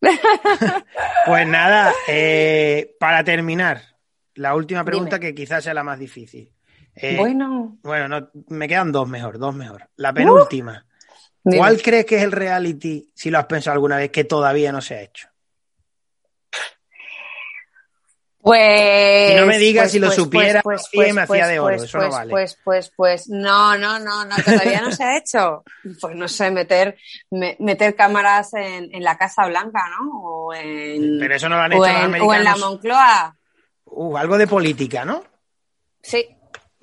pues 1.26 1.46
nada, 1.46 1.92
eh, 2.08 2.94
para 2.98 3.24
terminar, 3.24 3.93
la 4.34 4.54
última 4.54 4.84
pregunta 4.84 5.18
que 5.18 5.34
quizás 5.34 5.64
sea 5.64 5.74
la 5.74 5.84
más 5.84 5.98
difícil. 5.98 6.52
Eh, 6.94 7.16
bueno. 7.16 7.78
Bueno, 7.82 8.08
no, 8.08 8.30
me 8.48 8.68
quedan 8.68 8.92
dos 8.92 9.08
mejor, 9.08 9.38
dos 9.38 9.54
mejor. 9.54 9.88
La 9.96 10.12
penúltima. 10.12 10.86
¿Cuál 11.42 11.82
crees 11.82 12.06
que 12.06 12.16
es 12.16 12.22
el 12.22 12.32
reality, 12.32 13.10
si 13.14 13.30
lo 13.30 13.38
has 13.38 13.46
pensado 13.46 13.74
alguna 13.74 13.96
vez, 13.96 14.10
que 14.10 14.24
todavía 14.24 14.72
no 14.72 14.80
se 14.80 14.94
ha 14.94 15.02
hecho? 15.02 15.28
Pues. 18.40 19.32
Y 19.32 19.40
no 19.40 19.46
me 19.46 19.56
digas 19.58 19.84
pues, 19.84 19.92
si 19.92 19.98
lo 19.98 20.08
pues, 20.08 20.16
supiera, 20.16 20.60
pues, 20.62 20.86
pues, 20.92 21.14
me 21.14 21.22
hacía 21.22 21.26
pues, 21.26 21.48
de 21.48 21.58
oro, 21.60 21.76
pues, 21.76 21.82
eso 21.84 21.96
no 21.98 22.04
pues, 22.04 22.14
vale. 22.14 22.30
Pues, 22.30 22.58
pues, 22.62 22.92
pues, 22.94 23.28
no, 23.30 23.78
no, 23.78 23.98
no, 23.98 24.24
no, 24.26 24.36
todavía 24.44 24.82
no 24.82 24.92
se 24.92 25.02
ha 25.02 25.16
hecho. 25.16 25.64
Pues 25.98 26.14
no 26.14 26.28
sé, 26.28 26.50
meter, 26.50 26.96
me- 27.30 27.56
meter 27.58 27.94
cámaras 27.96 28.52
en, 28.52 28.94
en 28.94 29.02
la 29.02 29.16
Casa 29.16 29.46
Blanca, 29.46 29.84
¿no? 29.98 30.20
O 30.22 30.54
en, 30.54 31.18
Pero 31.18 31.34
eso 31.34 31.48
no 31.48 31.56
lo 31.56 31.62
han 31.62 31.72
hecho 31.72 31.80
los 31.80 31.88
en, 31.88 31.94
o 31.94 31.98
en 31.98 32.02
la 32.02 32.06
americanos. 32.52 32.60
Moncloa. 32.60 33.36
Uh, 33.96 34.16
algo 34.16 34.36
de 34.38 34.46
política, 34.46 35.04
¿no? 35.04 35.22
Sí, 36.02 36.26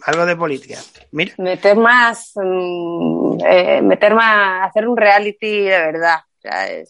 Algo 0.05 0.26
de 0.26 0.36
política. 0.36 0.80
Mira, 1.12 1.34
meter 1.38 1.76
más, 1.78 2.32
mm, 2.36 3.38
eh, 3.45 3.82
meter 3.84 4.16
más, 4.16 4.70
hacer 4.70 4.88
un 4.88 4.97
reality 4.97 5.59
de 5.66 5.78
verdad, 5.78 6.20
¿sabes? 6.41 6.89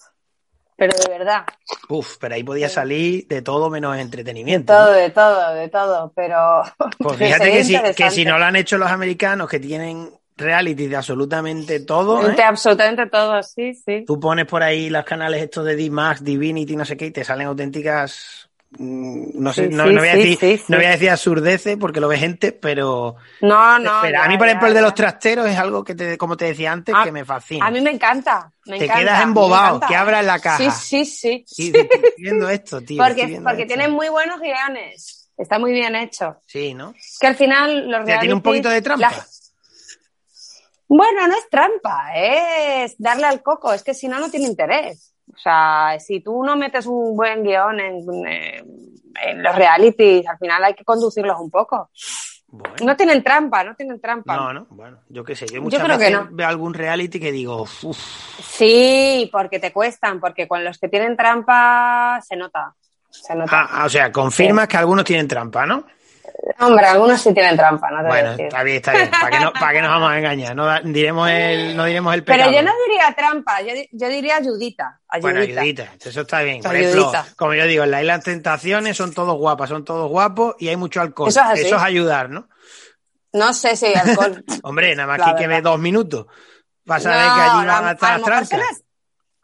Pero 0.77 0.93
de 0.97 1.17
verdad. 1.17 1.45
uff, 1.89 2.17
pero 2.19 2.35
ahí 2.35 2.43
podía 2.43 2.69
salir 2.69 3.27
de 3.27 3.41
todo 3.41 3.69
menos 3.69 3.95
De 3.95 4.01
entretenimiento. 4.01 4.73
todo, 4.73 4.85
¿no? 4.91 4.91
de 4.93 5.09
todo, 5.09 5.53
de 5.55 5.69
todo, 5.69 6.13
pero. 6.15 6.63
Pues 6.99 7.17
fíjate 7.17 7.51
que 7.51 7.63
si, 7.63 7.77
que 7.95 8.09
si 8.11 8.25
no 8.25 8.37
lo 8.37 8.45
han 8.45 8.55
hecho 8.55 8.77
los 8.77 8.89
americanos, 8.89 9.49
que 9.49 9.59
tienen 9.59 10.09
reality 10.37 10.87
de 10.87 10.95
absolutamente 10.95 11.81
todo, 11.81 12.27
¿eh? 12.29 12.35
De 12.35 12.43
absolutamente 12.43 13.07
todo, 13.07 13.43
sí, 13.43 13.73
sí. 13.75 14.05
Tú 14.07 14.19
pones 14.19 14.45
por 14.45 14.63
ahí 14.63 14.89
los 14.89 15.03
canales 15.03 15.41
estos 15.43 15.65
de 15.65 15.75
D-Max, 15.75 16.23
Divinity, 16.23 16.75
no 16.75 16.85
sé 16.85 16.95
qué, 16.97 17.07
y 17.07 17.11
te 17.11 17.23
salen 17.23 17.47
auténticas. 17.47 18.49
Mm, 18.71 19.41
No 19.41 19.53
sé, 19.53 19.67
Sí, 19.69 19.75
no, 19.75 19.85
no 19.85 19.99
voy 19.99 20.09
a 20.09 20.15
decir, 20.15 20.37
sí, 20.39 20.57
sí. 20.57 20.63
no 20.69 20.77
voy 20.77 20.85
a 20.85 20.91
decir 20.91 21.09
absurdeces 21.09 21.77
porque 21.79 21.99
lo 21.99 22.07
ve 22.07 22.17
gente, 22.17 22.51
pero. 22.51 23.15
No, 23.41 23.79
no. 23.79 23.97
Espera, 23.97 24.21
a 24.21 24.23
ya, 24.25 24.29
mí, 24.29 24.37
por 24.37 24.47
ya, 24.47 24.51
ejemplo, 24.51 24.67
el 24.67 24.73
de 24.73 24.79
ya. 24.79 24.85
los 24.85 24.95
trasteros 24.95 25.47
es 25.47 25.57
algo 25.57 25.83
que, 25.83 25.95
te, 25.95 26.17
como 26.17 26.35
te 26.37 26.45
decía 26.45 26.71
antes, 26.71 26.93
Ah, 26.97 27.03
que 27.03 27.11
me 27.11 27.25
fascina. 27.25 27.65
A 27.65 27.71
mí 27.71 27.81
me 27.81 27.91
encanta. 27.91 28.51
Me 28.65 28.77
Te 28.77 28.85
encanta, 28.85 29.01
quedas 29.03 29.23
embobado, 29.23 29.79
que 29.87 29.95
abra 29.95 30.21
la 30.21 30.39
caja. 30.39 30.71
Sí, 30.71 31.03
sí, 31.05 31.43
sí. 31.45 31.71
Estoy 31.75 31.87
viendo 32.17 32.49
esto, 32.49 32.81
tío. 32.81 33.03
porque 33.03 33.25
viendo 33.25 33.49
porque 33.49 33.63
esto. 33.63 33.73
tienen 33.75 33.91
muy 33.91 34.09
buenos 34.09 34.39
guiones. 34.39 35.29
Está 35.37 35.57
muy 35.57 35.71
bien 35.71 35.95
hecho. 35.95 36.37
Sí, 36.45 36.73
¿no? 36.75 36.93
Que 37.19 37.27
al 37.27 37.35
final 37.35 37.89
los 37.89 38.03
O 38.03 38.05
sea, 38.05 38.19
tiene 38.19 38.35
un 38.35 38.41
poquito 38.41 38.69
de 38.69 38.81
trampa. 38.81 39.09
la- 39.09 39.25
Bueno, 40.87 41.25
no 41.27 41.33
es 41.35 41.49
trampa, 41.49 42.11
es 42.15 42.95
darle 42.97 43.25
al 43.25 43.41
coco. 43.41 43.73
Es 43.73 43.81
que 43.81 43.93
si 43.93 44.07
no, 44.07 44.19
no 44.19 44.29
tiene 44.29 44.45
interés. 44.47 45.13
O 45.41 45.43
sea, 45.43 45.97
si 45.99 46.19
tú 46.19 46.43
no 46.43 46.55
metes 46.55 46.85
un 46.85 47.15
buen 47.15 47.43
guion 47.43 47.79
en, 47.79 48.05
los 49.41 49.55
realities, 49.55 50.27
al 50.27 50.37
final 50.37 50.63
hay 50.63 50.75
que 50.75 50.83
conducirlos 50.83 51.39
un 51.39 51.49
poco. 51.49 51.89
Bueno. 52.47 52.75
No 52.83 52.95
tienen 52.95 53.23
trampa, 53.23 53.63
no 53.63 53.73
tienen 53.73 53.99
trampa. 53.99 54.35
No, 54.35 54.53
no, 54.53 54.67
bueno, 54.69 54.99
yo 55.09 55.23
qué 55.23 55.35
sé, 55.35 55.47
yo 55.47 55.61
muchas 55.63 55.81
creo 55.83 55.97
que 55.97 56.05
veces 56.05 56.19
no. 56.19 56.27
veo 56.31 56.47
algún 56.47 56.75
reality 56.75 57.19
que 57.19 57.31
digo, 57.31 57.63
uff, 57.63 57.97
Sí, 58.39 59.29
porque 59.31 59.57
te 59.57 59.73
cuestan, 59.73 60.19
porque 60.19 60.47
con 60.47 60.63
los 60.63 60.77
que 60.77 60.89
tienen 60.89 61.17
trampa 61.17 62.21
se 62.21 62.35
nota. 62.35 62.75
Se 63.09 63.33
nota. 63.33 63.61
ah, 63.61 63.69
ah, 63.71 63.85
o 63.85 63.89
sea, 63.89 64.11
confirmas 64.11 64.67
que 64.67 64.77
algunos 64.77 65.05
tienen 65.05 65.27
trampa, 65.27 65.65
¿no? 65.65 65.85
Hombre, 66.59 66.85
algunos 66.85 67.19
sí 67.21 67.33
tienen 67.33 67.57
trampa, 67.57 67.89
no 67.91 67.97
te 67.97 68.03
voy 68.03 68.11
a 68.11 68.13
Bueno, 68.21 68.29
decir. 68.31 68.45
está 68.45 68.63
bien, 68.63 68.77
está 68.77 68.91
bien, 68.93 69.09
para 69.09 69.39
no, 69.39 69.53
para 69.59 69.73
que 69.73 69.81
nos 69.81 69.89
vamos 69.89 70.11
a 70.11 70.17
engañar, 70.17 70.55
no 70.55 70.79
diremos 70.83 71.29
el, 71.29 71.75
no 71.75 71.85
diremos 71.85 72.13
el 72.13 72.23
Pero 72.23 72.45
yo 72.51 72.61
no 72.61 72.71
diría 72.87 73.13
trampa, 73.15 73.61
yo, 73.61 73.73
yo 73.91 74.07
diría 74.09 74.37
ayudita. 74.37 74.99
Bueno, 75.21 75.39
ayudita. 75.41 75.87
eso 76.03 76.21
está 76.21 76.41
bien. 76.41 76.61
Por 76.61 76.75
ejemplo, 76.75 77.11
como 77.35 77.53
yo 77.53 77.65
digo, 77.65 77.83
en 77.83 77.91
la 77.91 78.01
isla 78.01 78.17
de 78.17 78.23
tentaciones 78.23 78.95
son 78.97 79.13
todos 79.13 79.35
guapas, 79.37 79.69
son 79.69 79.83
todos 79.83 80.09
guapos 80.09 80.55
y 80.59 80.67
hay 80.69 80.75
mucho 80.77 81.01
alcohol. 81.01 81.29
Eso 81.29 81.41
es 81.55 81.73
ayudar, 81.73 82.29
¿no? 82.29 82.47
No 83.33 83.53
sé 83.53 83.75
si 83.75 83.87
hay 83.87 83.93
alcohol. 83.95 84.43
Hombre, 84.63 84.95
nada 84.95 85.07
más 85.07 85.19
La 85.19 85.25
que 85.25 85.29
hay 85.31 85.35
que 85.37 85.47
verdad. 85.47 85.55
ver 85.55 85.63
dos 85.63 85.79
minutos. 85.79 86.25
Vas 86.83 87.05
a 87.05 87.09
ver 87.09 87.19
que 87.19 87.41
allí 87.41 87.65
van 87.67 87.85
a 87.85 87.91
estar 87.91 88.19
las 88.19 88.25
trancas. 88.49 88.83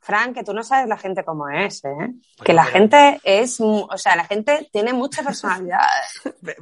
Les- 0.08 0.18
Fran, 0.18 0.34
que 0.34 0.44
tú 0.44 0.54
no 0.54 0.64
sabes 0.64 0.88
la 0.88 0.98
gente 0.98 1.24
cómo 1.24 1.50
es, 1.50 1.84
¿eh? 1.86 2.14
que 2.44 2.54
la 2.54 2.64
pero- 2.64 2.74
gente 2.74 3.20
es, 3.24 3.58
o 3.60 3.98
sea, 3.98 4.16
la 4.16 4.24
gente 4.26 4.70
tiene 4.72 4.94
mucha 4.94 5.22
personalidad. 5.24 5.80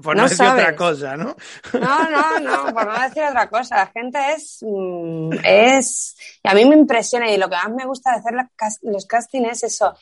Por 0.03 0.15
no, 0.15 0.23
no 0.23 0.29
decir 0.29 0.45
otra 0.45 0.61
sabes. 0.63 0.77
cosa, 0.77 1.15
¿no? 1.15 1.35
No, 1.73 2.09
no, 2.09 2.39
no, 2.39 2.73
por 2.73 2.87
no 2.87 2.99
decir 3.01 3.23
otra 3.23 3.47
cosa. 3.49 3.75
La 3.77 3.87
gente 3.87 4.19
es, 4.35 4.59
mm, 4.61 5.29
es, 5.43 6.15
y 6.43 6.47
a 6.49 6.53
mí 6.53 6.65
me 6.65 6.75
impresiona 6.75 7.29
y 7.29 7.37
lo 7.37 7.49
que 7.49 7.55
más 7.55 7.69
me 7.69 7.85
gusta 7.85 8.11
de 8.11 8.17
hacer 8.17 8.33
los 8.83 9.05
castings 9.05 9.51
es 9.51 9.63
eso, 9.63 9.93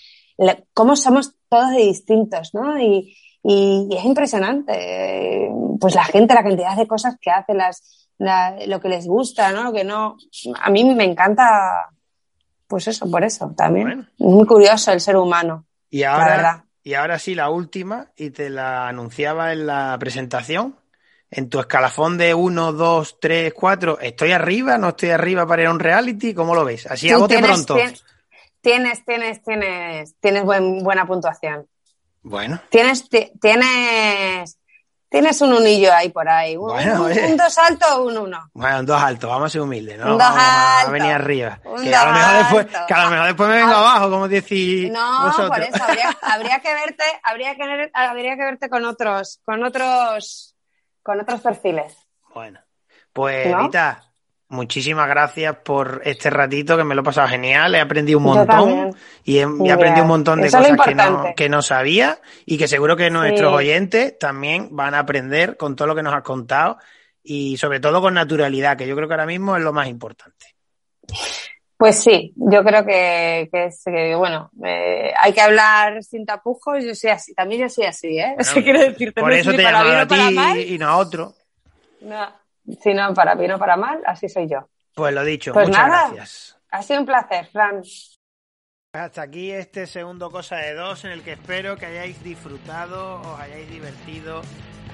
cómo 0.74 0.96
somos 0.96 1.36
todos 1.50 1.70
de 1.72 1.78
distintos, 1.84 2.54
¿no? 2.54 2.80
Y, 2.80 3.16
y- 3.44 3.88
y 3.91 3.98
es 3.98 4.06
impresionante, 4.06 4.72
eh, 4.74 5.50
pues 5.80 5.96
la 5.96 6.04
gente, 6.06 6.34
la 6.34 6.44
cantidad 6.44 6.76
de 6.78 6.88
cosas 6.88 7.18
que 7.22 7.30
hace, 7.30 7.54
las, 7.54 8.10
la- 8.18 8.56
lo 8.68 8.80
que 8.80 8.89
les 8.89 9.06
gusta, 9.06 9.52
¿no? 9.52 9.64
Lo 9.66 9.74
que 9.74 9.84
no, 9.84 10.16
a 10.62 10.70
mí 10.70 10.84
me 10.96 11.04
encanta, 11.04 11.89
pues 12.74 12.88
eso, 12.88 13.07
por 13.11 13.24
eso 13.24 13.53
también. 13.55 13.86
Bueno. 13.88 14.05
Muy 14.17 14.47
curioso 14.47 14.91
el 14.91 14.99
ser 14.99 15.15
humano. 15.15 15.63
Y 15.91 15.99
La 15.99 16.13
ahora, 16.15 16.36
verdad. 16.36 16.63
y 16.82 16.95
ahora 16.95 17.19
sí, 17.19 17.36
la 17.36 17.51
última, 17.51 18.07
y 18.15 18.32
te 18.32 18.49
la 18.49 18.88
anunciaba 18.88 19.53
en 19.53 19.67
la 19.67 19.95
presentación. 19.99 20.76
En 21.30 21.49
tu 21.49 21.59
escalafón 21.59 22.17
de 22.17 22.34
1, 22.34 22.74
2, 22.74 23.19
3, 23.19 23.53
4, 23.53 23.99
¿estoy 23.99 24.32
arriba? 24.32 24.80
¿No 24.80 24.89
estoy 24.89 25.11
arriba 25.11 25.45
para 25.45 25.61
ir 25.61 25.67
a 25.67 25.71
un 25.71 25.80
reality? 25.80 26.34
¿Cómo 26.34 26.55
lo 26.55 26.65
ves? 26.65 26.88
Así 26.88 27.11
a 27.11 27.17
bote 27.17 27.38
pronto. 27.38 27.76
tienes, 27.76 28.03
tienes, 28.61 29.05
tienes, 29.05 29.43
tienes, 29.43 30.15
tienes 30.19 30.43
buen- 30.43 30.84
buena 30.84 31.05
puntuación. 31.05 31.67
Bueno, 32.24 32.59
Tienes, 32.69 33.07
ti- 33.07 33.32
tienes, 33.39 34.57
tienes 35.14 35.39
un 35.41 35.53
unillo 35.53 35.93
ahí 35.93 36.09
por 36.09 36.28
ahí. 36.28 36.57
Un, 36.57 36.70
Bueno, 36.70 37.03
un- 37.03 37.11
un 37.32 37.38
dos 37.38 37.55
alto 37.59 37.86
o 37.97 38.05
un 38.07 38.18
uno. 38.18 38.49
bueno, 38.53 38.80
un 38.80 38.86
dos 38.88 38.99
alto, 38.99 39.28
vamos 39.30 39.45
a 39.45 39.49
ser 39.49 39.61
humildes, 39.61 39.99
¿no? 39.99 40.05
Un 40.05 40.11
dos 40.14 40.18
vamos 40.18 40.39
a 40.43 40.80
alto. 40.80 40.91
venir 40.91 41.11
arriba. 41.11 41.59
Un 41.66 41.84
Que 41.84 41.95
a, 41.95 42.05
lo 42.05 42.11
dos 42.11 42.18
mejor 42.20 42.38
después, 42.38 42.66
alto. 42.76 42.88
que 42.88 42.93
a 42.95 43.03
lo 43.03 43.09
mejor 43.11 43.26
después 43.28 43.49
me 43.49 43.55
vengo 43.57 43.74
Ah, 43.74 43.80
abajo, 43.91 44.09
como 44.09 44.28
decís 44.28 44.91
No, 44.91 45.26
vosotros. 45.28 45.49
por 45.49 45.59
eso 45.61 45.84
habría, 45.84 46.18
habría 46.24 46.59
que 46.61 46.74
verte, 46.74 47.03
habría 47.24 47.55
que, 47.55 47.91
habría 47.93 48.36
que 48.36 48.43
verte 48.43 48.70
con 48.70 48.86
otros, 48.86 49.39
con 49.45 49.64
otros, 49.64 50.55
con 51.03 51.20
otros 51.22 51.41
perfiles. 51.41 51.95
Bueno, 52.34 52.59
pues 53.14 53.51
¿No? 53.51 53.59
Rita, 53.59 54.03
muchísimas 54.54 55.08
gracias 55.10 55.56
por 55.64 56.01
este 56.06 56.30
ratito 56.30 56.78
que 56.78 56.84
me 56.84 56.95
lo 56.95 57.01
he 57.01 57.04
pasado 57.04 57.28
genial, 57.28 57.76
he 57.76 57.82
aprendido 57.82 58.20
un 58.20 58.26
montón 58.26 58.95
y 59.24 59.39
he, 59.39 59.43
aprendido 59.72 60.04
un 60.04 60.08
montón 60.10 60.39
de 60.41 60.47
Eso 60.47 60.60
cosas 60.60 60.78
que 60.86 60.95
no, 60.95 61.34
que 61.36 61.49
no 61.49 61.62
sabía 61.62 62.20
y 62.45 62.58
que 62.58 62.68
seguro 62.68 62.95
que 62.95 63.10
nuestros 63.10 63.51
Sí. 63.51 63.56
oyentes 63.58 64.18
también 64.18 64.70
van 64.72 64.93
a 64.93 64.99
aprender 64.99 65.58
con 65.58 65.76
todo 65.76 65.88
lo 65.89 65.95
que 65.95 66.04
nos 66.04 66.14
has 66.14 66.24
contado 66.24 66.78
y 67.24 67.58
sobre 67.58 67.80
todo 67.80 68.01
con 68.01 68.14
naturalidad, 68.14 68.78
que 68.78 68.88
yo 68.88 68.95
creo 68.95 69.08
que 69.08 69.14
ahora 69.14 69.26
mismo 69.26 69.56
es 69.58 69.64
lo 69.64 69.74
más 69.74 69.88
importante. 69.88 70.45
Pues 71.78 72.01
sí, 72.01 72.32
yo 72.36 72.64
creo 72.64 72.86
que, 72.86 73.49
que 73.51 73.66
es, 73.66 73.82
que, 73.84 74.16
bueno, 74.16 74.49
eh, 74.64 75.12
hay 75.20 75.34
que 75.34 75.41
hablar 75.41 76.01
sin 76.04 76.26
tapujos, 76.26 76.84
yo 76.86 76.95
soy 76.95 77.10
así, 77.10 77.34
también 77.34 77.62
yo 77.62 77.70
soy 77.70 77.86
así, 77.86 78.18
¿eh? 78.20 78.36
Eso 78.39 78.54
Bueno, 78.62 78.64
quiero 78.64 78.80
decirte, 78.80 79.20
Por 79.20 79.32
no 79.32 79.36
eso 79.36 79.51
te 79.51 79.64
para 79.64 79.84
bien 79.84 79.95
a 79.97 80.04
o 80.04 80.08
para 80.08 80.30
ti 80.30 80.36
mal, 80.36 80.60
y 80.60 80.78
no 80.78 80.88
a 80.88 80.97
otro. 80.97 81.34
no, 82.01 82.43
si 82.82 82.93
no 82.93 83.14
para 83.14 83.36
bien 83.36 83.51
o 83.51 83.59
para 83.59 83.76
mal, 83.78 84.01
así 84.05 84.30
soy 84.30 84.47
yo. 84.49 84.68
Pues 84.95 85.14
lo 85.14 85.24
dicho, 85.24 85.53
Pues 85.53 85.68
muchas 85.68 85.88
nada. 85.88 86.07
gracias. 86.09 86.57
Ha 86.72 86.82
sido 86.82 86.99
un 87.01 87.05
placer, 87.05 87.45
Fran. 87.47 87.82
Hasta 88.93 89.24
aquí 89.24 89.51
este 89.51 89.88
segundo 89.88 90.30
Cosa 90.30 90.57
de 90.57 90.76
Dos 90.76 91.03
en 91.05 91.11
el 91.11 91.24
que 91.24 91.34
espero 91.34 91.76
que 91.78 91.88
hayáis 91.88 92.24
disfrutado, 92.24 93.22
os 93.22 93.39
hayáis 93.39 93.68
divertido, 93.70 94.41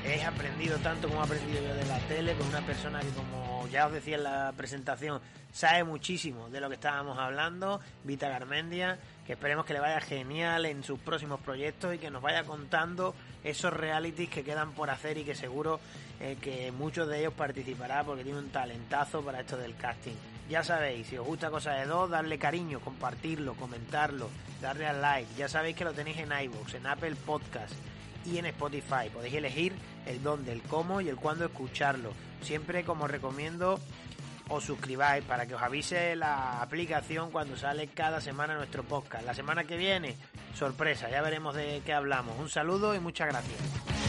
hayáis 0.05 0.25
aprendido 0.25 0.77
tanto 0.77 1.09
como 1.09 1.19
he 1.21 1.25
aprendido 1.25 1.61
yo 1.61 1.73
de 1.75 1.85
la 1.85 1.99
tele 2.07 2.33
con 2.35 2.47
una 2.47 2.61
persona 2.61 3.01
que 3.01 3.09
como 3.09 3.67
ya 3.67 3.87
os 3.87 3.91
decía 3.93 4.15
en 4.15 4.23
la 4.23 4.53
presentación 4.55 5.21
sabe 5.51 5.83
muchísimo 5.83 6.49
de 6.49 6.61
lo 6.61 6.69
que 6.69 6.75
estábamos 6.75 7.17
hablando, 7.17 7.81
Vita 8.05 8.29
Garmendia, 8.29 8.97
esperemos 9.33 9.65
que 9.65 9.73
le 9.73 9.79
vaya 9.79 10.01
genial 10.01 10.65
en 10.65 10.83
sus 10.83 10.99
próximos 10.99 11.39
proyectos 11.39 11.93
y 11.93 11.97
que 11.97 12.09
nos 12.09 12.21
vaya 12.21 12.43
contando 12.43 13.13
esos 13.43 13.71
realities 13.71 14.29
que 14.29 14.43
quedan 14.43 14.71
por 14.71 14.89
hacer 14.89 15.17
y 15.17 15.23
que 15.23 15.35
seguro 15.35 15.79
eh, 16.19 16.37
que 16.41 16.71
muchos 16.71 17.07
de 17.07 17.19
ellos 17.19 17.33
participará 17.33 18.03
porque 18.03 18.23
tiene 18.23 18.39
un 18.39 18.49
talentazo 18.49 19.21
para 19.21 19.41
esto 19.41 19.57
del 19.57 19.75
casting. 19.75 20.15
Ya 20.49 20.63
sabéis, 20.63 21.07
si 21.07 21.17
os 21.17 21.27
gusta 21.27 21.51
Cosa 21.51 21.73
de 21.73 21.85
Dos, 21.85 22.09
darle 22.09 22.39
cariño, 22.39 22.79
compartirlo, 22.79 23.53
comentarlo, 23.53 24.29
darle 24.61 24.87
al 24.87 24.99
like. 24.99 25.29
Ya 25.37 25.47
sabéis 25.47 25.75
que 25.75 25.83
lo 25.83 25.93
tenéis 25.93 26.17
en 26.17 26.31
iVoox, 26.31 26.73
en 26.73 26.87
Apple 26.87 27.15
Podcast 27.15 27.73
y 28.25 28.39
en 28.39 28.47
Spotify. 28.47 29.09
Podéis 29.13 29.35
elegir 29.35 29.73
el 30.07 30.23
dónde, 30.23 30.51
el 30.51 30.63
cómo 30.63 31.01
y 31.01 31.09
el 31.09 31.17
cuándo 31.17 31.45
escucharlo. 31.45 32.13
Siempre, 32.41 32.83
como 32.83 33.07
recomiendo, 33.07 33.79
os 34.49 34.63
suscribáis 34.63 35.23
para 35.23 35.45
que 35.45 35.55
os 35.55 35.61
avise 35.61 36.15
la 36.15 36.61
aplicación 36.61 37.31
cuando 37.31 37.55
sale 37.55 37.87
cada 37.87 38.19
semana 38.19 38.55
nuestro 38.55 38.83
podcast. 38.83 39.25
La 39.25 39.33
semana 39.33 39.63
que 39.63 39.77
viene, 39.77 40.15
sorpresa, 40.55 41.09
ya 41.09 41.21
veremos 41.21 41.55
de 41.55 41.81
qué 41.85 41.93
hablamos. 41.93 42.37
Un 42.39 42.49
saludo 42.49 42.95
y 42.95 42.99
muchas 42.99 43.29
gracias. 43.29 44.08